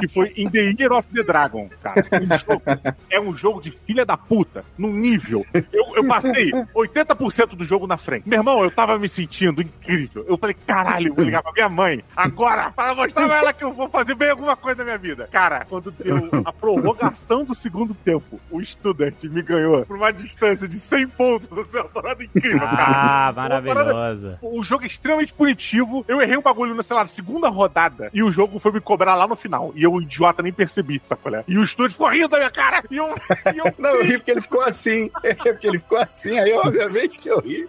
[0.00, 2.04] que foi In The Year of the Dragon, cara.
[2.12, 2.62] Um jogo-
[3.10, 5.46] é um jogo de filha da puta, num nível.
[5.52, 8.28] Eu, eu passei 80% do jogo na frente.
[8.28, 9.91] Meu irmão, eu tava me sentindo incrível.
[10.26, 13.64] Eu falei, caralho, eu vou ligar pra minha mãe agora para mostrar pra ela que
[13.64, 15.28] eu vou fazer bem alguma coisa na minha vida.
[15.30, 20.66] Cara, quando deu a prorrogação do segundo tempo, o estudante me ganhou por uma distância
[20.68, 21.74] de 100 pontos.
[21.74, 22.84] É uma parada incrível, cara.
[22.84, 24.38] Ah, Uma parada- maravilhosa.
[24.42, 26.04] o jogo é extremamente punitivo.
[26.08, 28.10] Eu errei um bagulho, na, sei lá, segunda rodada.
[28.12, 29.72] E o jogo foi me cobrar lá no final.
[29.74, 31.44] E eu, idiota, nem percebi, sacolé.
[31.48, 32.82] E o estúdio ficou rindo da minha cara.
[32.90, 33.14] E eu.
[33.54, 35.10] E eu Não, eu ri porque ele ficou assim.
[35.24, 37.68] É porque ele ficou assim, aí obviamente que eu ri.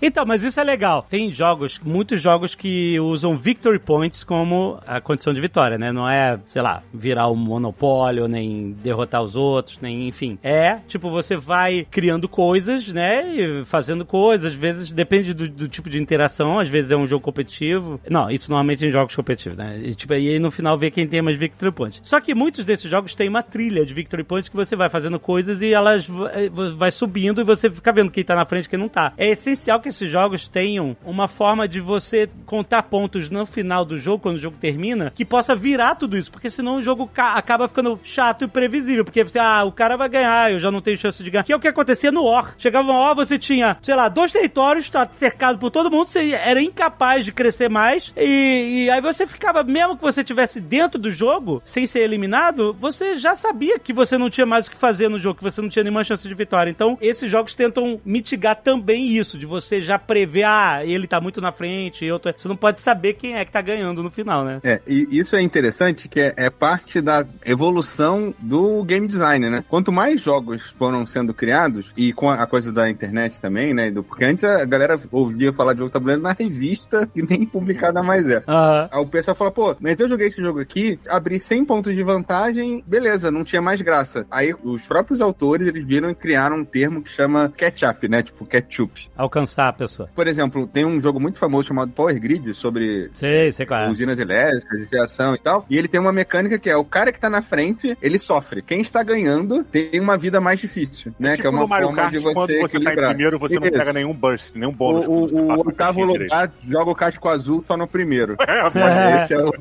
[0.00, 1.02] Então, mas isso é legal.
[1.08, 1.51] Tem jogos,
[1.84, 5.92] muitos jogos que usam victory points como a condição de vitória, né?
[5.92, 10.38] Não é, sei lá, virar um monopólio, nem derrotar os outros, nem enfim.
[10.42, 13.34] É, tipo, você vai criando coisas, né?
[13.34, 14.52] E fazendo coisas.
[14.52, 16.58] Às vezes, depende do, do tipo de interação.
[16.58, 18.00] Às vezes é um jogo competitivo.
[18.08, 19.80] Não, isso normalmente em jogos competitivos, né?
[19.82, 22.00] E, tipo, e aí no final vê quem tem mais victory points.
[22.02, 25.18] Só que muitos desses jogos têm uma trilha de victory points que você vai fazendo
[25.18, 28.68] coisas e elas eh, vai subindo e você fica vendo quem tá na frente e
[28.68, 29.12] quem não tá.
[29.16, 33.98] É essencial que esses jogos tenham uma forma de você contar pontos no final do
[33.98, 37.34] jogo, quando o jogo termina, que possa virar tudo isso, porque senão o jogo ca-
[37.34, 40.80] acaba ficando chato e previsível, porque você, ah, o cara vai ganhar, eu já não
[40.80, 41.44] tenho chance de ganhar.
[41.44, 42.54] Que é o que acontecia no War.
[42.58, 46.32] Chegava no War, você tinha, sei lá, dois territórios, estava cercado por todo mundo, você
[46.32, 48.12] era incapaz de crescer mais.
[48.16, 52.72] E, e aí você ficava, mesmo que você tivesse dentro do jogo, sem ser eliminado,
[52.78, 55.60] você já sabia que você não tinha mais o que fazer no jogo, que você
[55.60, 56.70] não tinha nenhuma chance de vitória.
[56.70, 61.31] Então, esses jogos tentam mitigar também isso, de você já prever, ah, ele tá muito
[61.40, 62.32] na frente, eu tô...
[62.34, 64.60] Você não pode saber quem é que tá ganhando no final, né?
[64.62, 69.64] É, e isso é interessante, que é, é parte da evolução do game design, né?
[69.68, 73.90] Quanto mais jogos foram sendo criados, e com a coisa da internet também, né?
[73.90, 78.02] Do, porque antes a galera ouvia falar de jogo tabuleiro na revista e nem publicada
[78.02, 78.42] mais é.
[78.46, 78.88] Aham.
[78.90, 82.02] Aí o pessoal fala, pô, mas eu joguei esse jogo aqui, abri 100 pontos de
[82.02, 84.26] vantagem, beleza, não tinha mais graça.
[84.30, 88.22] Aí os próprios autores, eles viram e criaram um termo que chama catch-up, né?
[88.22, 89.10] Tipo ketchup.
[89.16, 90.08] Alcançar a pessoa.
[90.14, 93.88] Por exemplo, tem um jogo muito famoso chamado Power Grid, sobre Sei, sei qual é.
[93.90, 95.64] usinas elétricas, fiação e tal.
[95.70, 98.60] E ele tem uma mecânica que é o cara que tá na frente, ele sofre.
[98.62, 101.30] Quem está ganhando tem uma vida mais difícil, né?
[101.36, 103.08] Tipo que é uma forma Kart, de você quando você tá em equilibrar.
[103.10, 103.72] primeiro, você não Isso.
[103.78, 105.06] pega nenhum burst, nenhum bônus.
[105.06, 108.36] O, o- o oitavo lugar joga o casco azul só no primeiro.
[108.74, 109.52] É, Esse é o-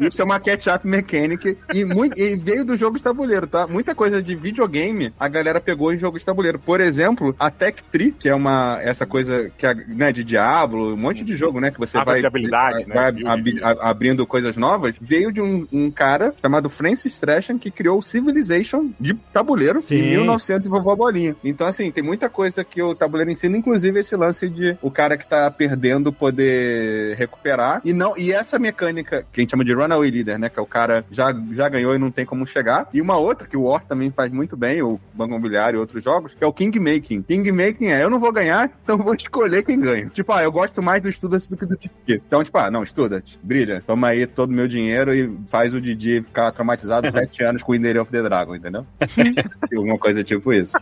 [0.00, 3.66] isso é uma catch-up mechanic e, muito, e veio do jogo de tabuleiro, tá?
[3.66, 6.58] Muita coisa de videogame a galera pegou em jogo de tabuleiro.
[6.58, 10.94] Por exemplo, a Tech Tree, que é uma essa coisa que é, né, de Diablo,
[10.94, 11.70] um monte de jogo, né?
[11.70, 12.94] Que você vai, de habilidade, né?
[12.94, 17.18] vai Build abi- de- a- abrindo coisas novas, veio de um, um cara chamado Francis
[17.20, 19.96] Tresham que criou o Civilization de tabuleiro Sim.
[19.96, 21.36] em 1900 e vovó bolinha.
[21.44, 25.16] Então, assim, tem muita coisa que o tabuleiro ensina, inclusive esse lance de o cara
[25.16, 27.80] que tá perdendo poder recuperar.
[27.84, 30.48] E não e essa mecânica que a gente chama de runaway leader, né?
[30.48, 32.88] Que é o cara já, já ganhou e não tem como chegar.
[32.92, 36.02] E uma outra que o War também faz muito bem, o Banco Imobiliário e outros
[36.02, 37.22] jogos, que é o King Making.
[37.22, 40.08] King Making é, eu não vou ganhar, então vou escolher quem ganha.
[40.08, 41.94] Tipo, ah, eu gosto mais do Student do que do Tiki.
[42.08, 45.80] Então, tipo, ah, não, Student, brilha, toma aí todo o meu dinheiro e faz o
[45.80, 48.86] Didi ficar traumatizado sete anos com o Indery of the Dragon, entendeu?
[49.76, 50.76] Alguma coisa tipo isso.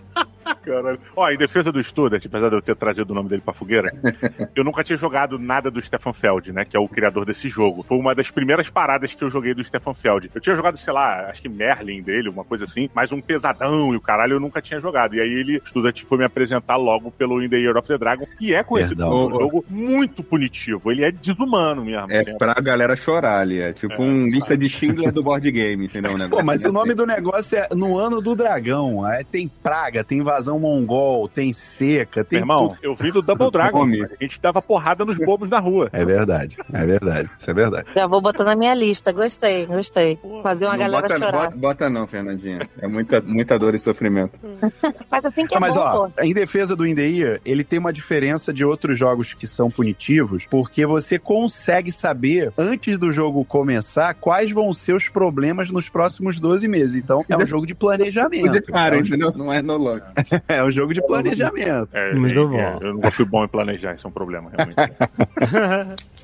[0.56, 0.98] Caralho.
[1.16, 3.90] Ó, em defesa do Student, apesar de eu ter trazido o nome dele pra fogueira,
[4.54, 6.64] eu nunca tinha jogado nada do Stefan Feld, né?
[6.64, 7.82] Que é o criador desse jogo.
[7.82, 10.30] Foi uma das primeiras paradas que eu joguei do Stefan Feld.
[10.34, 13.92] Eu tinha jogado, sei lá, acho que Merlin dele, uma coisa assim, mas um pesadão
[13.92, 15.14] e o caralho eu nunca tinha jogado.
[15.14, 17.98] E aí ele, o Student, foi me apresentar logo pelo In the Year of the
[17.98, 20.90] Dragon, que é conhecido como um jogo muito punitivo.
[20.90, 22.10] Ele é desumano mesmo.
[22.10, 22.38] É assim.
[22.38, 26.12] pra galera chorar ali, é tipo um lista de Schindler do board game, entendeu?
[26.12, 26.74] Um Pô, mas o assim.
[26.74, 29.04] nome do negócio é No Ano do Dragão.
[29.04, 32.78] Aí tem praga, tem invasão mongol, tem seca, tem Meu irmão, tudo.
[32.82, 33.84] eu vim do Double Dragon.
[33.84, 35.88] A gente dava porrada nos bobos na rua.
[35.92, 37.88] É verdade, é verdade, isso é verdade.
[37.94, 39.10] Já vou botar na minha lista.
[39.12, 40.18] Gostei, gostei.
[40.42, 41.32] Fazer uma Não galera bota, chorar.
[41.46, 42.60] bota, bota não, Fernandinha.
[42.80, 44.38] É muita, muita dor e sofrimento.
[45.10, 46.22] Mas assim que é Ah, mas bom, ó, pô.
[46.22, 49.70] em defesa do In The Year, ele tem uma diferença de outros jogos que são
[49.70, 55.88] punitivos, porque você consegue saber, antes do jogo começar, quais vão ser os problemas nos
[55.88, 56.96] próximos 12 meses.
[56.96, 58.52] Então, é um jogo de planejamento.
[58.52, 59.32] De cara, É um- entendeu?
[59.34, 60.02] Não é no log.
[60.48, 61.88] É um jogo de planejamento.
[61.92, 62.58] É, Muito é, bom.
[62.58, 64.76] é, eu nunca fui bom em planejar, isso é um problema, realmente.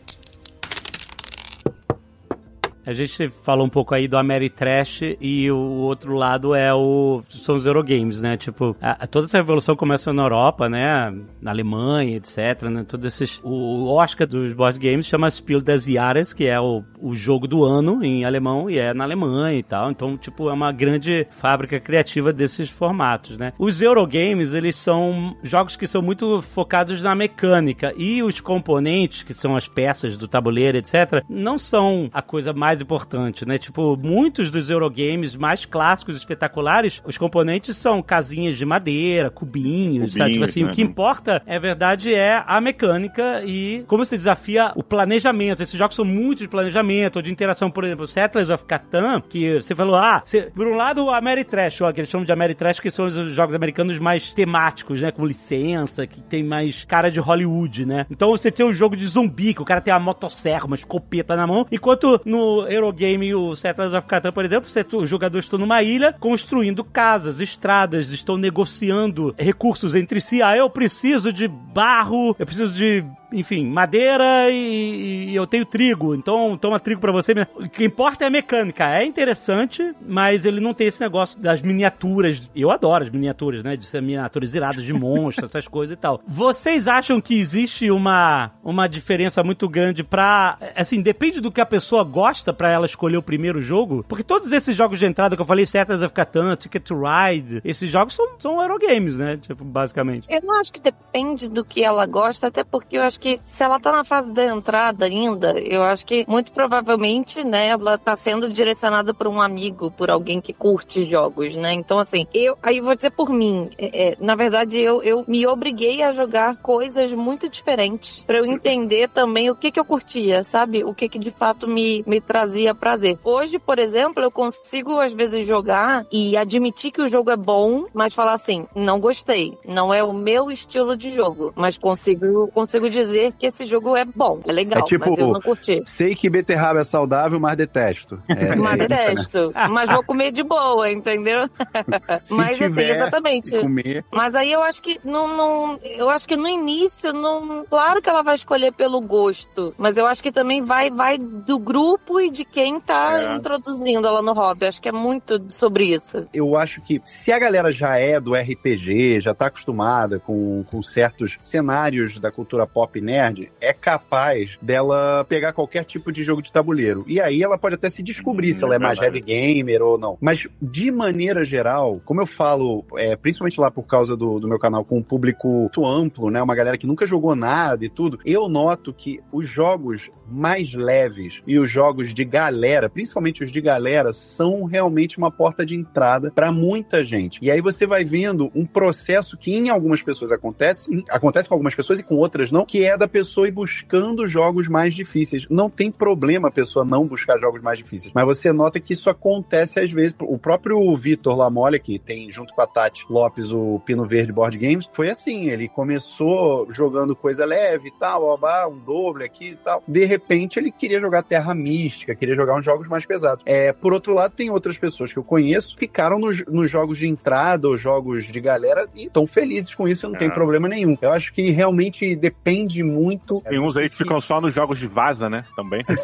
[2.86, 7.56] A gente falou um pouco aí do Ameritrash e o outro lado é o são
[7.56, 8.36] os Eurogames, né?
[8.36, 11.14] Tipo, a- toda essa revolução começou na Europa, né?
[11.40, 12.84] Na Alemanha, etc, né?
[12.86, 17.14] Todos esses o Oscar dos board games chama Spiel des Jahres, que é o, o
[17.14, 19.90] jogo do ano em alemão e é na Alemanha e tal.
[19.90, 23.52] Então, tipo, é uma grande fábrica criativa desses formatos, né?
[23.58, 29.32] Os Eurogames, eles são jogos que são muito focados na mecânica e os componentes, que
[29.34, 33.58] são as peças do tabuleiro, etc, não são a coisa mais importante, né?
[33.58, 40.32] Tipo, muitos dos Eurogames mais clássicos, espetaculares, os componentes são casinhas de madeira, cubinhos, sabe?
[40.32, 40.70] Tipo Cubinhos, assim, né?
[40.70, 45.62] o que importa, é verdade, é a mecânica e como se desafia o planejamento.
[45.62, 49.60] Esses jogos são muito de planejamento, ou de interação, por exemplo, Settlers of Catan, que
[49.60, 52.80] você falou, ah, você- por um lado, o Ameritrash, ó, que eles chamam de Ameritrash,
[52.80, 55.10] que são os jogos americanos mais temáticos, né?
[55.10, 58.06] Com licença, que tem mais cara de Hollywood, né?
[58.10, 61.36] Então você tem um jogo de zumbi, que o cara tem uma motosserra, uma escopeta
[61.36, 65.58] na mão, enquanto no Eurogame, o Settlers of Catan, por exemplo, você, os jogadores estão
[65.58, 70.42] numa ilha construindo casas, estradas, estão negociando recursos entre si.
[70.42, 73.04] Ah, eu preciso de barro, eu preciso de
[73.34, 77.32] enfim, madeira e, e eu tenho trigo, então toma trigo pra você.
[77.56, 78.84] O que importa é a mecânica.
[78.84, 82.50] É interessante, mas ele não tem esse negócio das miniaturas.
[82.54, 83.76] Eu adoro as miniaturas, né?
[83.76, 86.20] De ser miniaturas iradas de monstros, essas coisas e tal.
[86.26, 90.56] Vocês acham que existe uma, uma diferença muito grande pra.
[90.76, 94.04] Assim, depende do que a pessoa gosta pra ela escolher o primeiro jogo?
[94.06, 97.60] Porque todos esses jogos de entrada que eu falei, Settlers of Catan, Ticket to Ride,
[97.64, 99.36] esses jogos são, são Eurogames, né?
[99.36, 100.26] Tipo, basicamente.
[100.30, 103.62] Eu não acho que depende do que ela gosta, até porque eu acho que se
[103.62, 108.14] ela tá na fase da entrada ainda, eu acho que muito provavelmente, né, ela tá
[108.14, 111.72] sendo direcionada por um amigo, por alguém que curte jogos, né?
[111.72, 115.46] Então, assim, eu, aí vou dizer por mim, é, é, na verdade, eu, eu me
[115.46, 120.42] obriguei a jogar coisas muito diferentes pra eu entender também o que que eu curtia,
[120.42, 120.84] sabe?
[120.84, 123.18] O que que de fato me, me trazia prazer.
[123.24, 127.86] Hoje, por exemplo, eu consigo às vezes jogar e admitir que o jogo é bom,
[127.94, 132.90] mas falar assim, não gostei, não é o meu estilo de jogo, mas consigo, consigo
[132.90, 135.82] dizer que esse jogo é bom, é legal, É tipo, mas eu não curti.
[135.86, 138.20] Sei que beterraba é saudável, mas detesto.
[138.28, 138.88] É, Mas é isso, né?
[138.88, 139.52] detesto.
[139.70, 141.48] Mas vou comer de boa, entendeu?
[142.30, 143.58] Mas assim, tiver exatamente.
[143.58, 144.04] Comer.
[144.10, 148.08] Mas aí eu acho que não, não, eu acho que no início não, claro que
[148.08, 152.30] ela vai escolher pelo gosto, mas eu acho que também vai vai do grupo e
[152.30, 153.34] de quem tá É.
[153.36, 154.66] introduzindo ela no hobby.
[154.66, 156.26] Acho que é muito sobre isso.
[156.32, 160.82] Eu acho que se a galera já é do RPG, já tá acostumada com, com
[160.82, 166.52] certos cenários da cultura pop nerd, é capaz dela pegar qualquer tipo de jogo de
[166.52, 167.04] tabuleiro.
[167.06, 169.82] E aí ela pode até se descobrir Hum, se ela é é mais heavy gamer
[169.82, 170.18] ou não.
[170.20, 174.58] Mas, de maneira geral, como eu falo, é, principalmente lá por causa do, do meu
[174.58, 176.42] canal com um público muito amplo, né?
[176.42, 181.42] Uma galera que nunca jogou nada e tudo, eu noto que os jogos mais leves
[181.46, 186.30] e os jogos de galera, principalmente os de galera, são realmente uma porta de entrada
[186.30, 187.38] para muita gente.
[187.42, 191.74] E aí você vai vendo um processo que em algumas pessoas acontece, acontece com algumas
[191.74, 195.46] pessoas e com outras não, que é da pessoa ir buscando jogos mais difíceis.
[195.48, 199.10] Não tem problema a pessoa não buscar jogos mais difíceis, mas você nota que isso
[199.10, 200.14] acontece às vezes.
[200.20, 204.56] O próprio Vitor Lamolha, que tem junto com a Tati Lopes o Pino Verde Board
[204.58, 209.56] Games, foi assim, ele começou jogando coisa leve e tal, ó, um doble aqui e
[209.56, 209.82] tal.
[209.86, 213.42] De repente ele queria jogar Terra Mística, queria jogar uns jogos mais pesados.
[213.46, 216.98] É, por outro lado, tem outras pessoas que eu conheço que ficaram nos, nos jogos
[216.98, 220.30] de entrada ou jogos de galera e estão felizes com isso, não tem É.
[220.30, 220.96] problema nenhum.
[221.02, 223.40] Eu acho que realmente depende muito.
[223.42, 225.44] Tem uns aí que ficam só nos jogos de vaza, né?
[225.56, 225.82] Também.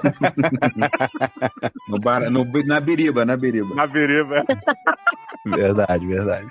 [1.88, 3.74] No bar, no, na biriba, na biriba.
[3.74, 4.44] Na vereba.
[5.44, 6.46] Verdade, verdade.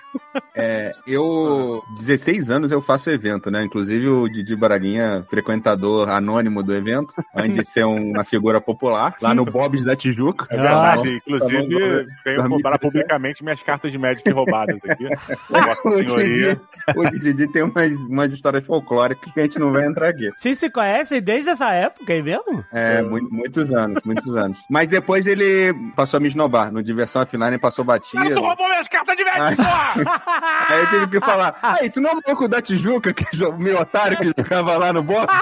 [0.55, 3.63] É, eu, 16 anos eu faço evento, né?
[3.63, 9.15] Inclusive o Didi Baraguinha, frequentador anônimo do evento, antes de ser um- uma figura popular,
[9.21, 10.47] lá no Bob's da Tijuca.
[10.49, 11.09] É verdade.
[11.09, 12.49] Ah, Inclusive, tá venho bom.
[12.49, 12.79] comprar 2017.
[12.79, 15.07] publicamente minhas cartas de Magic roubadas aqui.
[15.89, 16.59] O Didi,
[16.95, 20.29] o Didi tem umas, umas histórias folclóricas que a gente não vai entrar aqui.
[20.37, 22.63] Vocês se conhecem desde essa época aí mesmo?
[22.71, 24.57] É, muito- muitos anos, muitos anos.
[24.69, 26.71] Mas depois ele passou a me esnobar.
[26.71, 28.35] No Diversão Offline ele passou Cara, batido.
[28.35, 29.93] tu roubou minhas cartas de Magic, porra!
[30.69, 33.53] Aí eu tive que falar, aí, tu não é o maluco da Tijuca, que jo-
[33.57, 35.33] meio otário que jogava lá no box?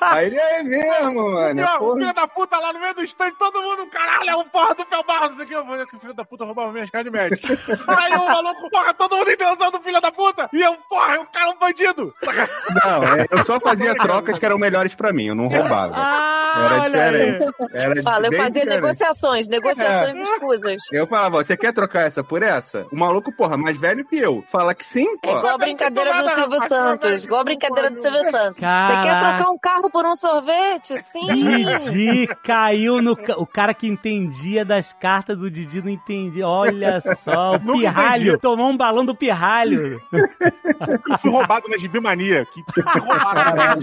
[0.00, 1.54] Aí ele, é mesmo, mano.
[1.54, 4.44] Meu, o filho da puta lá no meio do stand, todo mundo, caralho, é o
[4.44, 5.52] porra do Fel Barros aqui.
[5.54, 7.46] Eu falei que o filho da puta roubava minhas cartas de Magic.
[7.88, 10.48] Aí o maluco, porra, todo mundo endeusando o filho da puta.
[10.52, 12.14] E eu, porra, o cara é um bandido.
[12.84, 15.94] Não, é, eu só fazia trocas que eram melhores pra mim, eu não roubava.
[15.96, 17.44] Ah, Era diferente.
[17.72, 18.68] Era Fala, eu fazia diferente.
[18.82, 20.20] negociações, negociações É.
[20.22, 20.82] escusas.
[20.92, 22.67] Eu falava, você quer trocar essa por essa?
[22.92, 24.42] O maluco, porra, mais velho que eu.
[24.48, 25.38] Fala que sim, É pô.
[25.38, 27.24] igual a brincadeira do Silvio Santos.
[27.24, 28.58] Igual a brincadeira do Silvio Santos.
[28.60, 30.98] Você quer trocar um carro por um sorvete?
[31.02, 31.26] Sim.
[31.26, 33.16] Didi caiu no.
[33.16, 36.46] ca- O cara que entendia das cartas do Didi não entendia.
[36.46, 38.22] Olha só, o Nunca pirralho.
[38.28, 38.38] entendi.
[38.40, 39.80] Tomou um balão do pirralho.
[40.12, 42.46] Eu fui roubado na Gibimania.
[42.46, 43.80] Que que roubado.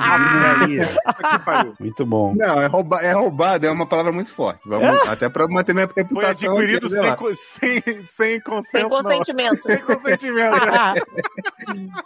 [1.29, 1.73] Que pariu.
[1.79, 2.33] Muito bom.
[2.35, 4.59] Não, é, rouba, é roubado, é uma palavra muito forte.
[4.65, 6.57] Vamos, Até pra manter minha Foi reputação.
[6.57, 8.74] adquirido sei sem, sem, sem consenso.
[8.79, 9.61] Sem consentimento.
[9.63, 10.55] Sem consentimento.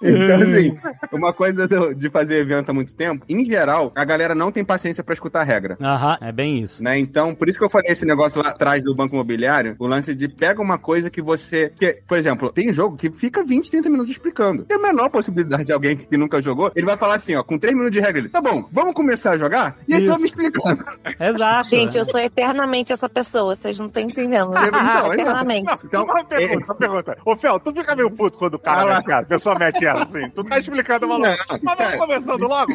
[0.02, 0.78] Então, assim,
[1.12, 4.64] uma coisa do- de fazer evento há muito tempo, em geral, a galera não tem
[4.64, 5.78] paciência pra escutar a regra.
[5.82, 6.84] Aham, é bem isso.
[6.84, 6.98] Né?
[6.98, 10.14] Então, por isso que eu falei esse negócio lá atrás do banco imobiliário, o lance
[10.16, 11.72] de pega uma coisa que você.
[11.78, 14.64] que, por exemplo, tem jogo que fica 20, 30 minutos explicando.
[14.64, 17.58] Tem a menor possibilidade de alguém que nunca jogou, ele vai falar assim, ó, com
[17.58, 19.78] 3 minutos de regra, ele, tá bom, vamos começar a jogar?
[19.88, 20.84] E aí você vai me explicando.
[21.20, 21.70] Exato.
[21.70, 24.52] Gente, eu sou eternamente essa pessoa, vocês não estão entendendo.
[24.52, 24.60] né?
[25.00, 25.72] Então, eternamente.
[25.86, 26.24] Então, uma
[26.60, 27.18] pergunta, uma pergunta.
[27.26, 30.30] Ô, Fel, tu fica meio puto quando o cara, cara, a pessoa mete ela assim.
[30.30, 31.30] Tu tá explicando, maluco.
[31.64, 32.74] Mas vamos começando logo?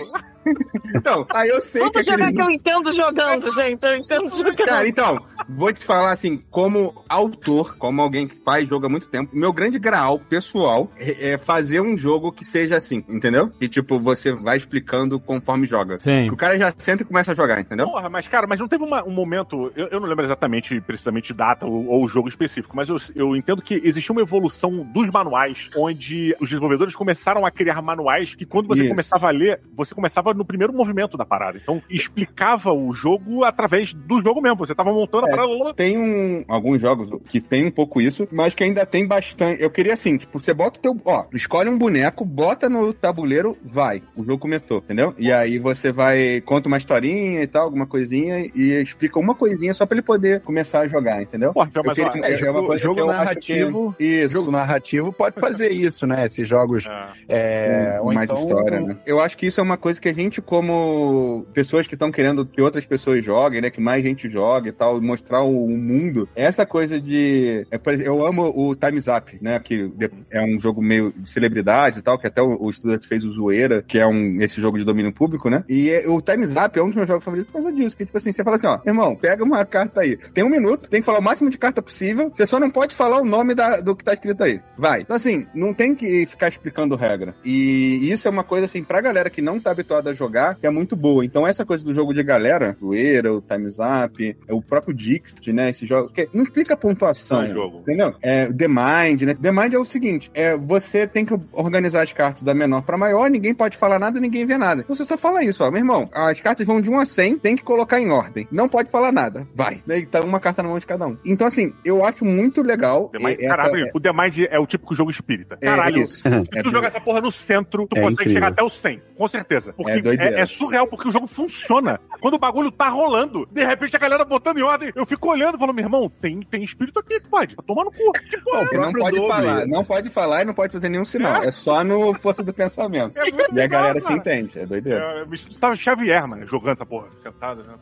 [0.94, 2.36] então, aí eu sei que Vamos jogar aquele...
[2.36, 3.82] que eu entendo jogando, gente.
[3.84, 4.56] Eu entendo jogando.
[4.56, 9.08] Cara, então, vou te falar assim, como autor, como alguém que faz jogo há muito
[9.08, 13.50] tempo, meu grande graal pessoal é, é fazer um jogo que seja assim, entendeu?
[13.50, 15.98] Que tipo, você vai explicando conforme joga.
[16.00, 16.26] Sim.
[16.26, 17.86] Que o cara já senta e começa a jogar, entendeu?
[17.86, 21.32] Porra, mas cara, mas não teve uma- um momento, eu, eu não lembro exatamente, precisamente
[21.32, 25.68] data ou, ou jogo específico, mas eu, eu entendo que existiu uma evolução dos manuais,
[25.76, 28.90] onde os desenvolvedores começaram a criar manuais que quando você Isso.
[28.90, 31.58] começava a ler, você começava no primeiro movimento da parada.
[31.62, 34.56] Então, explicava o jogo através do jogo mesmo.
[34.58, 35.32] Você tava montando a É.
[35.32, 35.74] parada.
[35.74, 39.62] Tem um, alguns jogos que tem um pouco isso, mas que ainda tem bastante.
[39.62, 41.00] Eu queria assim, tipo, você bota o teu.
[41.04, 44.02] Ó, escolhe um boneco, bota no tabuleiro, vai.
[44.16, 45.14] O jogo começou, entendeu?
[45.18, 49.72] E aí você vai, conta uma historinha e tal, alguma coisinha, e explica uma coisinha
[49.74, 51.52] só pra ele poder começar a jogar, entendeu?
[51.56, 53.96] Rafael, mas, Eu ó, queria- É, é uma coisa jogo que eu acho narrativo.
[53.98, 54.34] Isso.
[54.34, 56.24] Jogo narrativo pode fazer isso, né?
[56.24, 56.84] Esses jogos.
[57.28, 58.96] É, com ou mais então- história, né?
[59.06, 62.44] Eu acho que isso é uma coisa que a gente, como pessoas que estão querendo
[62.46, 63.70] que outras pessoas joguem, né?
[63.70, 66.28] Que mais gente jogue e tal, mostrar o, o mundo.
[66.34, 67.66] Essa coisa de.
[67.70, 69.58] é, por exemplo, eu amo o Time's Up, né?
[69.60, 69.92] Que
[70.32, 73.32] é um jogo meio de celebridades e tal, que até o, o estudante fez o
[73.32, 75.64] Zoeira, que é um, esse jogo de domínio público, né?
[75.68, 77.96] E é- o Time's Up é um dos meus jogos favoritos por causa disso.
[77.96, 80.16] Que tipo assim, você fala assim, ó, irmão, pega uma carta aí.
[80.32, 82.94] Tem um minuto, tem que falar o máximo de carta possível, você só não pode
[82.94, 84.60] falar o nome da- do que tá escrito aí.
[84.76, 85.02] Vai.
[85.02, 87.34] Então, assim, não tem que ficar explicando regra.
[87.44, 90.66] E isso é uma coisa, assim, pra galera que não tá habituada a jogar, que
[90.66, 91.24] é muito boa.
[91.24, 95.52] Então, essa coisa do jogo de galera, o Era, o Time's Up, o próprio Dixit,
[95.52, 95.70] né?
[95.70, 97.42] Esse jogo, que não explica a pontuação.
[97.42, 97.78] Não é jogo.
[97.80, 98.14] Entendeu?
[98.22, 99.34] É, o The Mind, né?
[99.34, 102.96] The Mind é o seguinte: é, você tem que organizar as cartas da menor pra
[102.96, 104.84] maior, ninguém pode falar nada, ninguém vê nada.
[104.88, 107.56] Você só fala isso, ó, meu irmão, as cartas vão de 1 a 100, tem
[107.56, 108.46] que colocar em ordem.
[108.50, 109.46] Não pode falar nada.
[109.54, 109.82] Vai.
[109.86, 111.16] Daí tá uma carta na mão de cada um.
[111.24, 113.08] Então, assim, eu acho muito legal.
[113.12, 115.56] The Mind- essa- caralho, o The Mind é o típico jogo espírita.
[115.60, 116.20] É, Caralho, isso.
[116.22, 116.70] se É tu bizarro.
[116.72, 118.32] jogar essa porra no centro, tu É consegue incrível.
[118.34, 119.72] chegar até o 100, com certeza.
[119.72, 119.96] Porque É
[120.36, 121.98] é, é surreal, porque o jogo funciona.
[122.20, 125.56] Quando o bagulho tá rolando, de repente a galera botando em ordem, eu fico olhando
[125.56, 128.12] e falo, meu irmão, tem, tem espírito aqui, pode, tá tomando cu.
[128.30, 131.42] Que porra é não pode falar, não pode falar e não pode fazer nenhum sinal.
[131.42, 133.14] É, só no força do pensamento.
[133.24, 135.22] É E a galera se entende, é doideira.
[135.22, 137.74] É, me sabe Xavier, mano, jogando essa porra, sentado, né?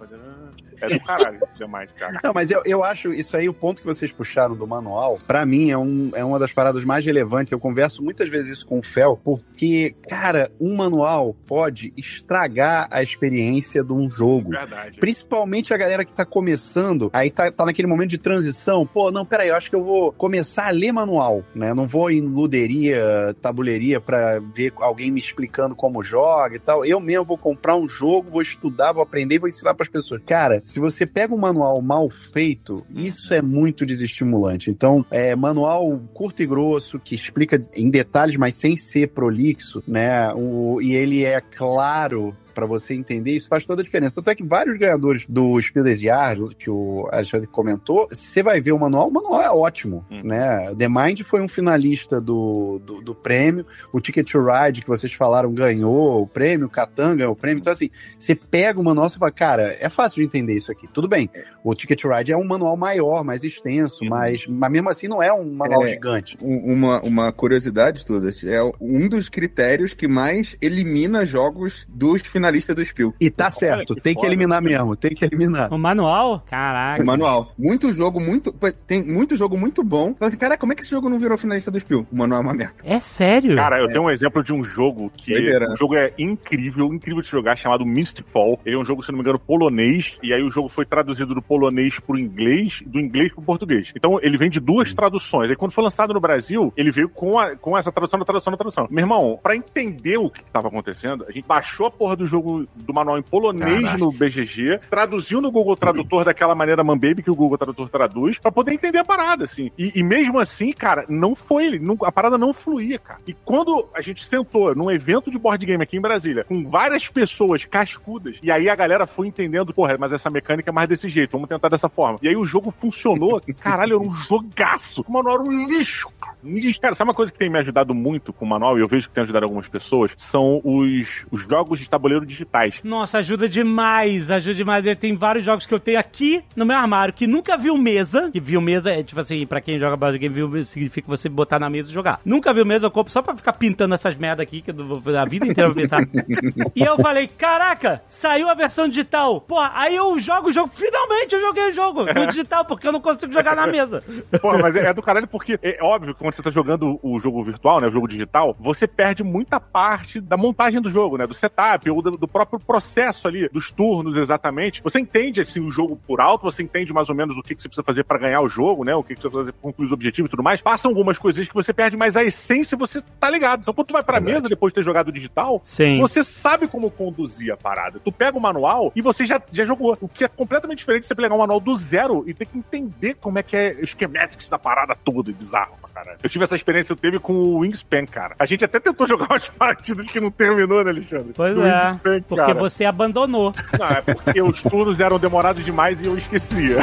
[0.83, 2.21] É do caralho, Mind, cara.
[2.23, 5.47] Não, mas eu, eu acho isso aí, o ponto que vocês puxaram do manual, pra
[5.47, 7.53] mim é, um, é uma das paradas mais relevantes.
[7.53, 13.03] Eu converso muitas vezes isso com o Fel, porque, cara, um manual pode estragar a
[13.03, 14.51] experiência de um jogo.
[14.51, 14.99] Verdade.
[14.99, 18.87] Principalmente a galera que tá começando, aí tá, tá naquele momento de transição.
[18.87, 21.73] Pô, não, peraí, eu acho que eu vou começar a ler manual, né?
[21.73, 26.85] Não vou em luderia, tabuleiria pra ver alguém me explicando como joga e tal.
[26.85, 30.23] Eu mesmo vou comprar um jogo, vou estudar, vou aprender e vou ensinar pras pessoas.
[30.27, 34.70] Cara, se você pega um manual mal feito, isso é muito desestimulante.
[34.70, 40.32] Então, é manual curto e grosso, que explica em detalhes, mas sem ser prolixo, né?
[40.32, 44.15] O, e ele é claro Pra você entender, isso faz toda a diferença.
[44.15, 48.61] Tanto é que vários ganhadores do Spiel des Jahres, que o Alexandre comentou, você vai
[48.61, 50.20] ver o manual, o manual é ótimo, Hum.
[50.24, 50.74] né?
[50.77, 55.12] The Mind foi um finalista do, do, do prêmio, o Ticket to Ride, que vocês
[55.12, 57.61] falaram, ganhou o prêmio, o Catan ganhou o prêmio.
[57.61, 60.87] Então, assim, você pega o manual e fala, cara, é fácil de entender isso aqui.
[60.93, 61.29] Tudo bem,
[61.65, 64.11] o Ticket to Ride é um manual maior, mais extenso, Uhum.
[64.11, 65.89] mas, mas mesmo assim não é um manual É.
[65.91, 66.37] gigante.
[66.41, 72.41] Um- Uma, uma curiosidade, toda é um dos critérios que mais elimina jogos dos finalistas
[72.51, 73.14] do Spiel.
[73.20, 75.73] E tá Olha certo, que tem que eliminar mesmo, tem que eliminar.
[75.73, 76.44] O manual?
[76.48, 77.02] Caraca.
[77.02, 77.52] O manual.
[77.59, 78.52] Muito jogo, muito.
[78.86, 80.14] Tem muito jogo muito bom.
[80.14, 82.06] Fala assim, cara, como é que esse jogo não virou finalista do Spiel?
[82.10, 82.74] O manual é uma merda.
[82.85, 83.56] É sério?
[83.56, 85.32] Cara, eu tenho um exemplo de um jogo que.
[85.32, 85.73] Doideira.
[85.73, 88.60] O jogo é incrível, incrível de jogar, chamado Mistfall.
[88.64, 90.19] Ele é um jogo, se não me engano, polonês.
[90.23, 93.93] E aí o jogo foi traduzido do polonês pro inglês, do inglês pro português.
[93.97, 95.51] Então ele vem de duas traduções.
[95.51, 98.51] Aí quando foi lançado no Brasil, ele veio com, a, com essa tradução, na tradução,
[98.51, 98.89] na tradução.
[98.90, 102.67] Meu irmão, pra entender o que tava acontecendo, a gente baixou a porra do jogo
[102.75, 103.99] do manual em polonês Caraca.
[103.99, 108.51] no BGG, traduziu no Google Tradutor daquela maneira Mambaby que o Google Tradutor traduz, pra
[108.51, 109.71] poder entender a parada, assim.
[109.79, 113.21] E, e mesmo assim, cara, não foi, ele não- a parada não fluía, cara.
[113.27, 117.07] E quando a gente sentou num evento de board game aqui em Brasília, com várias
[117.09, 121.09] pessoas cascudas, e aí a galera foi entendendo, porra, mas essa mecânica é mais desse
[121.09, 122.19] jeito, vamos tentar dessa forma.
[122.23, 125.05] E aí o jogo funcionou, caralho, era um jogaço.
[125.07, 126.37] O manual era um lixo, cara.
[126.45, 126.81] Um lixo.
[126.81, 129.09] Cara, sabe uma coisa que tem me ajudado muito com o manual, e eu vejo
[129.09, 132.81] que tem ajudado algumas pessoas, são os, os jogos de tabuleiro digitais.
[132.85, 134.99] Nossa, ajuda demais, ajuda demais.
[134.99, 138.31] Tem vários jogos que eu tenho aqui no meu armário que nunca viu mesa.
[138.31, 141.59] Que viu mesa é tipo assim, pra quem joga board game, viu significa você botar
[141.59, 142.20] na mesa e jogar.
[142.24, 145.16] Nunca viu mesa, eu compro só pra ficar pintando essas merda aqui, que eu vou
[145.16, 146.03] a vida inteira vou pintar.
[146.74, 149.40] e eu falei, caraca, saiu a versão digital.
[149.40, 152.93] Porra, aí eu jogo o jogo, finalmente eu joguei o jogo no digital, porque eu
[152.93, 154.03] não consigo jogar na mesa.
[154.40, 157.19] Porra, mas é, é do caralho porque é óbvio que quando você tá jogando o
[157.19, 161.27] jogo virtual, né, o jogo digital, você perde muita parte da montagem do jogo, né,
[161.27, 164.82] do setup ou do, do próprio processo ali, dos turnos exatamente.
[164.82, 167.62] Você entende assim o jogo por alto, você entende mais ou menos o que, que
[167.62, 169.62] você precisa fazer pra ganhar o jogo, né, o que, que você precisa fazer pra
[169.62, 170.60] concluir os objetivos e tudo mais.
[170.60, 173.60] Passam algumas coisinhas que você perde, mas a essência você tá ligado.
[173.60, 175.98] Então quando tu vai pra mesa depois de ter jogado o digital, Sim.
[175.98, 178.01] você sabe como conduzir a parada.
[178.01, 179.97] Tu pega o manual e você já, já jogou.
[180.01, 182.59] O que é completamente diferente de você pegar um manual do zero e ter que
[182.59, 185.30] entender como é que é o schematics da parada toda.
[185.30, 186.18] É bizarro pra caralho.
[186.22, 188.34] Eu tive essa experiência, eu teve com o Wingspan, cara.
[188.39, 191.32] A gente até tentou jogar umas partidas que não terminou, né, Alexandre?
[191.34, 192.01] Pois Do é.
[192.03, 192.55] Bem, Porque cara.
[192.55, 193.55] você abandonou.
[193.79, 196.79] Não, é porque os turnos eram demorados demais e eu esquecia.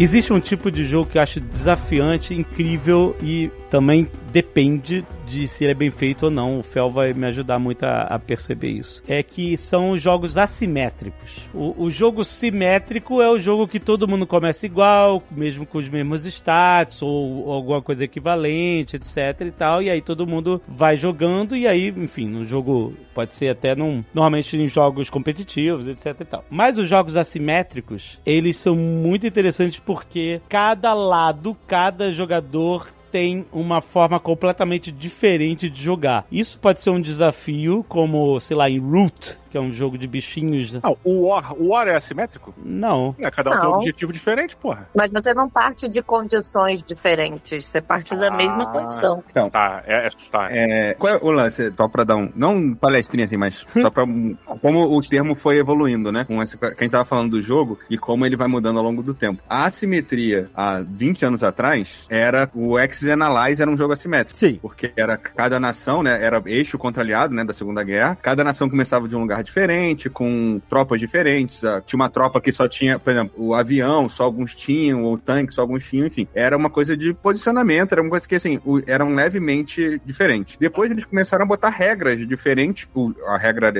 [0.00, 5.64] Existe um tipo de jogo que eu acho desafiante, incrível e também depende de se
[5.64, 6.58] ele é bem feito ou não.
[6.58, 9.02] O Fel vai me ajudar muito a, a perceber isso.
[9.06, 11.48] É que são os jogos assimétricos.
[11.54, 15.88] O, o jogo simétrico é o jogo que todo mundo começa igual, mesmo com os
[15.88, 19.82] mesmos stats ou, ou alguma coisa equivalente, etc e tal.
[19.82, 24.02] E aí todo mundo vai jogando e aí, enfim, no jogo pode ser até num,
[24.14, 26.44] normalmente em jogos competitivos, etc e tal.
[26.48, 33.80] Mas os jogos assimétricos, eles são muito interessantes porque cada lado, cada jogador tem uma
[33.80, 36.24] forma completamente diferente de jogar.
[36.30, 40.06] Isso pode ser um desafio, como, sei lá, em Root, que é um jogo de
[40.06, 40.74] bichinhos.
[40.74, 42.54] Não, o War, o War é assimétrico?
[42.62, 43.14] Não.
[43.18, 43.78] É, cada um tem um Não.
[43.78, 44.88] objetivo diferente, porra.
[44.94, 49.22] Mas você não parte de condições diferentes, você parte da mesma condição.
[49.30, 50.46] Então, Tá, é, é, tá.
[50.50, 51.72] É, qual é o lance?
[51.76, 52.30] Só pra dar um.
[52.34, 54.04] Não um palestrinha assim, mas só pra.
[54.60, 56.24] como o termo foi evoluindo, né?
[56.24, 58.84] Com esse, que a gente tava falando do jogo e como ele vai mudando ao
[58.84, 59.42] longo do tempo.
[59.48, 62.50] A assimetria, há 20 anos atrás, era.
[62.54, 64.38] O X Analyze era um jogo assimétrico.
[64.38, 64.58] Sim.
[64.60, 66.22] Porque era cada nação, né?
[66.22, 67.44] Era eixo contra aliado, né?
[67.44, 68.16] Da Segunda Guerra.
[68.20, 71.64] Cada nação começava de um lugar diferente, com tropas diferentes.
[71.64, 75.14] ah, Tinha uma tropa que só tinha, por exemplo, o avião, só alguns tinham, ou
[75.14, 76.26] o tanque, só alguns tinham, enfim.
[76.34, 80.56] Era uma coisa de posicionamento, era uma coisa que, assim, eram levemente diferentes.
[80.58, 82.88] Depois eles começaram a botar regras diferentes.
[83.26, 83.72] A regra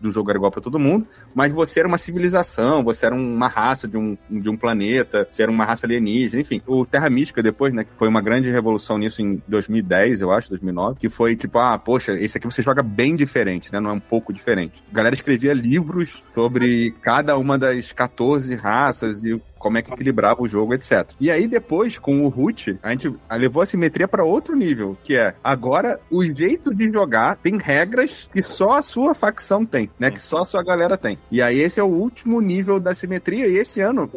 [0.00, 3.48] do jogo era igual pra todo mundo, mas você era uma civilização, você era uma
[3.48, 6.60] raça de um, de um planeta, você era uma raça alienígena, enfim.
[6.66, 10.48] O Terra Mística depois, né, que foi uma grande revolução nisso em 2010, eu acho,
[10.50, 13.92] 2009, que foi tipo, ah, poxa, esse aqui você joga bem diferente, né, não é
[13.94, 14.82] um pouco diferente.
[14.90, 20.42] A galera escrevia livros sobre cada uma das 14 raças e como é que equilibrava
[20.42, 21.06] o jogo, etc.
[21.20, 25.14] E aí depois, com o Root, a gente levou a simetria para outro nível, que
[25.14, 30.10] é agora o jeito de jogar tem regras que só a sua facção tem, né?
[30.10, 31.18] Que só a sua galera tem.
[31.30, 33.46] E aí esse é o último nível da simetria.
[33.46, 34.10] E esse ano,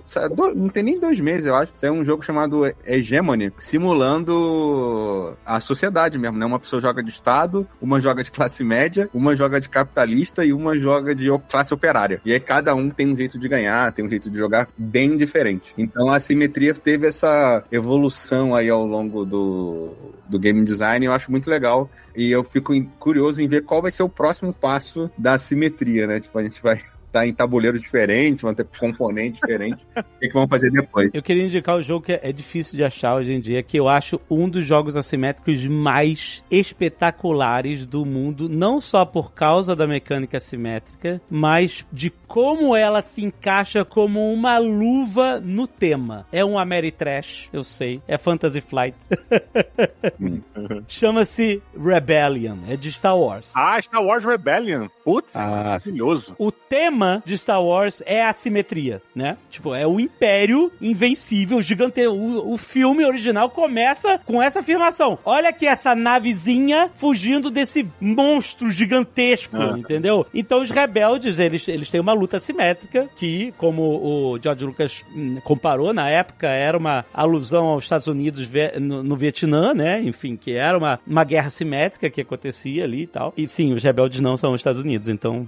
[0.56, 6.18] não tem nem dois meses, eu acho, saiu um jogo chamado Hegemony, simulando a sociedade
[6.18, 6.46] mesmo, né?
[6.46, 10.54] Uma pessoa joga de Estado, uma joga de classe média, uma joga de capitalista e
[10.54, 12.22] uma joga de classe operária.
[12.24, 15.18] E aí cada um tem um jeito de ganhar, tem um jeito de jogar bem
[15.18, 15.33] diferente.
[15.78, 19.94] Então a simetria teve essa evolução aí ao longo do,
[20.28, 21.90] do game design, eu acho muito legal.
[22.16, 26.20] E eu fico curioso em ver qual vai ser o próximo passo da simetria, né?
[26.20, 26.80] Tipo, a gente vai
[27.14, 29.86] estar em tabuleiro diferente, vão ter componente diferente.
[29.96, 31.12] o que, que vão fazer depois?
[31.14, 33.78] Eu queria indicar o jogo que é é difícil de achar hoje em dia, que
[33.78, 39.86] eu acho um dos jogos assimétricos mais espetaculares do mundo, não só por causa da
[39.86, 46.26] mecânica assimétrica, mas de como ela se encaixa como uma luva no tema.
[46.32, 48.98] É um Ameritrash, eu sei, é Fantasy Flight.
[50.88, 53.52] Chama-se Rebellion, é de Star Wars.
[53.56, 54.88] Ah, Star Wars Rebellion.
[55.04, 56.36] Putz, Ah, maravilhoso.
[56.40, 59.38] O tema de Star Wars é a simetria, né?
[59.50, 62.06] Tipo, é o Império invencível, gigante.
[62.08, 65.18] O, o filme original começa com essa afirmação.
[65.26, 69.76] Olha aqui essa navezinha fugindo desse monstro gigantesco, Ah.
[69.78, 70.26] entendeu?
[70.34, 75.40] Então os rebeldes, eles, eles têm uma luta simétrica que, como o George Lucas hum,
[75.44, 78.50] comparou na época, era uma alusão aos Estados Unidos
[78.80, 80.02] no, no Vietnã, né?
[80.04, 83.34] Enfim, que era uma, uma guerra simétrica que acontecia ali e tal.
[83.38, 85.48] E sim, os rebeldes não são os Estados Unidos, então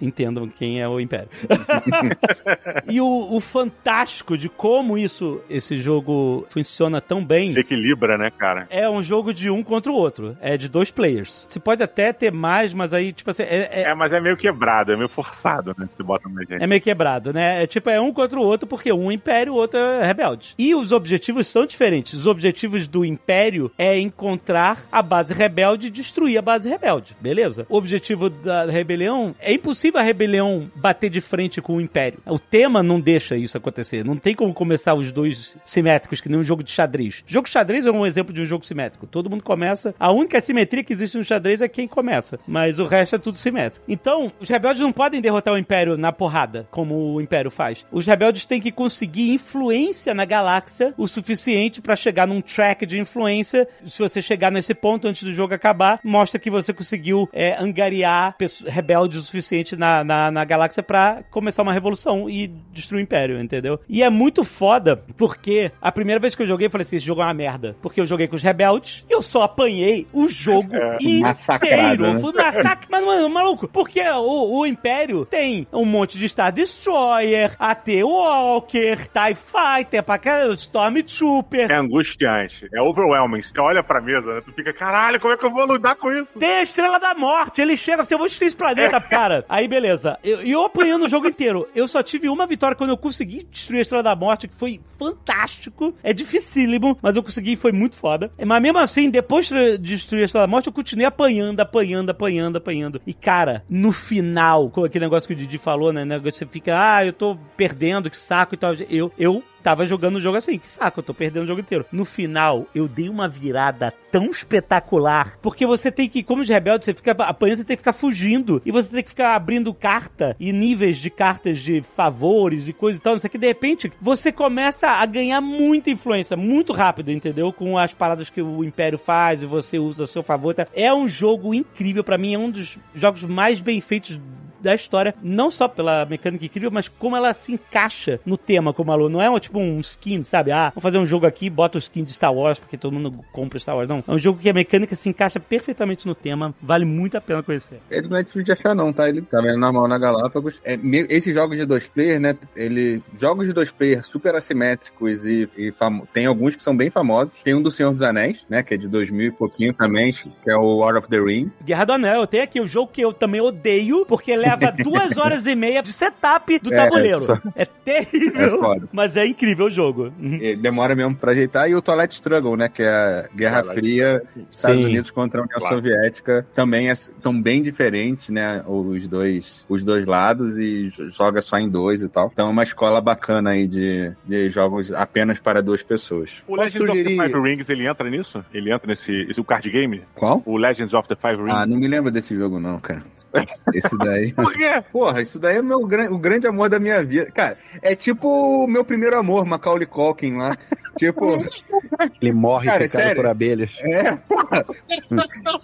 [0.00, 1.28] entendam quem é o Império.
[2.88, 7.50] e o, o fantástico de como isso, esse jogo funciona tão bem.
[7.50, 8.66] Se equilibra, né, cara?
[8.70, 10.36] É um jogo de um contra o outro.
[10.40, 11.46] É de dois players.
[11.48, 14.36] Você pode até ter mais, mas aí, tipo assim, é, é- É, mas é meio
[14.36, 15.88] quebrado, é meio forçado, né?
[15.96, 16.62] Você bota mais gente.
[16.62, 17.62] é meio quebrado, né?
[17.62, 20.54] É tipo, é um contra o outro, porque um é império, o outro é rebelde.
[20.58, 22.14] E os objetivos são diferentes.
[22.14, 27.66] Os objetivos do império é encontrar a base rebelde e destruir a base rebelde, beleza?
[27.68, 32.20] O objetivo da rebelião é impossível a rebelião bater de frente com o império.
[32.24, 34.04] O tema não deixa isso acontecer.
[34.04, 37.24] Não tem como começar os dois simétricos, que nem um jogo de xadrez.
[37.26, 39.04] Jogo de xadrez é um exemplo de um jogo simétrico.
[39.04, 39.92] Todo mundo começa.
[39.98, 42.38] A única simetria que existe no xadrez é quem começa.
[42.46, 43.84] Mas o resto é tudo simétrico.
[43.88, 47.84] Então, os rebeldes não podem derrotar o império na porrada, como o império faz.
[47.90, 53.00] Os rebeldes têm que conseguir influência na galáxia o suficiente pra chegar num track de
[53.00, 53.66] influência.
[53.84, 58.36] Se você chegar nesse ponto antes do jogo acabar, mostra que você conseguiu é, angariar
[58.68, 63.02] rebeldes o suficiente na, na, na galáxia galáxia pra começar uma revolução e destruir o
[63.02, 63.78] Império, entendeu?
[63.88, 67.06] E é muito foda, porque a primeira vez que eu joguei, eu falei assim, esse
[67.06, 67.76] jogo é uma merda.
[67.80, 70.72] Porque eu joguei com os rebeldes e eu só apanhei o jogo
[71.20, 72.32] massacrado, inteiro.
[72.32, 72.42] né?
[72.46, 77.88] Massacre, mas, mano, maluco, porque o, o Império tem um monte de Star Destroyer, AT
[78.02, 81.70] Walker, TIE Fighter, pra caralho, Stormtrooper.
[81.70, 83.42] É angustiante, é overwhelming.
[83.42, 84.40] Você olha pra mesa, né?
[84.44, 86.38] Tu fica, caralho, como é que eu vou lidar com isso?
[86.38, 89.44] Tem a Estrela da Morte, ele chega assim, eu vou destruir esse planeta, cara.
[89.48, 90.18] Aí, beleza.
[90.22, 91.68] E eu, eu apanhando o jogo inteiro.
[91.74, 94.80] Eu só tive uma vitória quando eu consegui destruir a Estrela da Morte, que foi
[94.98, 95.94] fantástico.
[96.02, 98.30] É dificílimo, mas eu consegui e foi muito foda.
[98.44, 102.56] Mas mesmo assim, depois de destruir a Estrela da Morte, eu continuei apanhando, apanhando, apanhando,
[102.56, 103.00] apanhando.
[103.06, 106.18] E, cara, no final, com aquele negócio que o Didi falou, né?
[106.18, 108.74] Você fica, ah, eu tô perdendo, que saco e tal.
[108.88, 111.84] Eu, eu tava jogando o jogo assim, que saco, eu tô perdendo o jogo inteiro.
[111.90, 116.84] No final, eu dei uma virada tão espetacular, porque você tem que, como os rebeldes,
[116.84, 120.36] você fica apanhando, você tem que ficar fugindo, e você tem que ficar abrindo carta
[120.38, 123.48] e níveis de cartas de favores e coisa e tal, não sei o que, de
[123.48, 127.52] repente, você começa a ganhar muita influência, muito rápido, entendeu?
[127.52, 130.54] Com as paradas que o Império faz e você usa a seu favor.
[130.54, 130.68] Tá?
[130.72, 134.20] É um jogo incrível, para mim, é um dos jogos mais bem feitos
[134.60, 138.92] da história, não só pela mecânica incrível, mas como ela se encaixa no tema, como
[138.92, 139.08] a Lu.
[139.08, 140.52] Não é um, tipo um skin, sabe?
[140.52, 143.12] Ah, vou fazer um jogo aqui, bota o skin de Star Wars, porque todo mundo
[143.32, 143.88] compra Star Wars.
[143.88, 144.02] Não.
[144.06, 146.54] É um jogo que a mecânica se encaixa perfeitamente no tema.
[146.62, 147.80] Vale muito a pena conhecer.
[147.90, 149.08] Ele não é difícil de achar, não, tá?
[149.08, 150.60] Ele tá vendo normal na Galápagos.
[150.64, 150.78] É,
[151.10, 152.36] esses jogos de dois player, né?
[152.56, 153.02] Ele.
[153.18, 157.32] Jogos de dois player super assimétricos e, e famo- tem alguns que são bem famosos.
[157.44, 158.62] Tem um do Senhor dos Anéis, né?
[158.62, 161.50] Que é de 2000 e pouquinho também, que é o War of the Ring.
[161.64, 165.16] Guerra do Anel, eu tenho aqui o jogo que eu também odeio, porque leva duas
[165.16, 167.20] horas e meia de setup do É, tabuleiro.
[167.20, 168.88] só- É terrível, É foda.
[168.92, 170.12] mas é incrível o jogo.
[170.60, 171.68] Demora mesmo pra ajeitar.
[171.68, 172.68] E o Toilet Struggle, né?
[172.68, 174.84] Que é a Guerra Twilight Fria, Estados Sim.
[174.86, 175.76] Unidos contra a União Claro.
[175.76, 176.46] Soviética.
[176.54, 178.62] Também é- são bem diferentes, né?
[178.66, 182.30] Os dois, os dois lados e joga só em dois e tal.
[182.32, 186.42] Então é uma escola bacana aí de, de jogos apenas para duas pessoas.
[186.46, 188.44] O Legends of sugerir- the Five Rings, ele entra nisso?
[188.52, 190.02] Ele entra nesse esse, o card game?
[190.14, 190.42] Qual?
[190.44, 191.54] O Legends of the Five Rings?
[191.54, 193.02] Ah, não me lembro desse jogo não, cara.
[193.74, 194.32] Esse daí.
[194.36, 194.82] Por quê?
[194.92, 197.30] Porra, isso daí é meu, o grande amor da minha vida.
[197.32, 198.28] Cara, é tipo
[198.64, 200.56] o meu primeiro amor, Macaulay Culkin lá.
[200.96, 201.26] Tipo,
[202.20, 203.22] Ele morre Cara, picado sério?
[203.22, 203.72] por abelhas.
[203.82, 204.64] é, porra.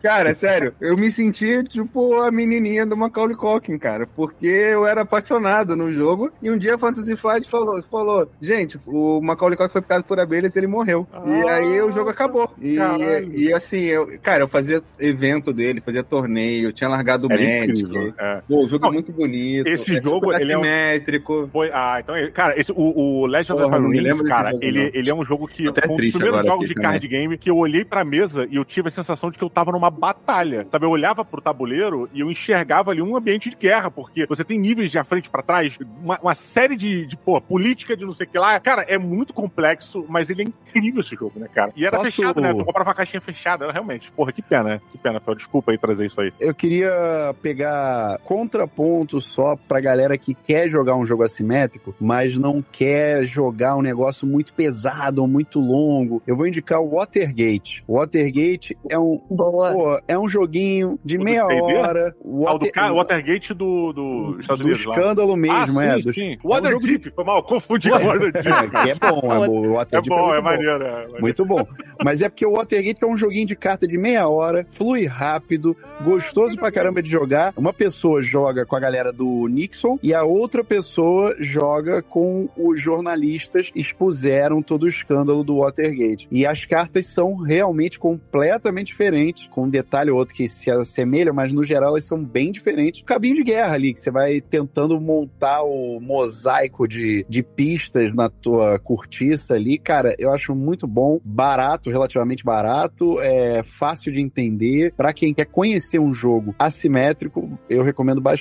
[0.02, 5.02] Cara, sério, eu me senti tipo a menininha do Macaulay Culkin, cara, porque eu era
[5.02, 9.72] apaixonado no jogo e um dia a Fantasy Flight falou, falou, gente, o Macaulay Culkin
[9.72, 11.06] foi picado por abelhas e ele morreu.
[11.26, 12.50] e aí o jogo acabou.
[12.60, 13.32] E, caralho.
[13.34, 17.96] e assim, eu, cara, eu fazia evento dele, fazia torneio, eu tinha largado o médico.
[18.18, 18.42] É.
[18.46, 19.66] Pô, o jogo Não, é muito bonito.
[19.66, 21.48] esse é jogo, ele é um- assimétrico.
[21.52, 22.76] Foi- ah, então, cara, esse, o,
[23.22, 24.90] o Legend Porra, of desse cara, jogo, ele, não.
[24.94, 27.50] ele é um jogo que até foi um dos primeiros jogos de card game que
[27.50, 30.66] eu olhei pra mesa e eu tive a sensação de que eu tava numa batalha.
[30.70, 34.44] Sabe, eu olhava pro tabuleiro e eu enxergava ali um ambiente de guerra, porque você
[34.44, 38.04] tem níveis de à frente pra trás, uma, uma série de, de, pô, política de
[38.04, 38.58] não sei o que lá.
[38.60, 41.72] Cara, é muito complexo, mas ele é incrível esse jogo, né, cara?
[41.76, 42.52] E era Posso- fechado, né?
[42.54, 44.10] Tu comprava uma caixinha fechada, era realmente.
[44.12, 44.80] Porra, que pena, né?
[44.92, 45.34] Que pena, Fel.
[45.34, 46.32] Desculpa aí trazer isso aí.
[46.40, 48.18] Eu queria pegar
[48.52, 53.82] contraponto só pra galera que quer jogar um jogo assimétrico, mas não quer jogar um
[53.82, 56.22] negócio muito pesado ou muito longo.
[56.26, 57.82] Eu vou indicar o Watergate.
[57.88, 59.72] O Watergate é um, Boa.
[59.72, 62.14] pô, é um joguinho de O do meia hora.
[62.20, 64.94] O Ah, o do Water- ca- Watergate do, do Estados do Unidos lá.
[64.96, 65.94] escândalo mesmo, ah, é.
[65.94, 66.32] sim, do- sim.
[66.32, 68.42] é um Waterdeep, foi mal, confundi com o Waterdeep.
[68.82, 69.60] É, é bom, é bom.
[69.60, 70.84] O É Waterdeep bom, muito é maneiro.
[70.84, 71.20] é maneiro.
[71.20, 71.66] Muito bom.
[72.04, 75.76] Mas é porque o Watergate é um joguinho de carta de meia hora, flui rápido,
[76.04, 77.52] gostoso pra caramba de jogar.
[77.56, 82.80] Uma pessoa joga com a galera do Nixon e a outra pessoa joga com os
[82.80, 86.28] jornalistas que expuseram todo o escândalo do Watergate.
[86.30, 91.32] E as cartas são realmente completamente diferentes, com um detalhe ou outro que se assemelha,
[91.32, 93.02] mas no geral elas são bem diferentes.
[93.02, 98.28] Cabinho de guerra ali, que você vai tentando montar o mosaico de, de pistas na
[98.28, 99.78] tua cortiça ali.
[99.78, 104.92] Cara, eu acho muito bom, barato, relativamente barato, é fácil de entender.
[104.96, 108.31] Pra quem quer conhecer um jogo assimétrico, eu recomendo bastante.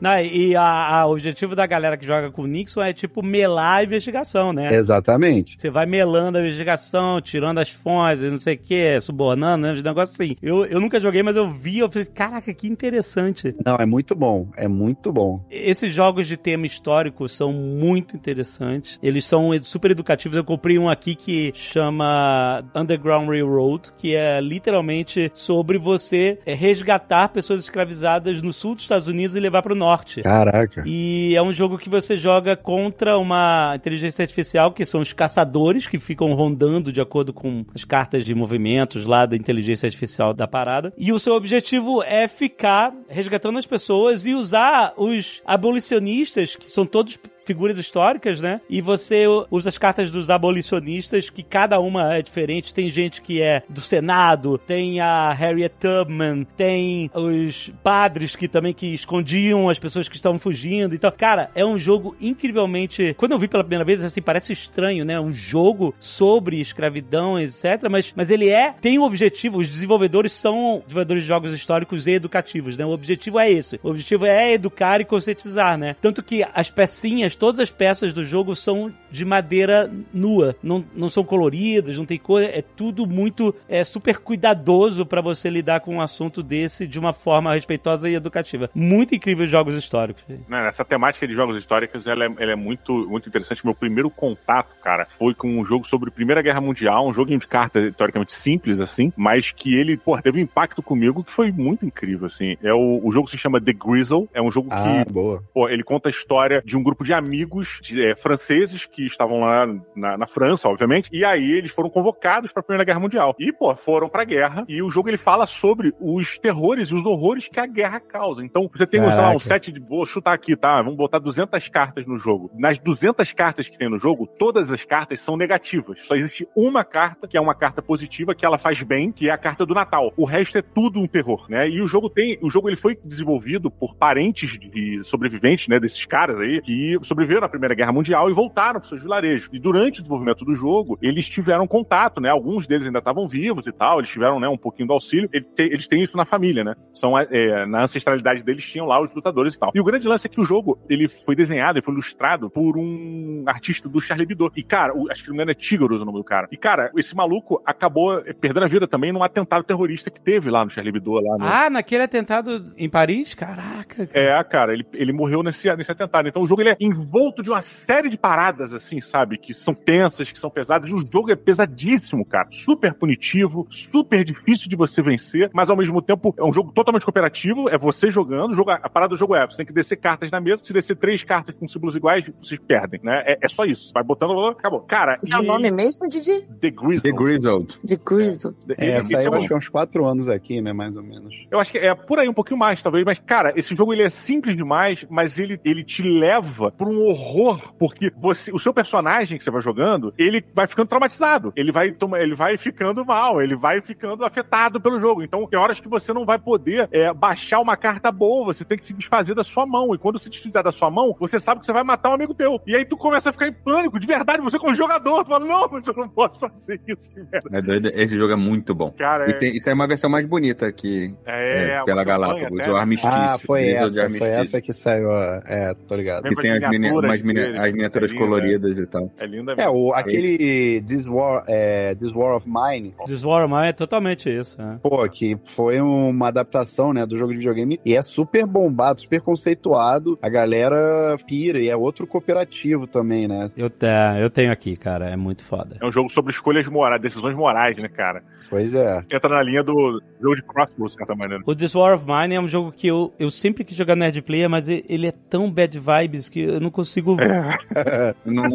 [0.00, 3.84] Não, e o objetivo da galera que joga com o Nixon é tipo melar a
[3.84, 4.68] investigação, né?
[4.70, 5.56] Exatamente.
[5.58, 9.72] Você vai melando a investigação, tirando as fontes, não sei o que, subornando, né?
[9.72, 10.36] Os negócios assim.
[10.42, 13.54] Eu, eu nunca joguei, mas eu vi, eu falei, caraca, que interessante.
[13.64, 15.44] Não, é muito bom, é muito bom.
[15.50, 18.98] Esses jogos de tema histórico são muito interessantes.
[19.02, 20.36] Eles são super educativos.
[20.36, 27.28] Eu comprei um aqui que chama Underground Railroad, que é literalmente sobre você é, resgatar
[27.28, 30.22] pessoas escravizadas no sul dos Estados Unidos e levar para o norte.
[30.22, 30.84] Caraca.
[30.86, 35.86] E é um jogo que você joga contra uma inteligência artificial, que são os caçadores
[35.86, 40.46] que ficam rondando de acordo com as cartas de movimentos lá da inteligência artificial da
[40.46, 40.92] parada.
[40.96, 46.86] E o seu objetivo é ficar resgatando as pessoas e usar os abolicionistas, que são
[46.86, 48.60] todos figuras históricas, né?
[48.68, 52.74] E você usa as cartas dos abolicionistas, que cada uma é diferente.
[52.74, 58.74] Tem gente que é do Senado, tem a Harriet Tubman, tem os padres que também
[58.74, 60.94] que escondiam as pessoas que estavam fugindo.
[60.94, 63.14] Então, cara, é um jogo incrivelmente.
[63.16, 65.20] Quando eu vi pela primeira vez, assim, parece estranho, né?
[65.20, 67.88] Um jogo sobre escravidão, etc.
[67.88, 69.58] Mas, mas ele é, tem um objetivo.
[69.58, 72.84] Os desenvolvedores são desenvolvedores de jogos históricos e educativos, né?
[72.84, 73.78] O objetivo é esse.
[73.82, 75.94] O objetivo é educar e conscientizar, né?
[76.00, 81.08] Tanto que as pecinhas todas as peças do jogo são de madeira nua, não, não
[81.08, 85.96] são coloridas, não tem cor, é tudo muito é super cuidadoso para você lidar com
[85.96, 88.70] um assunto desse de uma forma respeitosa e educativa.
[88.74, 90.24] Muito incrível os jogos históricos.
[90.48, 93.64] Não, essa temática de jogos históricos ela é, ela é muito, muito interessante.
[93.64, 97.46] Meu primeiro contato, cara, foi com um jogo sobre Primeira Guerra Mundial, um jogo de
[97.46, 101.84] carta teoricamente simples, assim, mas que ele, pô, teve um impacto comigo que foi muito
[101.84, 102.56] incrível, assim.
[102.62, 105.42] É o, o jogo se chama The Grizzle, é um jogo Ah, que, boa.
[105.52, 109.40] pô, ele conta a história de um grupo de amigos de, é, franceses que estavam
[109.40, 113.34] lá na, na França, obviamente, e aí eles foram convocados para a Primeira Guerra Mundial.
[113.38, 117.04] E, pô, foram pra guerra, e o jogo ele fala sobre os terrores e os
[117.04, 118.44] horrores que a guerra causa.
[118.44, 119.38] Então, você tem, sei lá, um Caraca.
[119.40, 119.80] set de.
[119.80, 120.82] Vou chutar aqui, tá?
[120.82, 122.50] Vamos botar 200 cartas no jogo.
[122.54, 126.00] Nas 200 cartas que tem no jogo, todas as cartas são negativas.
[126.06, 129.32] Só existe uma carta, que é uma carta positiva, que ela faz bem, que é
[129.32, 130.12] a carta do Natal.
[130.16, 131.68] O resto é tudo um terror, né?
[131.68, 132.38] E o jogo tem.
[132.42, 135.78] O jogo ele foi desenvolvido por parentes de sobreviventes, né?
[135.78, 139.48] Desses caras aí, que sobreviveram à Primeira Guerra Mundial e voltaram para seus vilarejos.
[139.52, 142.30] E durante o desenvolvimento do jogo, eles tiveram contato, né?
[142.30, 145.28] Alguns deles ainda estavam vivos e tal, eles tiveram, né, um pouquinho do auxílio.
[145.32, 146.74] Ele te- Eles têm isso na família, né?
[146.92, 149.72] São, é, na ancestralidade deles tinham lá os lutadores e tal.
[149.74, 152.76] E o grande lance é que o jogo, ele foi desenhado, ele foi ilustrado por
[152.78, 154.50] um artista do Charlie Hebdo.
[154.56, 156.46] E, cara, o, acho que não me engano é Tigros o nome do cara.
[156.52, 160.50] E, cara, esse maluco acabou eh, perdendo a vida também num atentado terrorista que teve
[160.50, 163.34] lá no Charlie Hebdo, lá Ah, naquele atentado em Paris?
[163.34, 164.06] Caraca.
[164.06, 164.10] cara.
[164.40, 166.28] é, cara, ele, ele morreu nesse, nesse atentado.
[166.28, 169.38] Então o jogo ele é envolto de uma série de paradas, assim, sabe?
[169.38, 170.90] Que são tensas, que são pesadas.
[170.90, 172.48] E o jogo é pesadíssimo, cara.
[172.50, 177.04] Super punitivo, super difícil de você vencer, mas ao mesmo tempo é um jogo totalmente
[177.04, 177.68] cooperativo.
[177.68, 178.52] É você jogando.
[178.52, 180.62] O jogo, a parada do jogo é: você tem que descer cartas na mesa.
[180.64, 183.22] Se descer três cartas com símbolos iguais, vocês perdem, né?
[183.26, 183.90] É, é só isso.
[183.92, 184.80] Vai botando, acabou.
[184.80, 186.42] Cara, É o e- nome mesmo, Didi?
[186.60, 187.10] The Grizzle.
[187.10, 187.80] The Grizzled.
[187.86, 188.54] The Grizzle.
[188.76, 190.72] É, Ele- essa aí eu é acho um- que é uns quatro anos aqui, né?
[190.72, 191.34] Mais ou menos.
[191.50, 194.02] Eu acho que é por aí um pouquinho mais, talvez, mas, cara, esse jogo ele
[194.02, 198.74] é simples demais, mas ele, ele te leva pra um horror, porque você, o seu
[198.74, 203.04] personagem que você vai jogando, ele vai ficando traumatizado, ele vai, toma- ele vai ficando
[203.04, 205.22] mal, ele vai ficando afetado pelo jogo.
[205.22, 208.76] Então, tem horas que você não vai poder é, baixar uma carta boa, você tem
[208.76, 211.60] que se desfazer da sua mão, e quando você desfizer da sua mão, você sabe
[211.60, 212.60] que você vai matar um amigo teu.
[212.66, 215.44] E aí tu começa a ficar em pânico, de verdade, você como jogador, tu fala,
[215.46, 217.28] não, mas eu não posso fazer isso, velho.
[217.52, 217.88] É doido.
[217.94, 218.90] Esse jogo é muito bom.
[218.92, 221.84] Cara, E é, tem- isso aí é uma versão mais bonita que é, é, uma
[221.84, 222.80] pela Galápagos, até, o né?
[222.80, 223.14] Armistício.
[223.16, 225.10] Ah, foi essa, foi essa que saiu.
[225.46, 226.24] É, tô ligado.
[226.24, 228.86] Lembra Que tem as mini- miniaturas umas mini- dele, as miniaturas é lindo, coloridas e
[228.86, 229.10] tal.
[229.18, 233.44] É linda É, o, Esse- aquele This War, é, This War of Mine, This War
[233.44, 234.56] of Mine é totalmente isso.
[234.60, 234.78] né?
[234.82, 239.20] pô, que foi uma adaptação, né, do jogo de videogame e é super bombado, super
[239.20, 240.18] conceituado.
[240.22, 243.46] A galera pira e é outro cooperativo também, né?
[243.56, 243.86] Eu, te-
[244.20, 245.08] eu tenho aqui, cara.
[245.08, 245.76] É muito foda.
[245.80, 248.22] É um jogo sobre escolhas morais, decisões morais, né, cara?
[248.48, 249.02] Pois é.
[249.12, 251.42] Entra na linha do jogo de crossbow, de certa maneira.
[251.46, 254.20] O This War of Mine é um jogo que eu, eu sempre quis jogar Nerd
[254.22, 257.16] Player, mas ele é tão bad vibes que eu não consigo.
[258.24, 258.45] Não,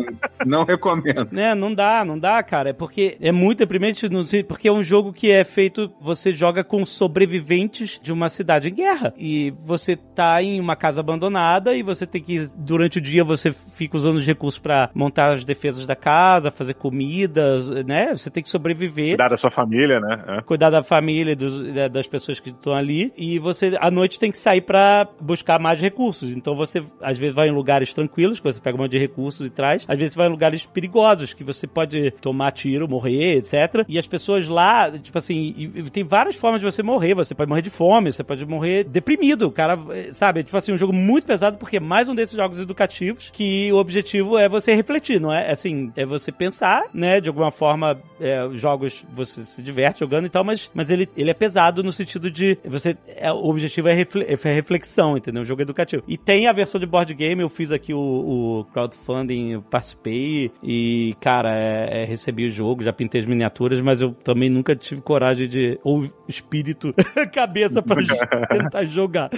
[0.46, 1.28] não recomendo.
[1.32, 2.70] Né, não dá, não dá, cara.
[2.70, 6.34] É porque é muito deprimente, não sei, porque é um jogo que é feito, você
[6.34, 9.14] joga com sobreviventes de uma cidade em guerra.
[9.18, 13.52] E você tá em uma casa abandonada e você tem que, durante o dia, você
[13.52, 18.16] fica usando os recursos pra montar as defesas da casa, fazer comidas, né?
[18.16, 20.24] Você tem que sobreviver Cuidar da sua família, né?
[20.38, 20.42] É.
[20.42, 24.32] cuidar da família, dos- da- das pessoas que estão ali, e você, à noite, tem
[24.32, 26.32] que sair pra buscar mais recursos.
[26.32, 29.46] Então você, às vezes, vai em lugares tranquilos, que você pega um monte de recursos
[29.46, 33.38] e traz, às vezes, você vai em lugares perigosos, que você pode tomar tiro, morrer,
[33.38, 33.86] etc.
[33.88, 37.14] E as pessoas lá, tipo assim, e- tem várias formas de você morrer.
[37.16, 39.48] Você pode morrer de fome, você pode morrer deprimido.
[39.48, 42.16] O cara, eh, sabe, é, tipo assim, um jogo muito pesado, porque é mais um
[42.16, 45.52] desses jogos educativos que o objetivo é você refletir, não é?
[45.52, 47.20] Assim, é você pensar, né?
[47.22, 51.08] De alguma forma, é, os jogos você se diverte jogando e tal, mas, mas ele,
[51.18, 52.96] ele é pesado no sentido de você.
[53.08, 55.42] É, o objetivo é, refle- é reflexão, entendeu?
[55.42, 56.04] Um jogo educativo.
[56.08, 61.16] E tem a versão de board game, eu fiz aqui o, o crowdfunding participei e,
[61.22, 65.02] cara, é, é, recebi o jogo, já pintei as miniaturas, mas eu também nunca tive
[65.02, 65.80] coragem de.
[65.84, 66.94] ou espírito,
[67.34, 67.96] cabeça pra
[68.52, 69.30] tentar jogar.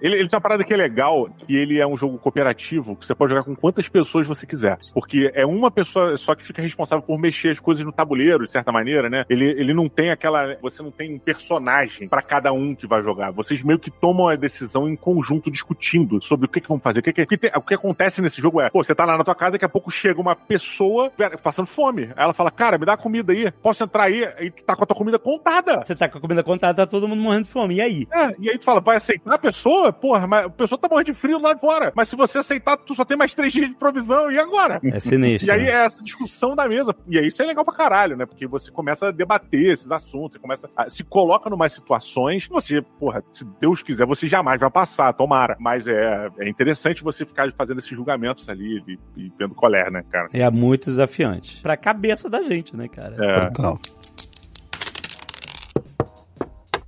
[0.00, 3.06] Ele, ele tem uma parada que é legal, que ele é um jogo cooperativo, que
[3.06, 4.76] você pode jogar com quantas pessoas você quiser.
[4.92, 8.50] Porque é uma pessoa só que fica responsável por mexer as coisas no tabuleiro, de
[8.50, 9.24] certa maneira, né?
[9.30, 10.56] Ele, ele não tem aquela.
[10.60, 13.30] Você não tem um personagem pra cada um que vai jogar.
[13.30, 17.00] Vocês meio que tomam a decisão em conjunto, discutindo sobre o que, que vão fazer.
[17.00, 17.38] O que, que, o que
[17.68, 19.90] que acontece nesse jogo é, pô, você tá lá na tua casa, daqui a pouco
[19.90, 21.12] chega uma pessoa
[21.42, 22.04] passando fome.
[22.16, 23.50] Aí ela fala, cara, me dá comida aí.
[23.50, 24.22] Posso entrar aí?
[24.40, 25.84] E tu tá com a tua comida contada.
[25.84, 27.76] Você tá com a comida contada, tá todo mundo morrendo de fome.
[27.76, 28.06] E aí?
[28.12, 29.92] É, e aí tu fala, vai aceitar a pessoa?
[29.92, 31.92] Porra, mas a pessoa tá morrendo de frio lá de fora.
[31.94, 34.80] Mas se você aceitar, tu só tem mais três dias de provisão, e agora?
[34.82, 35.48] É sinistro.
[35.48, 35.70] E aí né?
[35.70, 36.94] é essa discussão da mesa.
[37.08, 38.26] E aí isso é legal pra caralho, né?
[38.26, 42.52] Porque você começa a debater esses assuntos, você começa a se coloca numas situações que
[42.52, 45.56] você, porra, se Deus quiser, você jamais vai passar, tomara.
[45.60, 49.90] Mas é, é interessante você ficar fazendo esses julgamentos ali e, e vendo qual é,
[49.90, 50.28] né, cara?
[50.32, 51.60] É muito desafiante.
[51.62, 53.16] Pra cabeça da gente, né, cara?
[53.18, 53.46] É.
[53.48, 53.78] Total.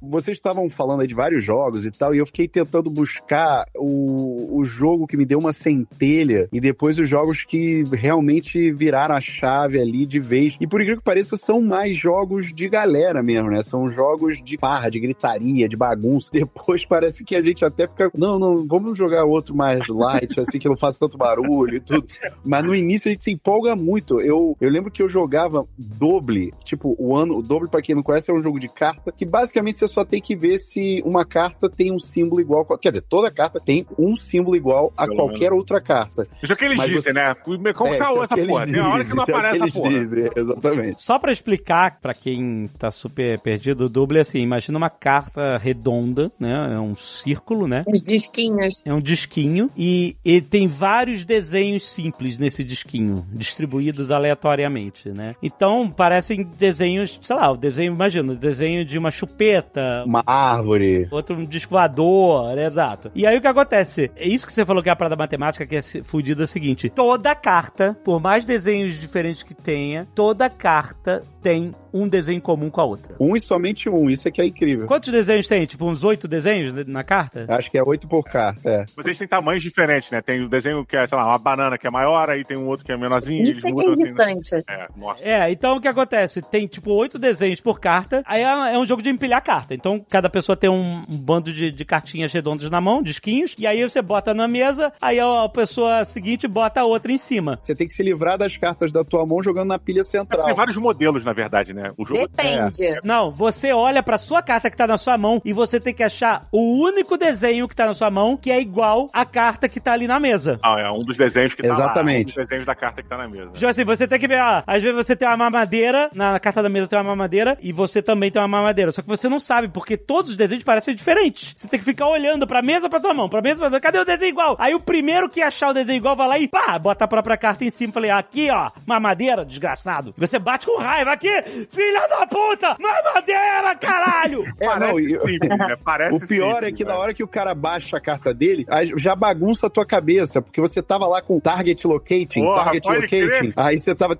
[0.02, 4.58] Vocês estavam falando aí de vários jogos e tal, e eu fiquei tentando buscar o,
[4.58, 9.20] o jogo que me deu uma centelha e depois os jogos que realmente viraram a
[9.20, 10.56] chave ali de vez.
[10.60, 13.62] E por incrível que pareça, são mais jogos de galera mesmo, né?
[13.62, 16.30] São jogos de farra, de gritaria, de bagunça.
[16.32, 18.10] Depois parece que a gente até fica.
[18.16, 22.06] Não, não, vamos jogar outro mais light, assim, que não faça tanto barulho e tudo.
[22.44, 24.20] Mas no início a gente se empolga muito.
[24.20, 28.02] Eu, eu lembro que eu jogava Doble, tipo, o ano, o Doble, pra quem não
[28.02, 31.24] conhece, é um jogo de carta que basicamente você só tem que ver se uma
[31.24, 32.64] carta tem um símbolo igual.
[32.78, 36.26] Quer dizer, toda carta tem um símbolo igual a Pelo qualquer outra carta.
[36.42, 37.34] Isso é o que eles Mas dizem, você- né?
[37.34, 38.62] Como É, caô isso é essa que porra?
[38.64, 39.90] eles Tem hora que não dizem, é aparece que essa porra.
[39.90, 41.02] dizem, Exatamente.
[41.02, 45.58] Só pra explicar pra quem tá super perdido, o double é assim, imagina uma carta
[45.58, 46.74] redonda, né?
[46.74, 47.84] É um círculo, né?
[47.86, 48.74] Os disquinhos.
[48.84, 55.34] É um disquinho e ele tem vários desenhos simples nesse disquinho, distribuídos aleatoriamente, né?
[55.42, 61.08] Então, parecem desenhos, sei lá, o desenho, imagina, o desenho de uma chupeta, Uma árvore.
[61.10, 62.66] outro um disco voador, né?
[62.66, 63.10] exato.
[63.14, 64.10] E aí o que acontece?
[64.16, 66.48] É isso que você falou que é a parada matemática que é fudida é o
[66.48, 72.70] seguinte: toda carta, por mais desenhos diferentes que tenha, toda carta tem um desenho comum
[72.70, 73.14] com a outra.
[73.18, 74.86] Um e somente um, isso é que é incrível.
[74.86, 75.66] Quantos desenhos tem?
[75.66, 77.46] Tipo, uns oito desenhos na carta?
[77.48, 78.84] Acho que é oito por carta, é.
[78.96, 80.20] Vocês têm tamanhos diferentes, né?
[80.20, 82.66] Tem o desenho que é, sei lá, uma banana que é maior, aí tem um
[82.66, 83.42] outro que é menorzinho.
[83.42, 84.08] Isso é é mudam assim, né?
[84.08, 84.64] irritante.
[84.68, 85.24] É, nossa.
[85.24, 86.42] É, então o que acontece?
[86.42, 89.74] Tem, tipo, oito desenhos por carta, aí é, é um jogo de empilhar carta.
[89.74, 93.82] Então, cada pessoa tem um, bando de, de cartinhas redondas na mão, disquinhos, e aí
[93.82, 97.58] você bota na mesa, aí a, a pessoa seguinte bota a outra em cima.
[97.60, 100.46] Você tem que se livrar das cartas da tua mão jogando na pilha central.
[100.46, 101.79] Tem vários modelos, na verdade, né?
[101.96, 103.00] O jogo Depende.
[103.02, 106.02] Não, você olha pra sua carta que tá na sua mão e você tem que
[106.02, 109.80] achar o único desenho que tá na sua mão que é igual à carta que
[109.80, 110.58] tá ali na mesa.
[110.62, 111.74] Ah, é um dos desenhos que tá lá.
[111.74, 112.22] Exatamente.
[112.22, 113.50] Um dos desenhos da carta que tá na mesa.
[113.52, 116.62] Tipo assim, você tem que ver, ó, às vezes você tem uma mamadeira, na carta
[116.62, 118.92] da mesa tem uma mamadeira, e você também tem uma mamadeira.
[118.92, 121.54] Só que você não sabe, porque todos os desenhos parecem diferentes.
[121.56, 123.98] Você tem que ficar olhando pra mesa pra tua mão, pra mesa pra tua Cadê
[123.98, 124.56] o desenho igual?
[124.58, 127.36] Aí o primeiro que achar o desenho igual vai lá e pá, bota a própria
[127.36, 127.92] carta em cima.
[127.92, 130.14] Falei, aqui, ó, mamadeira, desgraçado.
[130.16, 134.44] E você bate com raiva aqui, filha da puta, mamadeira, caralho!
[134.60, 135.76] É, Parece não, e- simples, né?
[135.84, 136.90] Parece O pior simples, é que né?
[136.92, 138.66] na hora que o cara baixa a carta dele,
[138.96, 143.26] já bagunça a tua cabeça, porque você tava lá com target locating, Porra, target locating,
[143.26, 143.52] crer.
[143.56, 144.18] aí você tava...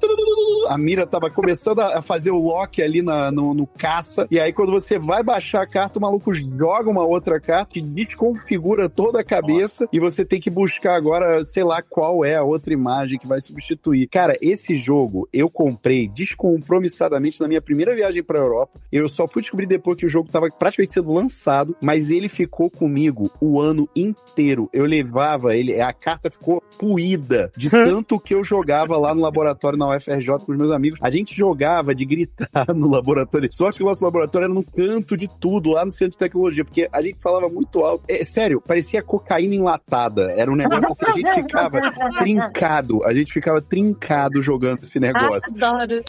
[0.68, 4.52] A mira tava começando a fazer o lock ali na, no, no caça, e aí
[4.52, 9.20] quando você vai baixar a carta, o maluco joga uma outra carta que desconfigura toda
[9.20, 13.18] a cabeça, e você tem que buscar agora, sei lá, qual é a outra imagem
[13.18, 14.06] que vai substituir.
[14.08, 19.42] Cara, esse jogo eu comprei descompromissadamente na minha primeira viagem pra Europa, eu só fui
[19.42, 23.88] descobrir depois que o jogo tava praticamente sendo lançado, mas ele ficou comigo o ano
[23.94, 24.68] inteiro.
[24.72, 29.78] Eu levava ele, a carta ficou puída de tanto que eu jogava lá no laboratório
[29.78, 30.98] na UFRJ com os meus amigos.
[31.02, 33.50] A gente jogava de gritar no laboratório.
[33.52, 36.64] Sorte que o nosso laboratório era no canto de tudo, lá no centro de tecnologia,
[36.64, 38.04] porque a gente falava muito alto.
[38.08, 40.32] É sério, parecia cocaína enlatada.
[40.32, 41.80] Era um negócio assim, a gente ficava
[42.18, 45.54] trincado, a gente ficava trincado jogando esse negócio.
[45.54, 46.02] Adoro.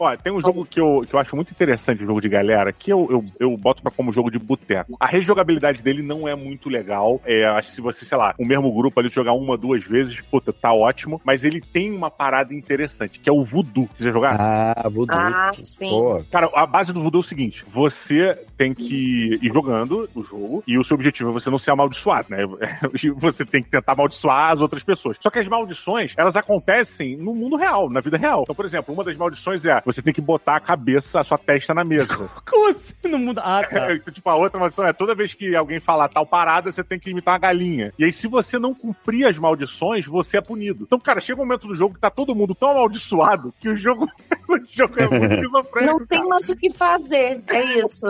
[0.00, 2.72] Ó, tem um jogo que eu, que eu acho muito interessante, um jogo de galera,
[2.72, 4.96] que eu, eu, eu boto pra como jogo de boteco.
[4.98, 7.20] A rejogabilidade dele não é muito legal.
[7.26, 10.18] É, acho que se você, sei lá, o mesmo grupo ali jogar uma, duas vezes,
[10.22, 11.20] puta, tá ótimo.
[11.22, 13.90] Mas ele tem uma parada interessante, que é o voodoo.
[13.94, 14.36] Você já jogar?
[14.40, 15.90] Ah, vou Ah, sim.
[15.90, 20.22] Pô, Cara, a base do voodoo é o seguinte: você tem que ir jogando o
[20.22, 22.38] jogo e o seu objetivo é você não ser amaldiçoado, né?
[23.20, 25.16] Você tem que tentar amaldiçoar as outras pessoas.
[25.20, 28.42] Só que as maldições, elas acontecem no mundo real, na vida real.
[28.42, 31.38] Então, por exemplo, uma das maldições é você tem que botar a cabeça, a sua
[31.38, 32.28] testa na mesa.
[32.48, 33.40] Como assim no mundo?
[33.42, 33.90] Ah, tá.
[34.00, 36.98] Então, tipo, a outra maldição é toda vez que alguém falar tal parada, você tem
[36.98, 37.92] que imitar uma galinha.
[37.98, 40.84] E aí, se você não cumprir as maldições, você é punido.
[40.84, 43.76] Então, cara, chega um momento do jogo que tá todo mundo tão amaldiçoado que o
[43.76, 44.06] jogo,
[44.48, 45.98] o jogo é muito esquizofrênico.
[45.98, 46.28] Não tem cara.
[46.28, 47.42] mais o que fazer.
[47.48, 48.06] É isso.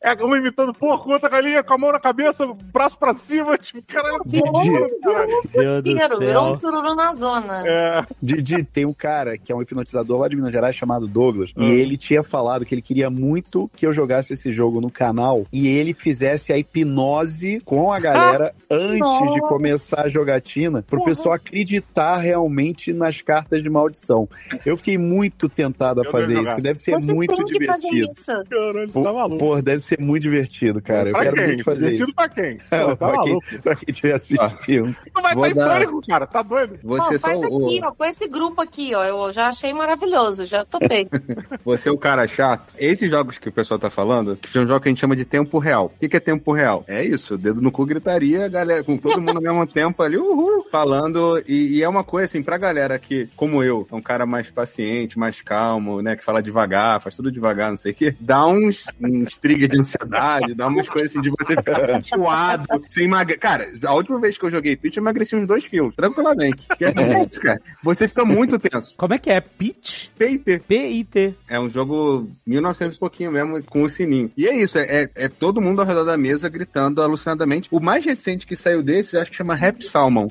[0.00, 3.82] É um imitando porco, outra galinha com a mão na cabeça, braço pra cima, tipo,
[3.82, 5.82] caralho, Virou porra, caralho.
[5.82, 6.70] Deus do virou um céu.
[6.70, 7.62] tururu na zona.
[7.66, 11.50] É, Didi, tem um cara que é um hipnotizador lá de Minas Gerais chamado Douglas.
[11.56, 11.64] Ah.
[11.64, 15.46] E ele tinha falado que ele queria muito que eu jogasse esse jogo no canal
[15.52, 19.32] e ele fizesse a hipnose com a galera antes Nossa.
[19.34, 24.28] de começar a jogatina, pro pessoal acreditar realmente nas cartas de maldição.
[24.64, 27.44] Eu fiquei muito tentado a Eu fazer não isso, que deve ser Você muito tem
[27.44, 28.10] que fazer divertido.
[28.10, 28.26] isso.
[28.48, 29.38] caralho, você tá maluco.
[29.38, 31.08] Pô, deve ser muito divertido, cara.
[31.08, 31.46] Eu pra quero quem?
[31.46, 32.14] muito fazer Divertido isso.
[32.14, 32.58] pra quem?
[32.70, 33.62] É, Pô, tá pra, quem, maluco.
[33.62, 34.96] pra quem estiver assistindo.
[35.14, 36.78] Tu vai Vou estar em dar- pânico, cara, tá doido?
[36.82, 39.04] Você, Ó, faz só aqui, ó, com esse grupo aqui, ó.
[39.04, 40.95] Eu já achei maravilhoso, já topei.
[41.64, 42.74] Você é o cara chato.
[42.78, 45.24] Esses jogos que o pessoal tá falando, que são jogos que a gente chama de
[45.24, 45.92] tempo real.
[45.94, 46.84] O que, é tempo real?
[46.86, 50.66] É isso, dedo no cu gritaria, galera, com todo mundo ao mesmo tempo ali, uhul,
[50.70, 51.42] falando.
[51.46, 54.50] E, e é uma coisa assim, pra galera que, como eu, é um cara mais
[54.50, 58.46] paciente, mais calmo, né, que fala devagar, faz tudo devagar, não sei o quê, dá
[58.46, 63.36] uns, uns triggers de ansiedade, dá umas coisas assim de você ficar suado, você emagre...
[63.38, 66.66] Cara, a última vez que eu joguei pitch, eu emagreci uns 2 quilos, tranquilamente.
[66.76, 67.60] Que é isso, cara.
[67.82, 68.96] Você fica muito tenso.
[68.96, 69.40] Como é que é?
[69.40, 70.08] Pitch?
[70.18, 70.85] P&T.
[70.86, 71.34] P-I-T.
[71.48, 74.30] É um jogo 1900 e pouquinho mesmo, com o sininho.
[74.36, 77.68] E é isso, é, é- é todo mundo ao redor da mesa gritando alucinadamente.
[77.72, 80.28] O mais recente que saiu desse, acho que chama Rap Salmon,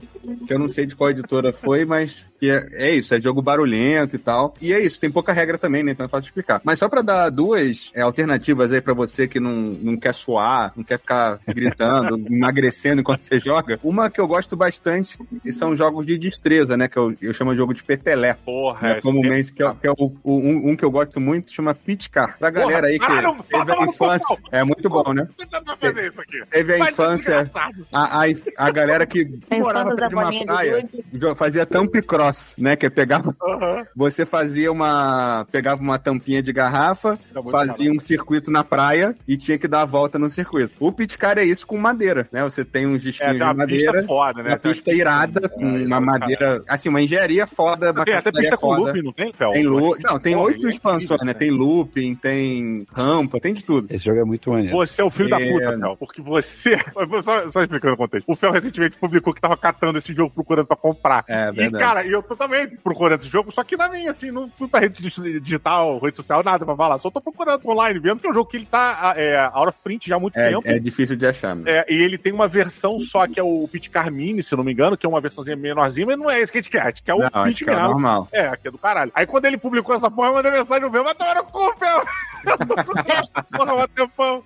[0.47, 3.41] que eu não sei de qual editora foi, mas que é, é isso, é jogo
[3.41, 4.53] barulhento e tal.
[4.61, 5.91] E é isso, tem pouca regra também, né?
[5.91, 6.61] Então é fácil de explicar.
[6.63, 10.73] Mas só pra dar duas é, alternativas aí pra você que não, não quer suar,
[10.75, 13.79] não quer ficar gritando, emagrecendo enquanto você joga.
[13.83, 16.87] Uma que eu gosto bastante e são jogos de destreza, né?
[16.87, 18.35] Que eu, eu chamo de jogo de petelé.
[18.45, 21.51] Porra, Né, comumente, que é, que é o, o- um, um que eu gosto muito,
[21.51, 22.37] chama Pit Car.
[22.37, 24.37] Pra galera aí que caralho, teve a infância.
[24.51, 25.27] É muito bom, né?
[25.37, 26.43] Por que você vai fazer isso aqui?
[26.49, 27.51] Teve a Vai ser infância.
[27.91, 28.25] A, a,
[28.57, 32.75] a galera que A infância da de bolinha de praia jo- fazia thump cross, né?
[32.75, 33.35] Que é pegava.
[33.41, 33.83] Aham.
[33.95, 35.45] Você fazia uma.
[35.51, 37.17] Pegava uma tampinha de garrafa,
[37.51, 40.73] fazia um circuito na praia e tinha que dar a volta no circuito.
[40.79, 42.43] O pit car é isso com madeira, né?
[42.43, 43.91] Você tem uns É, disquinhos tem de uma madeira.
[43.93, 44.49] pista foda, né?
[44.51, 46.61] Uma Tem pista irada, com É, uma irado, madeira.
[46.67, 48.81] Assim, uma engenharia foda, uma Tem até pista com foda.
[48.91, 49.51] loop, não tem, Fel?
[49.51, 50.03] Tem loop.
[50.03, 51.33] Não, tem oito é expansões, incrível, né?
[51.33, 53.87] Tem looping, tem rampa, tem de tudo.
[53.89, 54.75] Esse jogo é muito maneiro.
[54.75, 55.51] Você é o filho da É.
[55.51, 56.75] puta, Fel, porque você.
[57.23, 58.25] Só, só explicando o contexto.
[58.31, 61.23] O Fel recentemente publicou que tava catando esse jogo procurando pra comprar.
[61.27, 61.83] É, E, verdade.
[61.83, 64.79] cara, eu tô também procurando esse jogo, só que na minha, assim, não fui pra
[64.79, 66.97] rede dig- digital, rede social, nada pra falar.
[66.99, 69.77] Só tô procurando online, vendo que é um jogo que ele tá é, out of
[69.83, 70.61] print já há muito É, tempo.
[70.65, 71.69] é difícil de achar, mano.
[71.69, 74.63] É, e ele tem uma versão só, que é o Pit Car Mini, se não
[74.63, 76.81] me engano, que é uma versãozinha menorzinha, mas não é esse que a gente quer,
[76.81, 78.27] a gente quer o Não, Pit que é normal.
[78.31, 79.11] É, que é do caralho.
[79.13, 81.73] Aí quando ele publicou essa porra, eu mandei mensagem no meu, mas tomar no cu,
[81.77, 82.03] Fel!
[82.45, 84.43] Eu tô procurando essa porra há um tempão.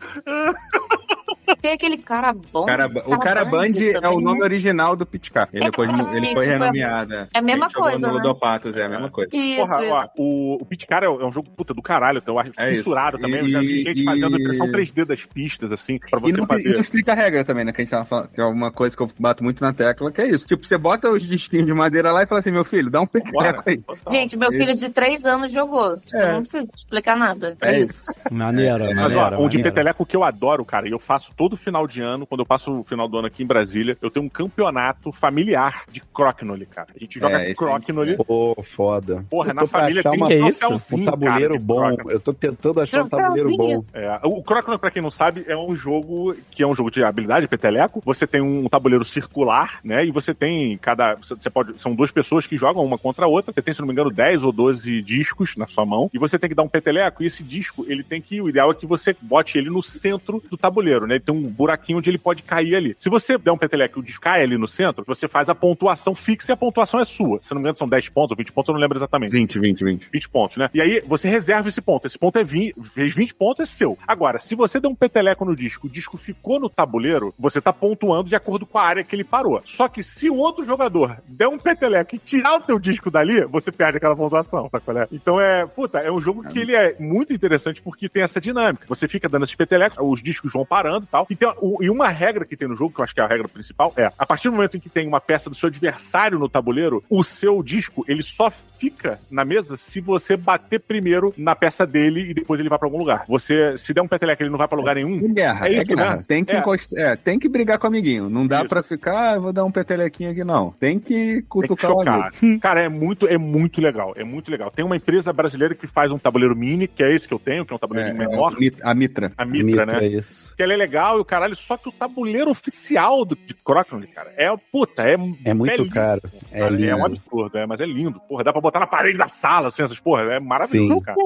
[1.62, 2.66] Tem aquele cara bom.
[2.66, 3.68] Cara, o Caraband
[4.02, 5.50] é o nome original do Pitcar.
[5.54, 7.14] Ele, É, foi, ele foi tipo, renomeado.
[7.14, 8.14] é a mesma coisa, no né?
[8.14, 9.30] Ludopatos, é a mesma coisa.
[9.34, 9.94] Isso, Porra, isso.
[9.94, 12.52] ó, o, o Pit Car é, é um jogo puta do caralho, então eu acho
[12.58, 12.94] É isso.
[13.12, 13.40] também.
[13.40, 16.32] eu já vi E- gente e- fazendo impressão 3D das pistas, assim, pra E você
[16.32, 16.80] não, e não fazer.
[16.80, 17.72] explica a regra também, né?
[17.72, 20.12] Que a gente tava falando, que é uma coisa que eu bato muito na tecla,
[20.12, 20.46] que é isso.
[20.46, 23.06] Tipo, você bota os disquinhos de madeira lá e fala assim, meu filho, dá um
[23.06, 23.54] Bora.
[23.54, 23.82] peteleco aí.
[24.12, 25.98] Gente, meu filho de três anos jogou.
[25.98, 26.34] Tipo, É.
[26.34, 27.56] Não precisa explicar nada.
[27.62, 28.06] É, É isso.
[28.32, 29.38] Maneiro, Mas, maneiro.
[29.42, 32.28] ó, um de peteleco que eu adoro, cara, e eu faço todo final de ano,
[32.28, 35.86] quando eu passo o final do ano aqui em Brasília, eu tenho um campeonato familiar
[35.90, 36.90] de Croquenole, cara.
[36.94, 38.18] A gente joga É, Croquenole.
[38.18, 39.26] Pô, foda.
[39.30, 40.98] Porra, na família tem uma, que é isso?
[40.98, 41.96] um tabuleiro cara, bom.
[42.10, 43.82] Eu tô tentando achar um tabuleiro bom.
[43.94, 47.02] É, o Croquenole, pra quem não sabe, é um jogo que é um jogo de
[47.02, 48.02] habilidade, peteleco.
[48.04, 50.06] Você tem um tabuleiro circular, né?
[50.06, 51.16] E você tem cada.
[51.16, 51.82] Você pode.
[51.82, 53.54] São duas pessoas que jogam uma contra a outra.
[53.54, 56.10] Você tem, se não me engano, 10 ou 12 discos na sua mão.
[56.14, 57.24] E você tem que dar um peteleco.
[57.24, 58.42] E esse disco, ele tem que.
[58.42, 61.16] O ideal é que você bote ele no centro do tabuleiro, né?
[61.30, 62.96] Tem um buraquinho onde ele pode cair ali.
[62.98, 65.54] Se você der um peteleco e o disco cai ali no centro, você faz a
[65.54, 67.40] pontuação fixa e a pontuação é sua.
[67.44, 69.32] Se não me engano, são 10 pontos ou 20 pontos, eu não lembro exatamente.
[69.32, 70.10] 20, 20, 20.
[70.12, 70.70] 20 pontos, né?
[70.74, 72.08] E aí você reserva esse ponto.
[72.08, 73.96] Esse ponto é 20, fez 20 pontos, é seu.
[74.08, 77.72] Agora, se você der um peteleco no disco, o disco ficou no tabuleiro, você tá
[77.72, 79.62] pontuando de acordo com a área que ele parou.
[79.66, 83.46] Só que se um outro jogador der um peteleco e tirar o teu disco dali,
[83.46, 85.08] você perde aquela pontuação, qual é?
[85.12, 88.86] Então é, puta, é um jogo que ele é muito interessante porque tem essa dinâmica.
[88.88, 91.90] Você fica dando esses petelecos, os discos vão parando e tal, E, tem, o- e
[91.90, 94.12] uma regra que tem no jogo, que eu acho que é a regra principal, é
[94.18, 97.24] a partir do momento em que tem uma peça do seu adversário no tabuleiro, o
[97.24, 102.34] seu disco ele só fica na mesa se você bater primeiro na peça dele e
[102.34, 103.26] depois ele vai pra algum lugar.
[103.28, 105.18] Você, se der um peteleco ele não vai pra lugar nenhum.
[105.26, 106.16] É guerra, É é, isso, guerra.
[106.18, 106.24] né?
[106.28, 106.60] Tem que É.
[106.60, 108.30] encost- é, tem que brigar com o amiguinho.
[108.30, 108.70] Não dá Isso.
[108.70, 110.72] pra ficar, ah, vou dar um petelequinho aqui, não.
[110.80, 112.60] Tem que Tem que cutucar o amigo.
[112.62, 114.14] Cara, é muito, é muito legal.
[114.16, 114.70] É muito legal.
[114.72, 117.66] Tem uma empresa brasileira que faz um tabuleiro mini, que é esse que eu tenho,
[117.66, 118.54] que é um tabuleiro É, menor.
[118.62, 119.32] é, a Mitra.
[119.38, 119.98] A Mitra, né?
[120.02, 120.54] É isso.
[120.56, 124.08] Que ela é legal e o caralho, só que o tabuleiro oficial do, de Crocodile,
[124.12, 125.16] cara, é, puta, é
[125.46, 126.22] É muito caro.
[126.52, 126.86] É cara.
[126.86, 128.20] É, um absurdo, é, mas é lindo.
[128.28, 131.06] Porra, dá pra botar na parede da sala, assim, essas porra, é maravilhoso, Sim.
[131.06, 131.18] cara.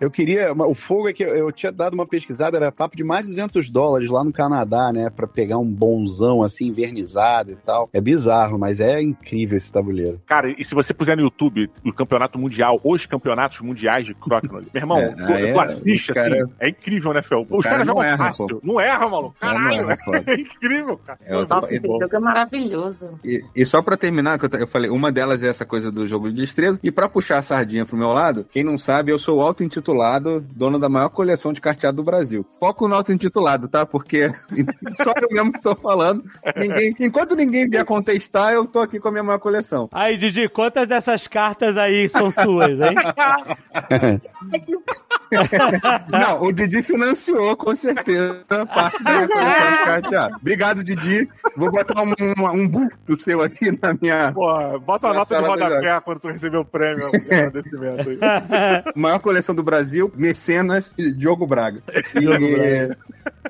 [0.00, 0.52] Eu queria.
[0.52, 3.28] O fogo é que eu, eu tinha dado uma pesquisada, era papo de mais de
[3.28, 5.10] 200 dólares lá no Canadá, né?
[5.10, 7.88] Pra pegar um bonzão assim, invernizado e tal.
[7.92, 10.20] É bizarro, mas é incrível esse tabuleiro.
[10.26, 14.68] Cara, e se você puser no YouTube o campeonato mundial, os campeonatos mundiais de Crocodile,
[14.72, 17.42] meu irmão, É, tu, aí tu é- assiste, o cara- assim, é incrível, né, Fel?
[17.48, 18.46] Os cara caras não jogam erra, fácil.
[18.46, 18.60] pô.
[18.62, 19.36] Não erra, maluco.
[19.40, 20.24] Cara, não Caralho, erra, foda.
[20.32, 21.18] é incrível, cara.
[21.24, 23.18] É, eu- Nossa, é esse jogo é maravilhoso.
[23.24, 26.06] E, e só pra terminar, que eu, eu falei, uma delas é essa coisa do
[26.06, 26.78] jogo de destreza.
[26.82, 30.40] E pra puxar a sardinha pro meu lado, quem não sabe, eu sou o auto-intitulado,
[30.54, 32.44] dono da maior coleção de carteado do Brasil.
[32.58, 33.84] Foco no auto-intitulado, tá?
[33.86, 34.30] Porque
[35.02, 36.24] só eu mesmo que tô falando.
[36.56, 39.88] Ninguém, enquanto ninguém vier contestar, eu tô aqui com a minha maior coleção.
[39.92, 42.94] Aí, Didi, quantas dessas cartas aí são suas, hein?
[46.10, 48.44] Não, o Didi financiou, com certeza,
[48.74, 49.01] parte
[50.40, 51.28] Obrigado, Didi.
[51.56, 55.46] Vou botar um, um, um busto seu aqui na minha Pô, bota a nota de
[55.46, 58.18] rodapé quando tu receber o prêmio de agradecimento aí.
[58.94, 61.82] maior coleção do Brasil, Mecenas e Diogo Braga.
[62.14, 62.90] E,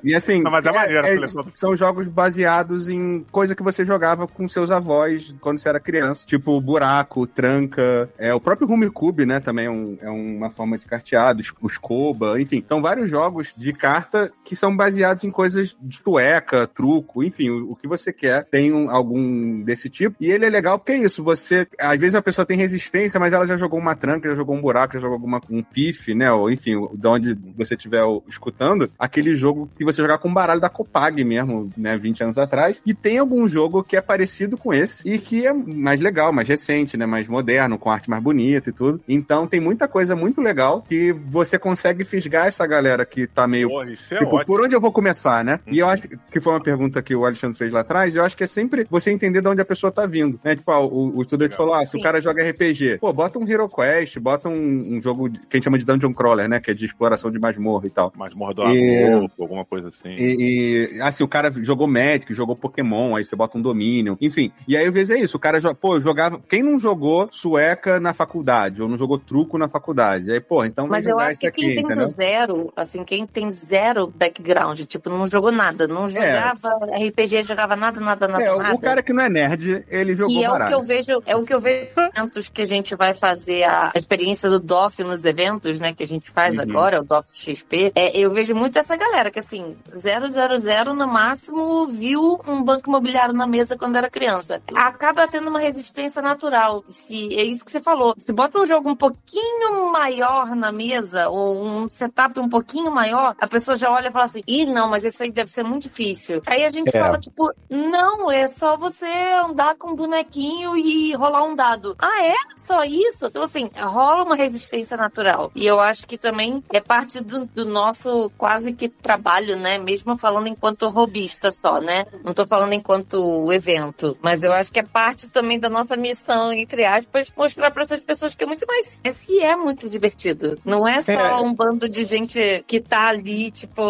[0.03, 3.85] e assim, Não, mas é maneiro a é- são jogos baseados em coisa que você
[3.85, 6.25] jogava com seus avós quando você era criança.
[6.25, 9.39] Tipo buraco, tranca, é, o próprio Rumicube, né?
[9.39, 12.63] Também é, um- é uma forma de carteado, Escoba, enfim.
[12.67, 17.71] São vários jogos de carta que são baseados em coisas de sueca, truco, enfim, o,
[17.71, 20.15] o que você quer tem um- algum desse tipo.
[20.19, 23.33] E ele é legal porque é isso, você, às vezes a pessoa tem resistência, mas
[23.33, 26.31] ela já jogou uma tranca, já jogou um buraco, já jogou alguma, um pife, né?
[26.31, 30.61] Ou enfim, de onde você estiver escutando, aquele jogo que você jogar com um baralho
[30.61, 31.97] da Copag mesmo, né?
[31.97, 32.77] 20 anos atrás.
[32.85, 36.47] E tem algum jogo que é parecido com esse e que é mais legal, mais
[36.47, 37.05] recente, né?
[37.05, 39.01] Mais moderno, com arte mais bonita e tudo.
[39.07, 43.69] Então tem muita coisa muito legal que você consegue fisgar essa galera que tá meio
[43.69, 44.45] Porra, isso é Tipo, ótimo.
[44.45, 45.59] por onde eu vou começar, né?
[45.67, 48.35] E eu acho que foi uma pergunta que o Alexandre fez lá atrás, eu acho
[48.37, 50.55] que é sempre você entender de onde a pessoa tá vindo, né?
[50.55, 51.57] Tipo, ah, o, o estudante Legal.
[51.67, 52.03] falou, ah, se o Sim.
[52.03, 55.63] cara joga RPG, pô, bota um Hero Quest, bota um, um jogo que a gente
[55.63, 56.59] chama de Dungeon Crawler, né?
[56.59, 58.11] Que é de exploração de masmorra e tal.
[58.15, 60.09] Mais morra do E- amor, alguma coisa assim.
[60.09, 64.51] E, e, se o cara jogou Magic, jogou Pokémon, aí você bota um domínio, enfim.
[64.67, 65.37] E aí, às vezes, é isso.
[65.37, 66.39] O cara, pô, jogava.
[66.49, 70.31] Quem não jogou sueca na faculdade, ou não jogou truco na faculdade?
[70.31, 71.97] Aí, pô, então Mas eu acho que aqui, quem entendeu?
[71.97, 76.69] do zero, assim, quem tem zero background, tipo, não jogou nada, não jogava
[77.07, 78.75] RPG, jogava nada, nada, nada, É, nada.
[78.75, 80.69] o cara que não é nerd, ele jogou que é o baralho.
[80.69, 83.91] que eu vejo, é o que eu vejo eventos que a gente vai fazer a
[83.95, 86.61] experiência do DOF nos eventos, né, que a gente faz Uhum.
[86.63, 87.91] agora, o DOF XP.
[87.95, 93.33] É, eu vejo muito essa galera que assim, 000 no máximo viu um banco imobiliário
[93.33, 94.61] na mesa quando era criança.
[94.75, 96.83] Acaba tendo uma resistência natural.
[96.85, 98.13] Se é isso que você falou.
[98.17, 103.35] Se bota um jogo um pouquinho maior na mesa ou um setup um pouquinho maior,
[103.39, 105.83] a pessoa já olha e fala assim: "Ih, não, mas isso aí deve ser muito
[105.83, 106.41] difícil".
[106.45, 106.99] Aí a gente É.
[107.01, 109.05] fala tipo, não, é só você
[109.45, 111.95] andar com um bonequinho e rolar um dado.
[111.99, 112.33] Ah, é?
[112.55, 113.27] Só isso?
[113.27, 115.51] Então, assim, rola uma resistência natural.
[115.55, 119.77] E eu acho que também é parte do, do nosso quase que trabalho, né?
[119.77, 122.05] Mesmo falando enquanto robista só, né?
[122.23, 124.17] Não tô falando enquanto evento.
[124.21, 128.01] Mas eu acho que é parte também da nossa missão, entre aspas, mostrar pra essas
[128.01, 128.99] pessoas que é muito mais.
[129.03, 130.57] Esse é muito divertido.
[130.65, 131.35] Não é só É.
[131.41, 133.81] um bando de gente que tá ali, tipo,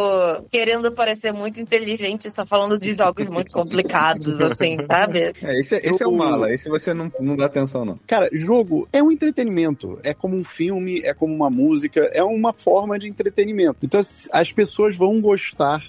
[0.49, 5.34] querendo parecer muito inteligente, só falando de jogos muito complicados, assim, sabe?
[5.41, 7.99] É, esse, é- esse é o mala, esse você não, não dá atenção, não.
[8.07, 9.99] Cara, jogo é um entretenimento.
[10.03, 13.78] É como um filme, é como uma música, é uma forma de entretenimento.
[13.84, 15.33] Então, as- as pessoas vão gostar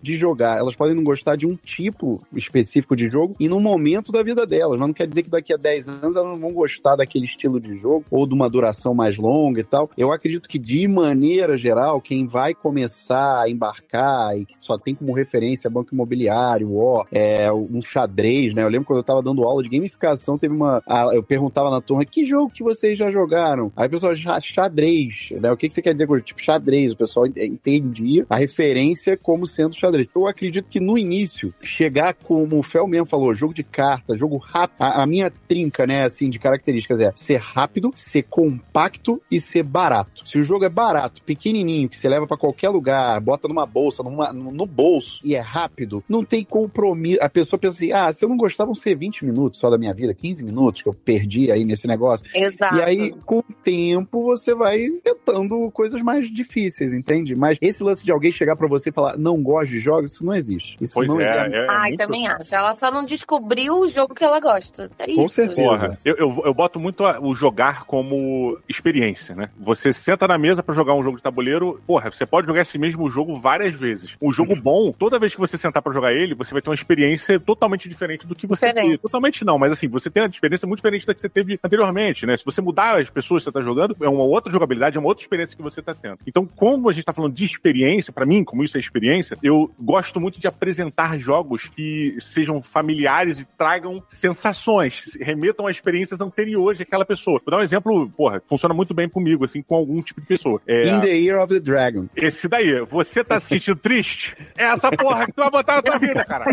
[0.03, 0.59] de jogar.
[0.59, 4.47] Elas podem não gostar de um tipo específico de jogo e no momento da vida
[4.47, 4.79] delas.
[4.79, 7.61] Mas não quer dizer que daqui a 10 anos elas não vão gostar daquele estilo
[7.61, 9.91] de jogo ou de uma duração mais longa e tal.
[9.97, 14.95] Eu acredito que, de maneira geral, quem vai começar a embarcar e que só tem
[14.95, 18.63] como referência banco imobiliário, ó, é, um xadrez, né?
[18.63, 20.83] Eu lembro quando eu tava dando aula de gamificação, teve uma.
[21.13, 23.73] eu perguntava na turma que jogo que vocês já jogaram?
[23.77, 25.51] Aí o pessoal, "Já- xadrez, né?
[25.53, 26.19] O que, que você quer dizer com?
[26.21, 26.93] Tipo, xadrez.
[26.93, 30.07] O pessoal entendia a referência como sendo xadrez.
[30.15, 34.37] Eu acredito que no início, chegar como o Fel mesmo falou, jogo de carta, jogo
[34.37, 39.41] rápido, a, a minha trinca, né, assim, de características é ser rápido, ser compacto e
[39.41, 40.25] ser barato.
[40.25, 44.05] Se o jogo é barato, pequenininho, que você leva pra qualquer lugar, bota numa bolsa,
[44.05, 47.19] numa, no, no bolso e é rápido, não tem compromisso.
[47.21, 49.77] A pessoa pensa assim, ah, se eu não gostar, vão ser 20 minutos só da
[49.77, 52.25] minha vida, 15 minutos que eu perdi aí nesse negócio.
[52.33, 52.77] Exato.
[52.77, 57.35] E aí, com o tempo, você vai tentando coisas mais difíceis, entende?
[57.35, 60.25] Mas esse lance de alguém chegar pra você e falar, não gosto de jogos, isso
[60.25, 60.77] não existe.
[60.81, 61.57] Isso Pois não é, existe.
[61.59, 62.55] é, Ai, muito- também acho.
[62.55, 64.91] Ela só não descobriu o jogo que ela gosta.
[64.99, 65.35] É Com isso.
[65.35, 65.55] certeza.
[65.63, 69.49] Porra, eu, eu, eu boto muito a- o jogar como experiência, né?
[69.59, 72.79] Você senta na mesa pra jogar um jogo de tabuleiro, porra, você pode jogar esse
[72.79, 74.17] mesmo jogo várias vezes.
[74.21, 76.75] Um jogo bom, toda vez que você sentar pra jogar ele, você vai ter uma
[76.75, 78.87] experiência totalmente diferente do que você Diferente.
[78.91, 78.99] teve.
[78.99, 82.27] Totalmente não, mas assim, você tem uma experiência muito diferente da que você teve anteriormente,
[82.27, 82.37] né?
[82.37, 85.09] Se você mudar as pessoas que você tá jogando, é uma outra jogabilidade, é uma
[85.09, 86.19] outra experiência que você tá tendo.
[86.27, 89.04] Então, como a gente tá falando de experiência, pra mim, como isso é experiência,
[89.43, 96.21] eu gosto muito de apresentar jogos que sejam familiares e tragam sensações, remetam a experiências
[96.21, 97.41] anteriores daquela pessoa.
[97.45, 100.61] Vou dar um exemplo, porra, funciona muito bem comigo, assim, com algum tipo de pessoa.
[100.67, 102.07] É, In the Year of the Dragon.
[102.17, 104.37] esse daí, você tá se sentindo triste?
[104.57, 106.45] É essa porra que tu vai botar na tua vida, cara.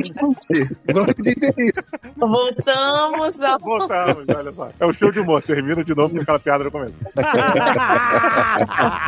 [2.18, 3.60] Voltamos ao...
[3.60, 4.72] Voltamos, olha só.
[4.80, 6.96] É o show de humor, termina de novo com aquela piada no começo.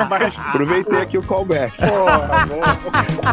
[0.09, 1.75] Mas, Aproveitei aqui o callback.
[1.77, 3.32] porra, boa.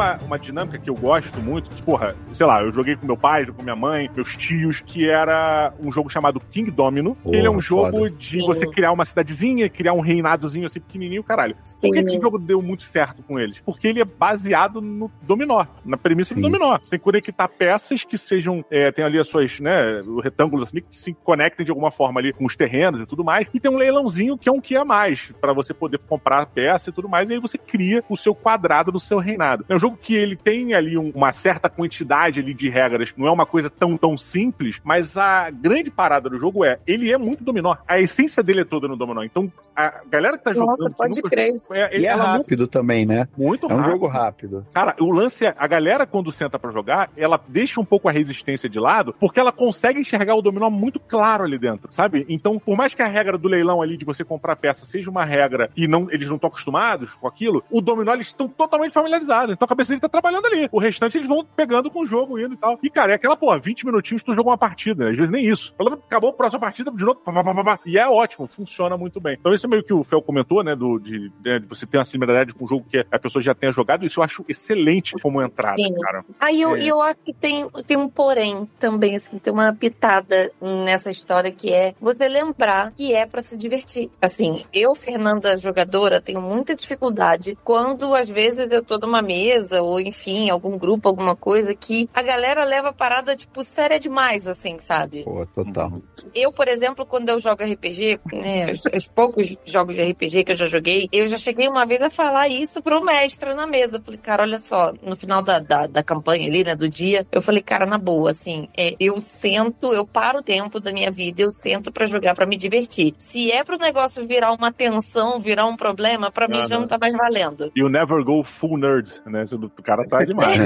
[0.00, 3.16] uma, uma dinâmica que eu gosto muito, que, porra, sei lá, eu joguei com meu
[3.16, 7.16] pai, com minha mãe, meus tios, que era um jogo chamado King Domino.
[7.22, 8.10] que ele é um jogo foda.
[8.10, 8.46] de Sim.
[8.46, 11.54] você criar uma cidadezinha, criar um reinadozinho assim pequenininho, caralho.
[11.80, 13.60] Por que, esse jogo deu muito certo com eles?
[13.60, 16.42] Porque ele é baseado no dominó, na premissa do Sim.
[16.42, 16.78] dominó.
[16.78, 20.80] Você tem que conectar peças que sejam, é, tem ali as suas, né, retângulos assim,
[20.80, 23.48] que se conectem de alguma forma ali com os terrenos e tudo mais.
[23.52, 26.90] E tem um leilãozinho que é um que a mais, para você poder comprar peça
[26.90, 29.64] e tudo mais, e aí você cria o seu quadrado do seu reinado.
[29.68, 33.26] É um jogo que ele tem ali um- uma certa quantidade ali de regras, não
[33.26, 37.18] é uma coisa tão, tão simples, mas a grande parada do jogo é, ele é
[37.18, 37.76] muito dominó.
[37.88, 39.22] A essência dele é toda no dominó.
[39.22, 40.70] Então, a galera que tá jogando...
[40.70, 41.52] Nossa, pode crer.
[41.58, 43.28] jogou, é, E é rápido também, né?
[43.36, 43.90] muito É um rápido.
[43.92, 44.66] jogo rápido.
[44.72, 48.12] Cara, o lance é, a galera quando senta pra jogar, ela deixa um pouco a
[48.12, 52.24] resistência de lado, porque ela consegue enxergar o dominó muito claro ali dentro, sabe?
[52.28, 55.24] Então, por mais que a regra do leilão ali de você comprar peça seja uma
[55.24, 59.54] regra e não, eles não estão acostumados com aquilo, o dominó eles estão totalmente familiarizados.
[59.54, 60.68] Então cabeça dele tá trabalhando ali.
[60.72, 62.78] O restante eles vão pegando com o jogo, indo e tal.
[62.82, 65.10] E, cara, é aquela, porra, 20 minutinhos tu jogou uma partida, né?
[65.10, 65.74] Às vezes nem isso.
[66.06, 69.36] Acabou a próxima partida, de novo, pá, pá, pá, e é ótimo, funciona muito bem.
[69.38, 71.98] Então isso é meio que o Fel comentou, né, do, de, né, de você ter
[71.98, 75.14] uma similaridade com um jogo que a pessoa já tenha jogado, isso eu acho excelente
[75.22, 75.94] como entrada, Sim.
[76.00, 76.24] cara.
[76.38, 76.80] Aí eu, É.
[76.80, 81.50] e eu acho que tem, tem um porém também, assim, tem uma pitada nessa história
[81.50, 84.10] que é você lembrar que é pra se divertir.
[84.20, 90.00] Assim, eu, Fernanda, jogadora, tenho muita dificuldade quando às vezes eu tô numa mesa ou
[90.00, 94.78] enfim, algum grupo, alguma coisa que a galera leva a parada, tipo, séria demais, assim,
[94.78, 95.22] sabe?
[95.24, 95.92] Pô, total.
[96.34, 100.52] Eu, por exemplo, quando eu jogo RPG, né, os, os poucos jogos de RPG que
[100.52, 104.00] eu já joguei, eu já cheguei uma vez a falar isso pro mestre na mesa.
[104.00, 107.42] Falei, cara, olha só, no final da, da, da campanha ali, né, do dia, eu
[107.42, 111.42] falei, cara, na boa, assim, é, eu sento, eu paro o tempo da minha vida,
[111.42, 113.14] eu sento pra jogar, pra me divertir.
[113.16, 116.82] Se é pro negócio virar uma tensão, virar um problema, pra mim Ah, já não.
[116.82, 117.70] não tá mais valendo.
[117.76, 119.44] You never go full nerd, né?
[119.58, 120.58] Do- O cara tá demais.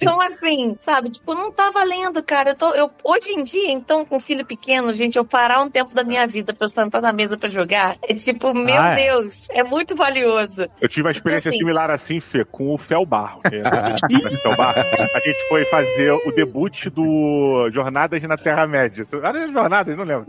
[0.00, 2.50] Então, assim, sabe, tipo, não tá valendo, cara.
[2.50, 5.94] Eu tô, eu, hoje em dia, então, com filho pequeno, gente, eu parar um tempo
[5.94, 8.94] da minha vida pra eu sentar na mesa pra jogar, é tipo, meu Ah, é.
[8.94, 10.66] Deus, é muito valioso.
[10.80, 11.58] Eu tive uma experiência Assim.
[11.58, 13.40] similar assim, Fê, com o Fel Barro.
[13.42, 14.80] que é- o Fel Barro.
[15.14, 19.04] A gente foi fazer o debut do Jornadas na Terra-média.
[19.22, 20.26] Era Jornadas, não lembro.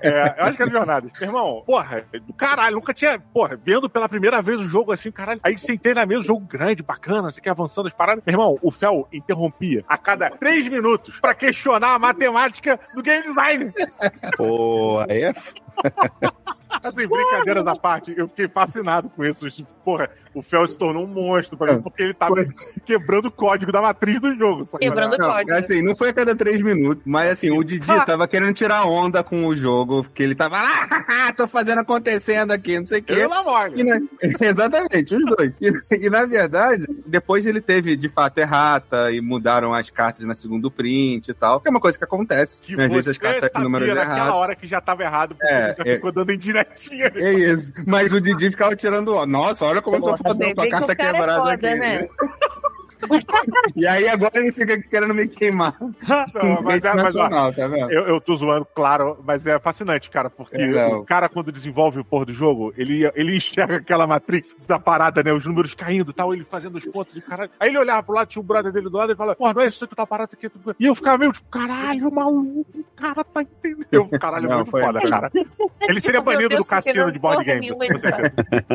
[0.00, 1.10] É, eu acho que era Jornadas.
[1.20, 5.10] Meu irmão, porra, do caralho, nunca tinha, porra, vendo pela primeira vez o jogo assim,
[5.10, 5.40] caralho.
[5.42, 8.22] Aí sentei na mesa, jogo grande, bacana, você quer avançando as paradas.
[8.24, 13.22] Meu irmão, o Fel interrompia a cada três minutos pra questionar a matemática do game
[13.24, 13.72] design.
[14.36, 15.34] Pô, aí é
[16.82, 19.46] Assim, brincadeiras à parte, eu fiquei fascinado com isso.
[19.84, 22.34] Porra, o Fel se tornou um monstro pra mim, porque ele tava
[22.84, 24.66] quebrando o código da matriz do jogo.
[24.78, 25.52] Quebrando Não, código.
[25.56, 29.22] assim, não foi a cada três minutos, mas assim, o Didi tava querendo tirar onda
[29.24, 33.12] com o jogo, porque ele tava lá, tô fazendo acontecendo aqui, não sei o quê.
[33.14, 33.30] Eu.
[33.76, 34.00] E na-
[34.46, 35.52] Exatamente, os dois.
[35.60, 35.72] E,
[36.06, 40.70] e, na verdade, depois ele teve de fato errata e mudaram as cartas na segundo
[40.70, 42.60] print e tal, que é uma coisa que acontece.
[42.60, 42.84] Que né?
[42.84, 44.34] Às vezes as cartas saem com números naquela errados.
[44.34, 45.94] hora que já tava errado, porque É, ele já é.
[45.96, 47.10] ficou dando indiretinha.
[47.14, 47.72] É isso.
[47.86, 49.26] Mas o Didi ficava tirando onda.
[49.26, 51.24] Nossa, olha como eu sou Você fodão com a vê que carta o cara é
[51.36, 51.78] foda, aqui.
[51.78, 52.08] né?
[53.74, 55.76] E aí agora ele fica querendo me queimar.
[55.80, 57.90] Não, mas, é, mas ó, tá vendo?
[57.90, 62.00] eu, eu tô zoando, claro, mas é fascinante, cara, porque É, o cara, quando desenvolve
[62.00, 65.32] o porra do jogo, ele, ele enxerga aquela Matrix da parada, né?
[65.32, 67.50] Os números caindo e tal, ele fazendo os pontos e caralho.
[67.58, 69.62] Aí ele olhava pro lado, tinha um brother dele do lado e fala, porra, não
[69.62, 70.48] é isso que tá parado, isso aqui.
[70.48, 73.86] tudo bem." E eu ficava meio tipo, caralho, maluco, o cara tá entendendo.
[73.90, 75.30] Eu, caralho, é Não, muito foi- foda, cara.
[75.88, 78.32] Ele seria Meu banido Deus, do cassino de board certeza.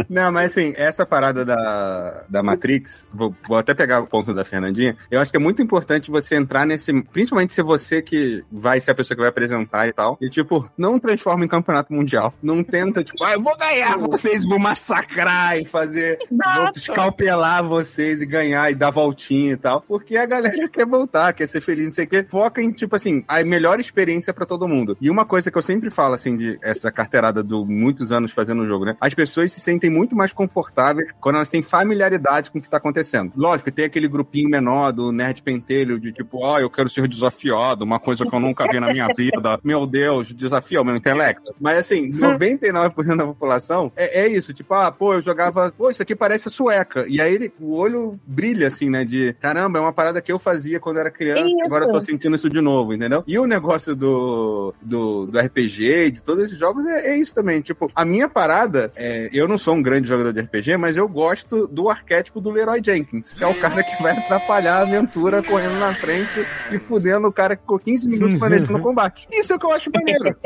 [0.10, 4.44] Não, mas assim, essa parada da, da Matrix, vou, vou até pegar o ponto da
[4.44, 8.82] Fernandinha, eu acho que é muito importante você entrar nesse, principalmente se você que vai
[8.82, 12.34] ser a pessoa que vai apresentar e tal, e tipo, não transforma em campeonato mundial.
[12.44, 18.22] Não tenta, tipo, ah, eu vou ganhar vocês, vou massacrar e fazer, vou escalpelar vocês
[18.22, 21.86] e ganhar e dar voltinha e tal, porque a galera quer voltar, quer ser feliz,
[21.86, 22.26] não sei o quê.
[22.28, 24.98] Foca em, tipo assim, a melhor experiência pra todo mundo.
[25.00, 28.64] E uma coisa que eu sempre falo, assim, de essa carteirada do muitos anos fazendo
[28.64, 28.98] o jogo, né?
[29.00, 32.78] As pessoas se sentem muito mais confortáveis quando elas têm familiaridade com o que tá
[32.78, 33.32] acontecendo.
[33.36, 37.84] Lógico, tem aquele grupinho menor do nerd pentelho de tipo, ó, eu quero ser desafiado,
[37.84, 39.60] uma coisa que eu nunca vi na minha vida.
[39.64, 41.54] Meu Deus, desafia o meu intelecto.
[41.60, 46.02] Mas assim, 99% da população é, é isso, tipo, ah, pô, eu jogava, pô, isso
[46.02, 47.06] aqui parece a sueca.
[47.08, 50.40] E aí ele- o olho brilha assim, né, de caramba, é uma parada que eu
[50.40, 51.60] fazia quando era criança, Isso.
[51.66, 53.24] agora eu tô sentindo isso de novo, entendeu?
[53.28, 57.62] E o negócio do, do, do RPG, de todos esses jogos, é, é isso também.
[57.62, 61.08] Tipo, a minha parada, é, eu não sou um grande jogador de RPG, mas eu
[61.08, 65.42] gosto do arquétipo do Leroy Jenkins, que é o cara que vai atrapalhar a aventura
[65.42, 69.28] correndo na frente e fudendo o cara que ficou 15 minutos planejando no combate.
[69.32, 70.36] Isso é o que eu acho maneiro.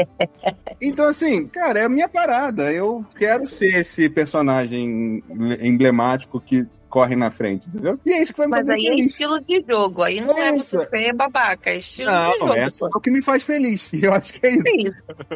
[0.81, 2.71] Então, assim, cara, é a minha parada.
[2.71, 5.23] Eu quero ser esse personagem
[5.61, 7.99] emblemático que corre na frente, entendeu?
[8.05, 9.09] E é isso que vai me Mas fazer aí é feliz.
[9.09, 10.01] estilo de jogo.
[10.01, 10.79] Aí não é Isso.
[10.79, 12.53] você ser babaca, é estilo de Não, jogo.
[12.53, 13.91] é só o que me faz feliz.
[13.91, 14.65] E eu acho que é isso.
[14.65, 14.95] É isso.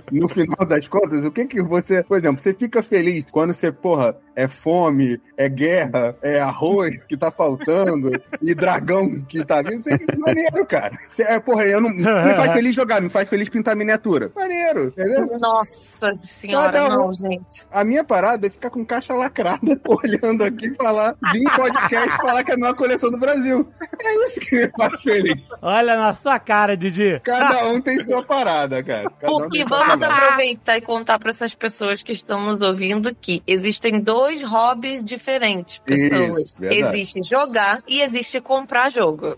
[0.09, 2.01] No final das contas, o que que você...
[2.03, 7.17] Por exemplo, você fica feliz quando você, porra, é fome, é guerra, é arroz que
[7.17, 8.09] tá faltando
[8.41, 9.79] e dragão que tá vindo.
[9.81, 10.97] Isso é maneiro, cara.
[11.09, 12.03] Você, é, porra, eu não, me
[12.35, 14.31] faz feliz jogar, me faz feliz pintar miniatura.
[14.33, 15.27] Maneiro, entendeu?
[15.41, 17.65] Nossa senhora, Cada um- não, gente.
[17.69, 22.43] A minha parada é ficar com caixa lacrada, olhando aqui e falar, vir podcast falar
[22.43, 23.67] que é a maior coleção do Brasil.
[24.01, 25.41] É isso que me faz feliz.
[25.61, 27.19] Olha na sua cara, Didi.
[27.23, 29.09] Cada um tem sua parada, cara.
[29.19, 30.25] Cada um Porque sua vamos parada.
[30.25, 35.79] aproveitar e contar para essas pessoas que estão nos ouvindo que existem dois hobbies diferentes,
[35.79, 36.39] pessoas.
[36.53, 39.37] Isso, existe jogar e existe comprar jogo.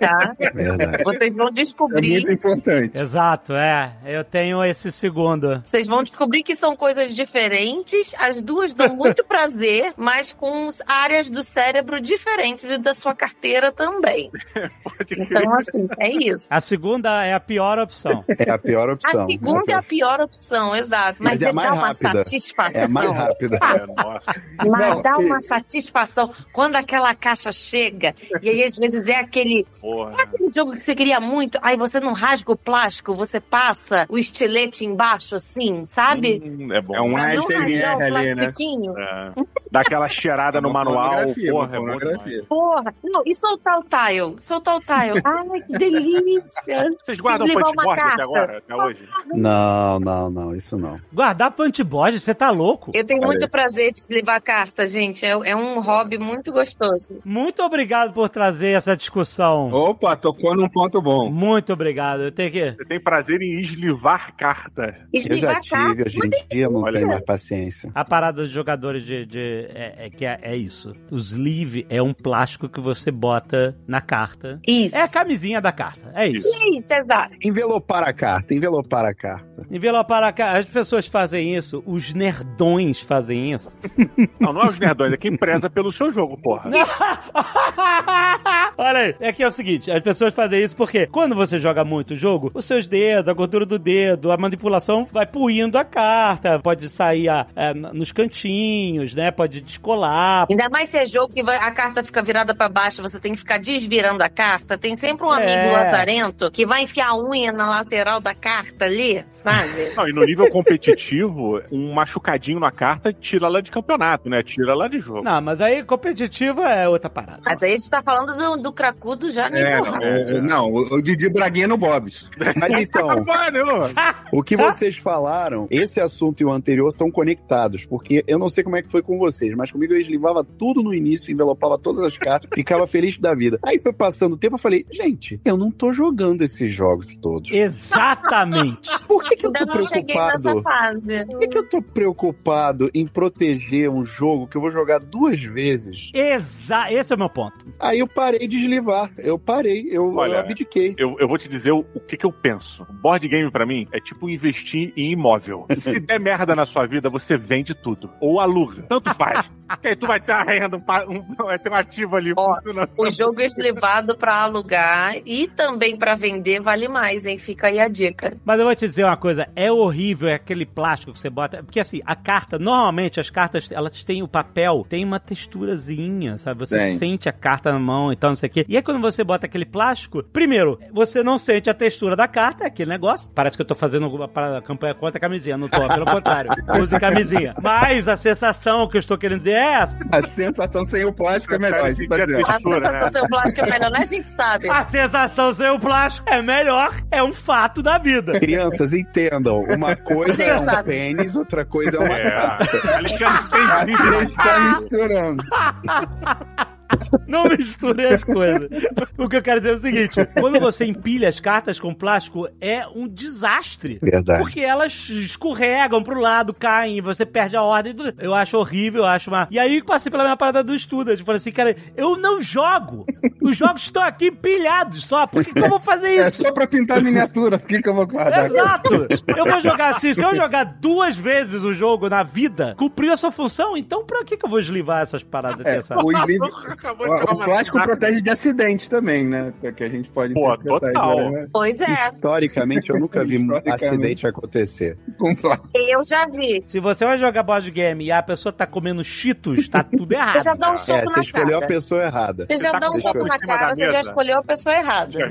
[0.00, 0.32] Tá?
[0.54, 1.04] Verdade.
[1.04, 2.10] Vocês vão É descobrir.
[2.12, 2.96] muito importante.
[2.96, 3.92] Exato, é.
[4.06, 5.62] Eu tenho esse segundo.
[5.64, 11.30] Vocês vão descobrir que são coisas diferentes, as duas dão muito prazer, mas com áreas
[11.30, 14.30] do cérebro diferentes e da sua carteira também.
[14.84, 15.22] Pode crer.
[15.22, 16.46] Então, assim, é isso.
[16.50, 18.24] A segunda é a pior opção.
[18.28, 19.22] É a pior opção.
[19.22, 21.22] A segunda é a pior opção, exato.
[21.22, 22.24] Mas, Mas é a dá uma rápida.
[22.24, 22.80] satisfação.
[22.80, 23.56] É a mais rápida.
[23.56, 24.42] É, nossa.
[24.56, 29.16] Mas Não, dá e- uma satisfação quando aquela caixa chega e aí às vezes é
[29.16, 30.14] aquele, Porra.
[30.18, 34.06] é aquele jogo que você queria muito, aí você não rasga o plástico, você passa
[34.08, 36.42] o estilete embaixo assim, sabe?
[36.44, 36.94] Hum, é bom.
[36.94, 38.08] É um SMR ali, né?
[38.34, 38.98] plastiquinho.
[38.98, 39.32] É.
[39.70, 41.12] Dá aquela cheirada no Uma manual.
[41.46, 42.44] Pornografia, Porra, é bom pornografia.
[42.48, 45.20] Porra, não, e soltar o tile, soltar o tile.
[45.24, 46.90] Ai, que delícia.
[47.02, 48.22] Vocês guardam Desligar punch uma board até carta.
[48.24, 48.58] agora?
[48.58, 49.08] Até hoje?
[49.34, 50.98] Não, não, não, isso não.
[51.12, 52.90] Guardar punchboard, você tá louco?
[52.94, 55.24] Eu tenho muito prazer de levar carta, gente.
[55.24, 57.18] É, é um hobby muito gostoso.
[57.24, 59.68] Muito obrigado por trazer essa discussão.
[59.68, 61.30] Opa, tocou num ponto bom.
[61.30, 62.22] Muito obrigado.
[62.22, 62.70] Eu tenho que.
[62.72, 64.96] Você tem prazer em eslivar carta.
[65.12, 65.88] Eu Eslivar já carta.
[65.90, 67.90] tive, hoje em dia eu não tenho mais paciência.
[67.94, 69.26] A parada dos jogadores de.
[69.26, 70.92] de- é, é que é, é isso.
[71.10, 74.60] O sleeve é um plástico que você bota na carta.
[74.66, 74.96] Isso.
[74.96, 76.10] É a camisinha da carta.
[76.14, 76.46] É isso.
[76.76, 77.36] Isso, exato.
[77.42, 79.66] Envelopar a carta, envelopar a carta.
[79.70, 80.58] Envelopar a carta.
[80.58, 83.76] As pessoas fazem isso, os nerdões fazem isso.
[84.40, 86.70] Não, não é os nerdões, é quem preza pelo seu jogo, porra.
[88.76, 91.84] Olha aí, é que é o seguinte, as pessoas fazem isso porque quando você joga
[91.84, 95.84] muito o jogo, os seus dedos, a gordura do dedo, a manipulação vai puindo a
[95.84, 99.30] carta, pode sair a- é, n- nos cantinhos, né?
[99.30, 100.46] Pode descolar.
[100.50, 103.32] Ainda mais se é jogo que vai- a carta fica virada pra baixo, você tem
[103.32, 104.76] que ficar desvirando a carta.
[104.78, 105.72] Tem sempre um amigo É.
[105.72, 109.92] lazarento que vai enfiar a unha na lateral da carta ali, sabe?
[109.96, 114.42] Não, e no nível competitivo, um machucadinho na carta tira ela de campeonato, né?
[114.42, 115.22] Tira ela de jogo.
[115.22, 117.40] Não, mas aí competitivo é outra parada.
[117.44, 120.36] Mas aí a gente tá falando do, do cracudo já nem É, borracha.
[120.36, 122.28] o- não, o, o Didi Braguinha no Bob's.
[122.56, 123.08] Mas então,
[123.52, 123.90] nenhuma.
[124.32, 128.64] o que vocês falaram, esse assunto e o anterior estão conectados, porque eu não sei
[128.64, 132.04] como é que foi com vocês, mas comigo eu eslivava tudo no início, envelopava todas
[132.04, 133.58] as cartas, ficava feliz da vida.
[133.64, 137.50] Aí foi passando o tempo, eu falei, gente, eu não tô jogando esses jogos todos.
[137.52, 138.88] Exatamente.
[139.06, 140.62] Por que, que eu Ainda tô não cheguei nessa preocupado?
[140.62, 141.24] fase.
[141.26, 145.40] Por que, que eu tô preocupado em proteger um jogo que eu vou jogar duas
[145.40, 146.10] vezes?
[146.14, 147.56] Exa esse é o meu ponto.
[147.78, 149.10] Aí eu parei de eslivar.
[149.18, 150.94] Eu parei, eu, Olha, eu abdiquei.
[150.98, 152.86] Eu, eu vou te dizer o, o que, que eu penso.
[153.02, 155.66] Board game pra mim é tipo investir em imóvel.
[155.74, 158.10] Se der merda na sua vida, você vende tudo.
[158.20, 158.82] Ou aluga.
[158.88, 159.50] Tanto faz.
[159.68, 161.22] Porque aí tu vai ter a renda, um, um-
[161.62, 162.32] ter um ativo ali.
[162.36, 162.56] Ó.
[162.96, 167.38] O jogo eslivado pra alugar e também pra vender vale mais, hein?
[167.38, 168.36] Fica aí a dica.
[168.44, 171.80] Mas eu vou te dizer uma coisa, é horrível aquele plástico que você bota, porque
[171.80, 176.60] assim, a carta, normalmente as cartas, elas têm o papel, tem uma texturazinha, sabe?
[176.60, 176.98] Você Tem.
[176.98, 178.64] sente a carta na mão e tal, não sei o quê.
[178.68, 182.64] E aí quando você bota aquele plástico, primeiro, você não sente a textura da carta,
[182.64, 183.30] é aquele negócio.
[183.34, 186.50] Parece que eu tô fazendo alguma parada, campanha contra a camisinha, não tô, pelo contrário.
[186.82, 187.54] Use camisinha.
[187.62, 189.98] Mas a sensação que eu estou querendo dizer é essa.
[190.12, 191.88] A sensação sem o plástico é melhor.
[191.88, 193.00] Isso tem- A Textura, né?
[193.06, 193.98] sensação plástico é melhor, né?
[194.00, 194.68] A gente sabe.
[194.70, 198.38] A sensação sem o plástico é melhor, é um fato da vida.
[198.38, 199.60] Crianças, entendam.
[199.60, 202.30] Uma coisa é um pênis, outra coisa é uma É.
[202.30, 202.96] carta.
[202.96, 205.44] Alexandre, A gente tá misturando.
[207.26, 208.68] Não misture as coisas.
[209.16, 212.48] O que eu quero dizer é o seguinte: quando você empilha as cartas com plástico,
[212.60, 213.98] é um desastre.
[214.02, 214.42] Verdade.
[214.42, 217.94] Porque elas escorregam pro lado, caem, você perde a ordem.
[217.94, 218.12] tudo.
[218.18, 219.48] Eu acho horrível, eu acho uma.
[219.50, 221.10] E aí passei pela minha parada do estudo.
[221.10, 223.04] Eu falei assim, cara, eu não jogo.
[223.42, 225.26] Os jogos estão aqui empilhados só.
[225.26, 226.42] Por que, que eu vou fazer É isso?
[226.42, 227.58] só pra pintar miniatura.
[227.58, 228.46] Por que, que eu vou guardar?
[228.46, 229.06] Exato!
[229.36, 230.12] Eu vou jogar assim.
[230.14, 234.24] Se eu jogar duas vezes o jogo na vida, cumpriu a sua função, então pra
[234.24, 235.96] que, que eu vou eslivar essas paradas É, dessa?
[235.98, 236.08] o,
[236.88, 239.52] Acabou de o- pegar o uma plástico protege de acidentes também, né?
[239.76, 241.20] Que a gente pode Pô, interpretar total.
[241.20, 241.46] isso, né?
[241.52, 244.96] Pois é, Historicamente, eu nunca vi um acidente acontecer.
[245.18, 245.70] Com plástico.
[245.74, 246.62] eu já vi.
[246.66, 250.38] Se você vai jogar board game e a pessoa tá comendo cheetos, tá tudo errado.
[250.38, 252.46] Você já dá um soco É, você na escolheu a pessoa errada.
[252.46, 254.42] Você já Você dá tá um com o soco na cara, você já escolheu a
[254.42, 255.12] pessoa errada.
[255.18, 255.28] Já.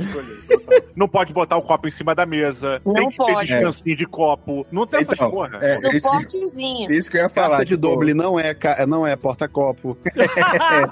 [0.95, 2.81] Não pode botar o copo em cima da mesa.
[2.85, 3.47] Não tem que pode.
[3.47, 4.65] ter descansinho de copo.
[4.71, 5.59] Não tem essas Então, porra.
[5.61, 6.91] é, Suportezinho.
[6.91, 7.47] isso que eu ia falar.
[7.49, 8.55] Carta de tipo, doble não é,
[8.87, 9.97] não é porta-copo.
[10.15, 10.87] é, é.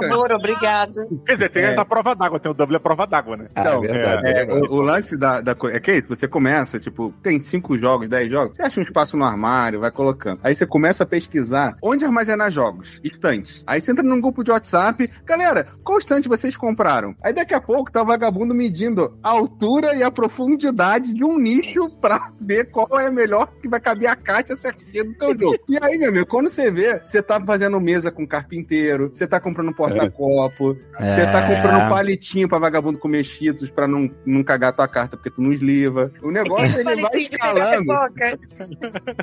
[0.00, 0.94] Favor, obrigado.
[1.26, 1.72] Quer dizer, tem É.
[1.72, 3.48] essa prova d'água, tem o double prova d'água, né?
[3.54, 4.28] Ah, Então, é verdade.
[4.30, 8.08] É, o, o lance da, da coisa é que você começa, tipo, tem cinco jogos,
[8.08, 10.40] dez jogos, você acha um espaço no armário, vai colocando.
[10.42, 13.62] Aí você começa a pesquisar onde armazenar jogos, estantes.
[13.66, 17.14] Aí você entra num grupo de WhatsApp, galera, qual estante vocês compraram?
[17.22, 21.38] Aí daqui a pouco tá o vagabundo medindo a altura e a profundidade de um
[21.38, 25.56] nicho pra ver qual é melhor que vai caber a caixa certinha do teu jogo.
[25.68, 29.40] E aí, meu amigo, quando você vê, você tá fazendo mesa com carpinteiro, você tá
[29.40, 31.56] comprando porta-copo, você tá É.
[31.56, 35.52] comprando palitinho pra vagabundo comer cheetos pra não, não cagar tua carta porque tu não
[35.52, 36.10] esliva.
[36.22, 37.78] O negócio ele vai Palitinho escalando.
[37.80, 38.38] pipoca.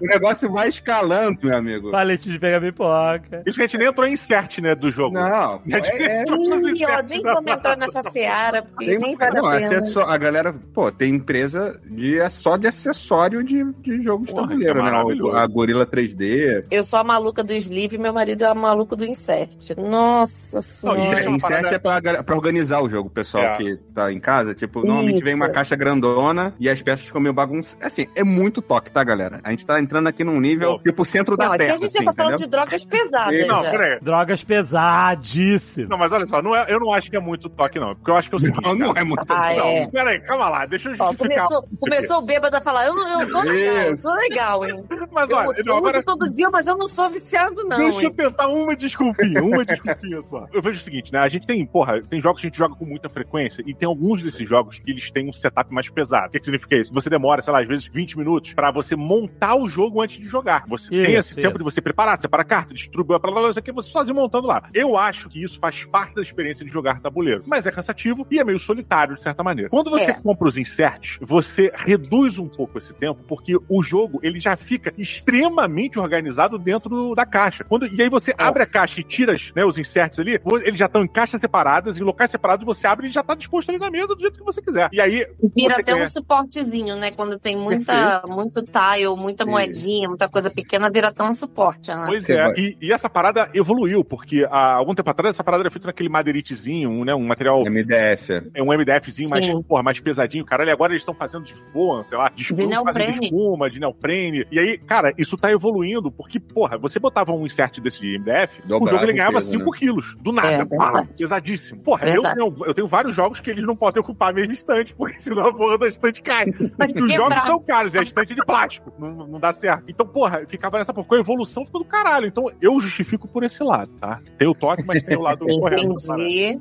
[0.01, 1.91] O negócio vai escalando, meu amigo.
[1.91, 3.43] Paletinho de pegar pipoca.
[3.45, 5.13] Isso que a gente nem entrou em insert, né, do jogo.
[5.13, 9.15] Não, A gente é, é, Ih, ó, nem vamos entrar nessa seara, porque tem, nem
[9.15, 9.77] vale não, a pena.
[9.77, 14.33] acessó- a galera, pô, tem empresa de, é só de acessório de, de jogo de
[14.33, 14.91] tabuleiro, né?
[15.35, 16.65] A Gorila 3D.
[16.71, 19.75] Eu sou a maluca do sleeve e meu marido é a maluca do insert.
[19.77, 20.61] Nossa Não,
[20.95, 20.99] senhora.
[21.03, 23.57] isso É, uma insert parada- é pra, pra organizar o jogo, o pessoal É.
[23.57, 24.53] que tá em casa.
[24.53, 25.25] Tipo, normalmente Isso.
[25.25, 27.85] vem uma caixa grandona e as peças ficam meio bagunçadas.
[27.85, 29.39] Assim, é muito toque, tá, galera?
[29.43, 31.85] A gente tá entrando aqui num nível, tipo, centro Não, da aqui Terra, a gente
[31.97, 32.47] assim, tá falando entendeu?
[32.47, 33.47] de drogas pesadas.
[33.47, 33.71] Não, já.
[33.71, 33.99] peraí.
[34.01, 35.89] Drogas pesadíssimas.
[35.89, 37.95] Não, mas olha só, não é, eu não acho que é muito toque, não.
[37.95, 38.63] Porque eu acho que é o seguinte.
[38.63, 39.87] Não, não é muito Ah, Não, é.
[39.87, 41.47] peraí, calma lá, deixa eu Ó, justificar.
[41.47, 44.83] começou, começou o bêbado a falar, eu, não, eu tô legal, eu tô legal, hein?
[45.11, 47.77] Mas Eu, olha, eu não, agora uso todo dia, mas eu não sou viciado, não,
[47.77, 48.13] Deixa eu hein?
[48.13, 50.42] tentar uma desculpinha, uma desculpinha só.
[50.51, 51.19] Eu vejo o seguinte, né?
[51.19, 53.87] A gente tem, porra, tem jogos que a gente joga com muita frequência e tem
[53.87, 56.27] alguns desses jogos que eles têm um setup mais pesado.
[56.27, 56.93] O que, que significa isso?
[56.93, 60.27] Você demora, sei lá, às vezes 20 minutos pra você montar o jogo antes de
[60.27, 60.63] jogar.
[60.67, 61.57] Você tem Isso, esse tempo isso.
[61.59, 64.47] de você preparar, separar a carta, distribuir, blá, blá, blá, isso aqui você sozinho montando
[64.47, 64.69] lá.
[64.73, 67.43] Eu acho que isso faz parte da experiência de jogar tabuleiro.
[67.45, 69.69] Mas é cansativo e é meio solitário, de certa maneira.
[69.69, 70.13] Quando você É.
[70.13, 74.93] compra os inserts, você reduz um pouco esse tempo, porque o jogo ele já fica
[74.97, 77.63] extremamente organizado dentro da caixa.
[77.63, 80.85] Quando, e aí você abre a caixa e tira né, os inserts ali, eles já
[80.85, 83.89] estão em caixas separadas, em locais separados, você abre e já tá disposto ali na
[83.89, 84.89] mesa do jeito que você quiser.
[84.91, 85.27] E aí.
[85.55, 87.11] Vira até ganha- um suportezinho, né?
[87.11, 92.05] Quando tem muita, muito tile, muita moedinha, muita coisa pequena, vira até um suporte, né?
[92.07, 95.71] Pois é, e, e essa parada evoluiu, porque há algum tempo atrás essa parada era
[95.71, 98.49] feita naquele madeiritezinho, um, né, um material, MDF.
[98.53, 102.03] é um MDFzinho mais, porra, mais pesadinho, caralho, e agora eles estão fazendo de foam,
[102.03, 106.39] sei lá, de espuma, de espuma, de neoprene, e aí, cara, isso tá evoluindo, porque,
[106.39, 109.77] porra, você botava um insert desse de MDF, o jogo ele ganhava peso, 5 né?
[109.77, 110.51] quilos, do nada.
[110.51, 111.81] É, pá, pesadíssimo.
[111.81, 114.93] Porra, eu tenho, eu tenho vários jogos que eles não podem ocupar a mesma estante,
[114.95, 116.45] porque senão a porra da estante cai.
[116.77, 118.93] Mas os jogos são caros e a estante é de plástico.
[118.99, 119.85] Não, não dá certo.
[119.89, 121.07] Então, porra, ficava nessa porra.
[121.11, 122.27] A evolução ficou do caralho.
[122.27, 124.19] Então, eu justifico por esse lado, tá?
[124.37, 125.93] Tem o toque, mas tem o lado correto.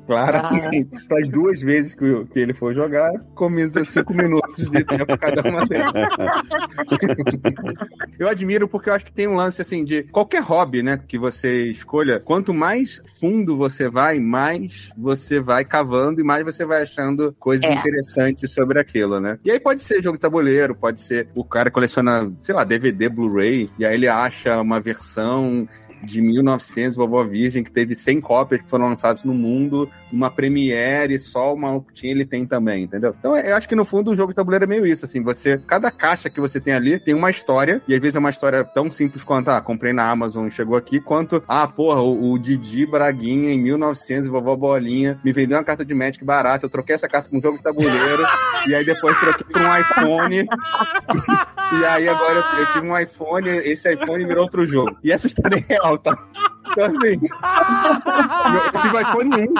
[0.07, 0.59] Claro, Ah.
[1.21, 5.41] as duas vezes que, o- que ele for jogar, começa cinco minutos de tempo cada
[5.49, 5.93] uma delas.
[8.19, 11.17] Eu admiro porque eu acho que tem um lance assim de qualquer hobby, né, que
[11.17, 16.83] você escolha, quanto mais fundo você vai, mais você vai cavando e mais você vai
[16.83, 17.73] achando coisas É.
[17.73, 19.37] interessantes sobre aquilo, né?
[19.43, 23.09] E aí pode ser jogo de tabuleiro, pode ser o cara coleciona, sei lá, DVD,
[23.09, 25.67] Blu-ray, e aí ele acha uma versão
[26.03, 31.17] de 1900, Vovó Virgem, que teve 100 cópias que foram lançadas no mundo, numa Premiere,
[31.17, 33.15] só o maluco tinha, ele tem também, entendeu?
[33.17, 35.57] Então eu acho que no fundo o jogo de tabuleiro é meio isso, assim, você,
[35.57, 38.63] cada caixa que você tem ali tem uma história, e às vezes é uma história
[38.63, 42.85] tão simples quanto, ah, comprei na Amazon, chegou aqui, quanto, ah, porra, o, o Didi
[42.85, 47.09] Braguinha em 1900, Vovó Bolinha, me vendeu uma carta de Magic barata, eu troquei essa
[47.09, 48.23] carta com um jogo de tabuleiro,
[48.67, 50.45] e aí depois troquei por um iPhone,
[51.79, 54.95] e aí agora eu, eu tive um iPhone, esse iPhone virou outro jogo.
[55.03, 56.15] E essa história é real, tá?
[56.71, 57.19] Então assim,
[58.73, 59.53] eu, tive um iPhone 1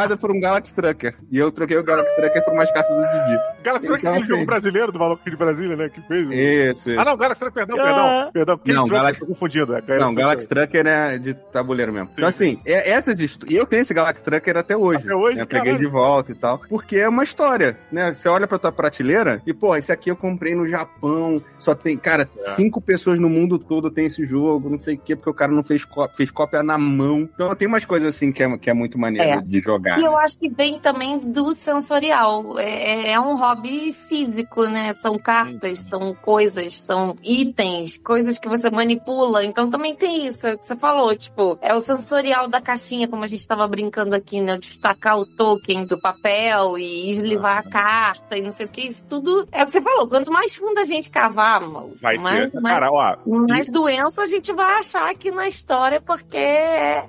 [0.00, 1.14] trocada por um Galaxy Trucker.
[1.30, 3.40] E eu troquei o Galaxy Trucker por umas cartas do Didi.
[3.62, 5.88] Galaxy Truck é Então, aquele jogo assim, brasileiro do maluco de Brasília, né?
[5.88, 6.28] Que fez.
[6.32, 7.00] Isso, isso.
[7.00, 7.82] Ah, não, Galaxy Truck, perdão, Ah.
[7.84, 8.30] perdão.
[8.32, 9.74] Perdão, porque Não, Galaxy- confundindo.
[9.76, 12.10] É, Não, Galaxy Trucker é de tabuleiro mesmo.
[12.14, 15.00] Então, assim, é, essas E eu tenho esse Galaxy Trucker até hoje.
[15.04, 15.44] Até hoje, né?
[15.44, 16.60] Peguei de volta e tal.
[16.68, 18.12] Porque é uma história, né?
[18.14, 21.42] Você olha pra tua prateleira e, pô, esse aqui eu comprei no Japão.
[21.58, 22.42] Só tem, cara, É.
[22.42, 25.52] cinco pessoas no mundo todo tem esse jogo, não sei o quê, porque o cara
[25.52, 27.28] não fez, có- fez cópia na mão.
[27.34, 29.40] Então tem umas coisas assim que é, que é muito maneiro É.
[29.42, 29.89] de jogar.
[29.98, 32.58] E eu acho que vem também do sensorial.
[32.58, 34.92] É, é um hobby físico, né?
[34.92, 39.44] São cartas, são coisas, são itens, coisas que você manipula.
[39.44, 43.08] Então também tem isso, é o que você falou, tipo, é o sensorial da caixinha,
[43.08, 44.56] como a gente estava brincando aqui, né?
[44.58, 48.86] Destacar o token do papel e ir levar a carta e não sei o que.
[48.86, 50.08] Isso tudo é o que você falou.
[50.08, 51.60] Quanto mais fundo a gente cavar,
[52.00, 52.60] Vai mais, ter.
[52.60, 53.16] mais, Cara, ó.
[53.48, 56.36] mais doença a gente vai achar aqui na história, porque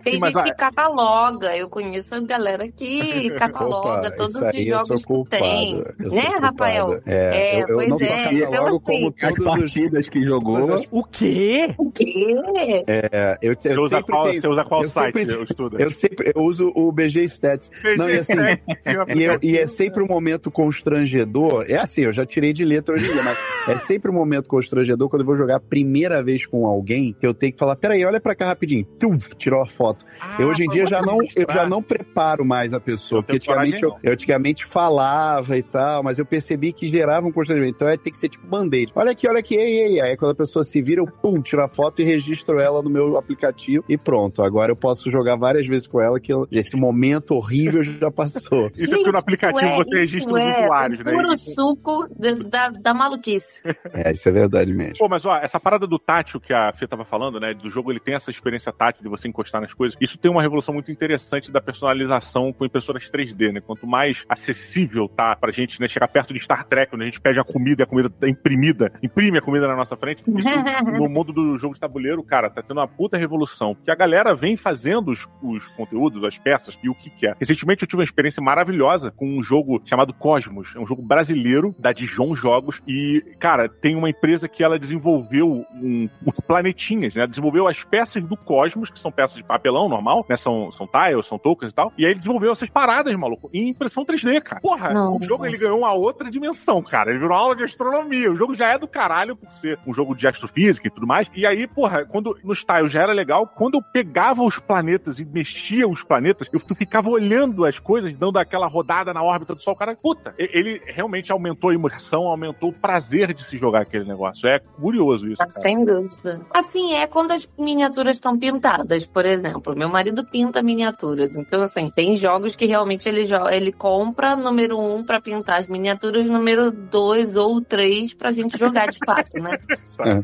[0.04, 1.56] tem Sim, mas, gente ó, que cataloga.
[1.56, 5.76] Eu conheço a galera que cataloga Opa, todos os eu jogos sou que tem.
[5.78, 6.42] Eu Né, culpado.
[6.42, 7.02] Rafael?
[7.06, 9.46] É, É, eu, eu pois não só é, então, assim, como As todos os...
[9.60, 10.60] partidas que jogou.
[10.60, 11.74] todas as- O quê?
[11.78, 12.84] O quê?
[12.88, 15.18] É, eu, eu Você usa sempre qual, tenho- você usa qual eu site?
[15.18, 15.80] sempre- Eu estudo.
[15.82, 17.72] Eu sempre eu uso o BG Stats.
[17.98, 18.34] Não, e assim,
[19.16, 21.66] E, eu- e é sempre um momento constrangedor.
[21.68, 23.38] É assim, eu já tirei de letra hoje em dia, mas
[23.68, 27.26] é sempre um momento constrangedor quando eu vou jogar a primeira vez com alguém que
[27.26, 28.86] eu tenho que falar: peraí, olha pra cá rapidinho.
[29.00, 30.06] Tum, tirou a foto.
[30.40, 33.38] eu hoje em dia já não, eu já não preparo mais a pessoa, Eu porque
[33.38, 37.76] antigamente eu, eu antigamente falava e tal, mas eu percebi que gerava um constrangimento.
[37.76, 38.92] Então é tem que ser tipo band-aid.
[38.94, 40.02] Olha aqui, olha aqui, ei, ei.
[40.02, 42.90] Aí quando a pessoa se vira, eu pum, tiro a foto e registro ela no
[42.90, 44.44] meu aplicativo e pronto.
[44.44, 48.68] Agora eu posso jogar várias vezes com ela que esse momento horrível já passou.
[48.76, 51.12] Isso é porque no aplicativo é- você registra os é usuários, o né?
[51.14, 53.62] Puro suco da, da, da maluquice.
[53.94, 54.96] É, isso é verdade mesmo.
[54.98, 57.54] Pô, mas ó, essa parada do tátil que a Fê tava falando, né?
[57.54, 59.98] Do jogo ele tem essa experiência tátil de você encostar nas coisas.
[60.02, 63.60] Isso tem uma revolução muito interessante da personalização com impressoras 3D, né?
[63.60, 65.88] Quanto mais acessível tá pra gente, né?
[65.90, 68.30] Chegar perto de Star Trek, onde a gente pede a comida e a comida tá
[68.30, 70.24] imprimida, imprime a comida na nossa frente.
[70.26, 70.48] Isso
[70.98, 73.76] no mundo do jogo de tabuleiro, cara, tá tendo uma puta revolução.
[73.84, 77.36] Que a galera vem fazendo os, os conteúdos, as peças e o que quer.
[77.38, 80.74] Recentemente eu tive uma experiência maravilhosa com um jogo chamado Cosmos.
[80.76, 82.82] É um jogo brasileiro da Dijon Jogos.
[82.88, 87.28] E, cara, tem uma empresa que ela desenvolveu um, uns planetinhas, né?
[87.28, 90.38] Desenvolveu as peças do Cosmos, que são peças de papelão normal, né?
[90.38, 91.92] São, são tiles, são tokens e tal.
[91.98, 94.62] E aí ele desenvolveu essas paradas, maluco, em impressão 3D, cara.
[94.62, 95.24] Porra, Nossa.
[95.24, 97.10] o jogo ele ganhou uma outra dimensão, cara.
[97.10, 98.32] Ele virou uma aula de astronomia.
[98.32, 101.30] O jogo já é do caralho por ser um jogo de astrofísica e tudo mais.
[101.36, 105.26] E aí, porra, quando nos tiles já era legal, quando eu pegava os planetas e
[105.26, 109.76] mexia os planetas, eu ficava olhando as coisas, dando aquela rodada na órbita do Sol.
[109.76, 114.48] Cara, puta, ele realmente aumentou a imersão, aumentou o prazer de se jogar aquele negócio.
[114.48, 115.38] É curioso isso.
[115.38, 115.52] Cara.
[115.52, 116.40] Sem dúvida.
[116.54, 119.76] Assim, é quando as miniaturas estão pintadas, por exemplo.
[119.76, 121.36] Meu marido pinta miniaturas.
[121.36, 126.30] Então, assim, tem jogos que realmente ele, ele compra número um pra pintar as miniaturas,
[126.30, 129.58] número dois ou três pra gente jogar de fato, né?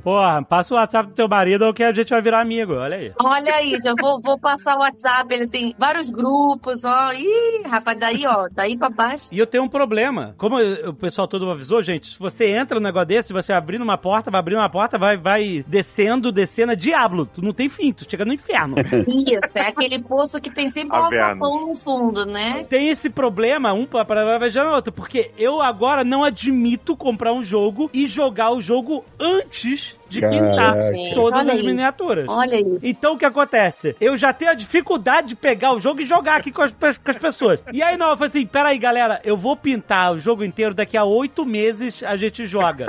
[0.03, 3.11] Porra, passa o WhatsApp do teu marido que a gente vai virar amigo, olha aí.
[3.23, 7.11] Olha aí, já vou, vou passar o WhatsApp, ele tem vários grupos, ó.
[7.13, 9.29] Ih, rapaz, daí, ó, daí pra baixo.
[9.31, 10.35] E eu tenho um problema.
[10.37, 13.97] Como o pessoal todo avisou, gente, se você entra num negócio desse, você abrindo uma
[13.97, 17.25] porta, vai abrindo uma porta, vai, vai descendo, descendo, é Diablo.
[17.25, 18.75] Tu não tem fim, tu chega no inferno.
[19.07, 22.65] Isso, é aquele poço que tem sempre um alçapão no fundo, né?
[22.65, 27.41] Tem esse problema, um pra vai no outro, porque eu agora não admito comprar um
[27.41, 30.39] jogo e jogar o jogo antes de Caraca.
[30.39, 31.65] pintar Gente, todas olha as aí.
[31.65, 32.25] miniaturas.
[32.27, 32.79] Olha aí.
[32.83, 33.95] Então o que acontece?
[33.99, 37.11] Eu já tenho a dificuldade de pegar o jogo e jogar aqui com as, com
[37.11, 37.59] as pessoas.
[37.73, 40.97] E aí não, eu falei assim: peraí, galera, eu vou pintar o jogo inteiro, daqui
[40.97, 42.85] a oito meses a gente joga.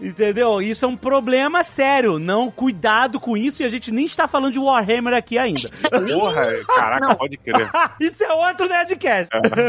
[0.00, 0.60] Entendeu?
[0.60, 2.18] Isso é um problema sério.
[2.18, 5.68] Não, cuidado com isso, e a gente nem está falando de Warhammer aqui ainda.
[5.90, 7.68] Porra, caraca, pode crer.
[8.00, 9.28] isso é outro Nerdcast.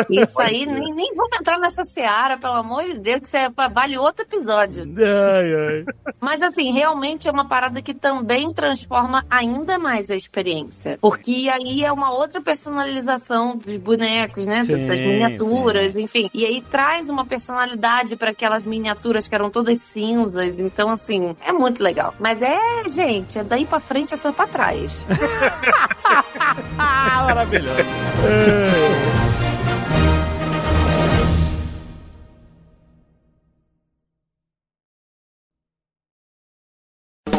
[0.10, 3.50] Isso aí, nem, nem vamos entrar nessa seara, pelo amor de Deus, que isso é,
[3.70, 4.84] vale outro episódio.
[4.98, 5.86] Ai, ai.
[6.20, 10.98] Mas assim, realmente é uma parada que também transforma ainda mais a experiência.
[11.02, 14.64] Porque aí é uma outra personalização dos bonecos, né?
[14.64, 16.30] Sim, das miniaturas, enfim.
[16.34, 20.60] E aí traz uma personalidade para aquelas miniaturas que eram todas cinzas.
[20.60, 22.14] Então, assim, é muito legal.
[22.20, 22.58] Mas é,
[22.88, 25.06] gente, é daí pra frente é só pra trás.
[26.78, 27.80] Ah, maravilhoso.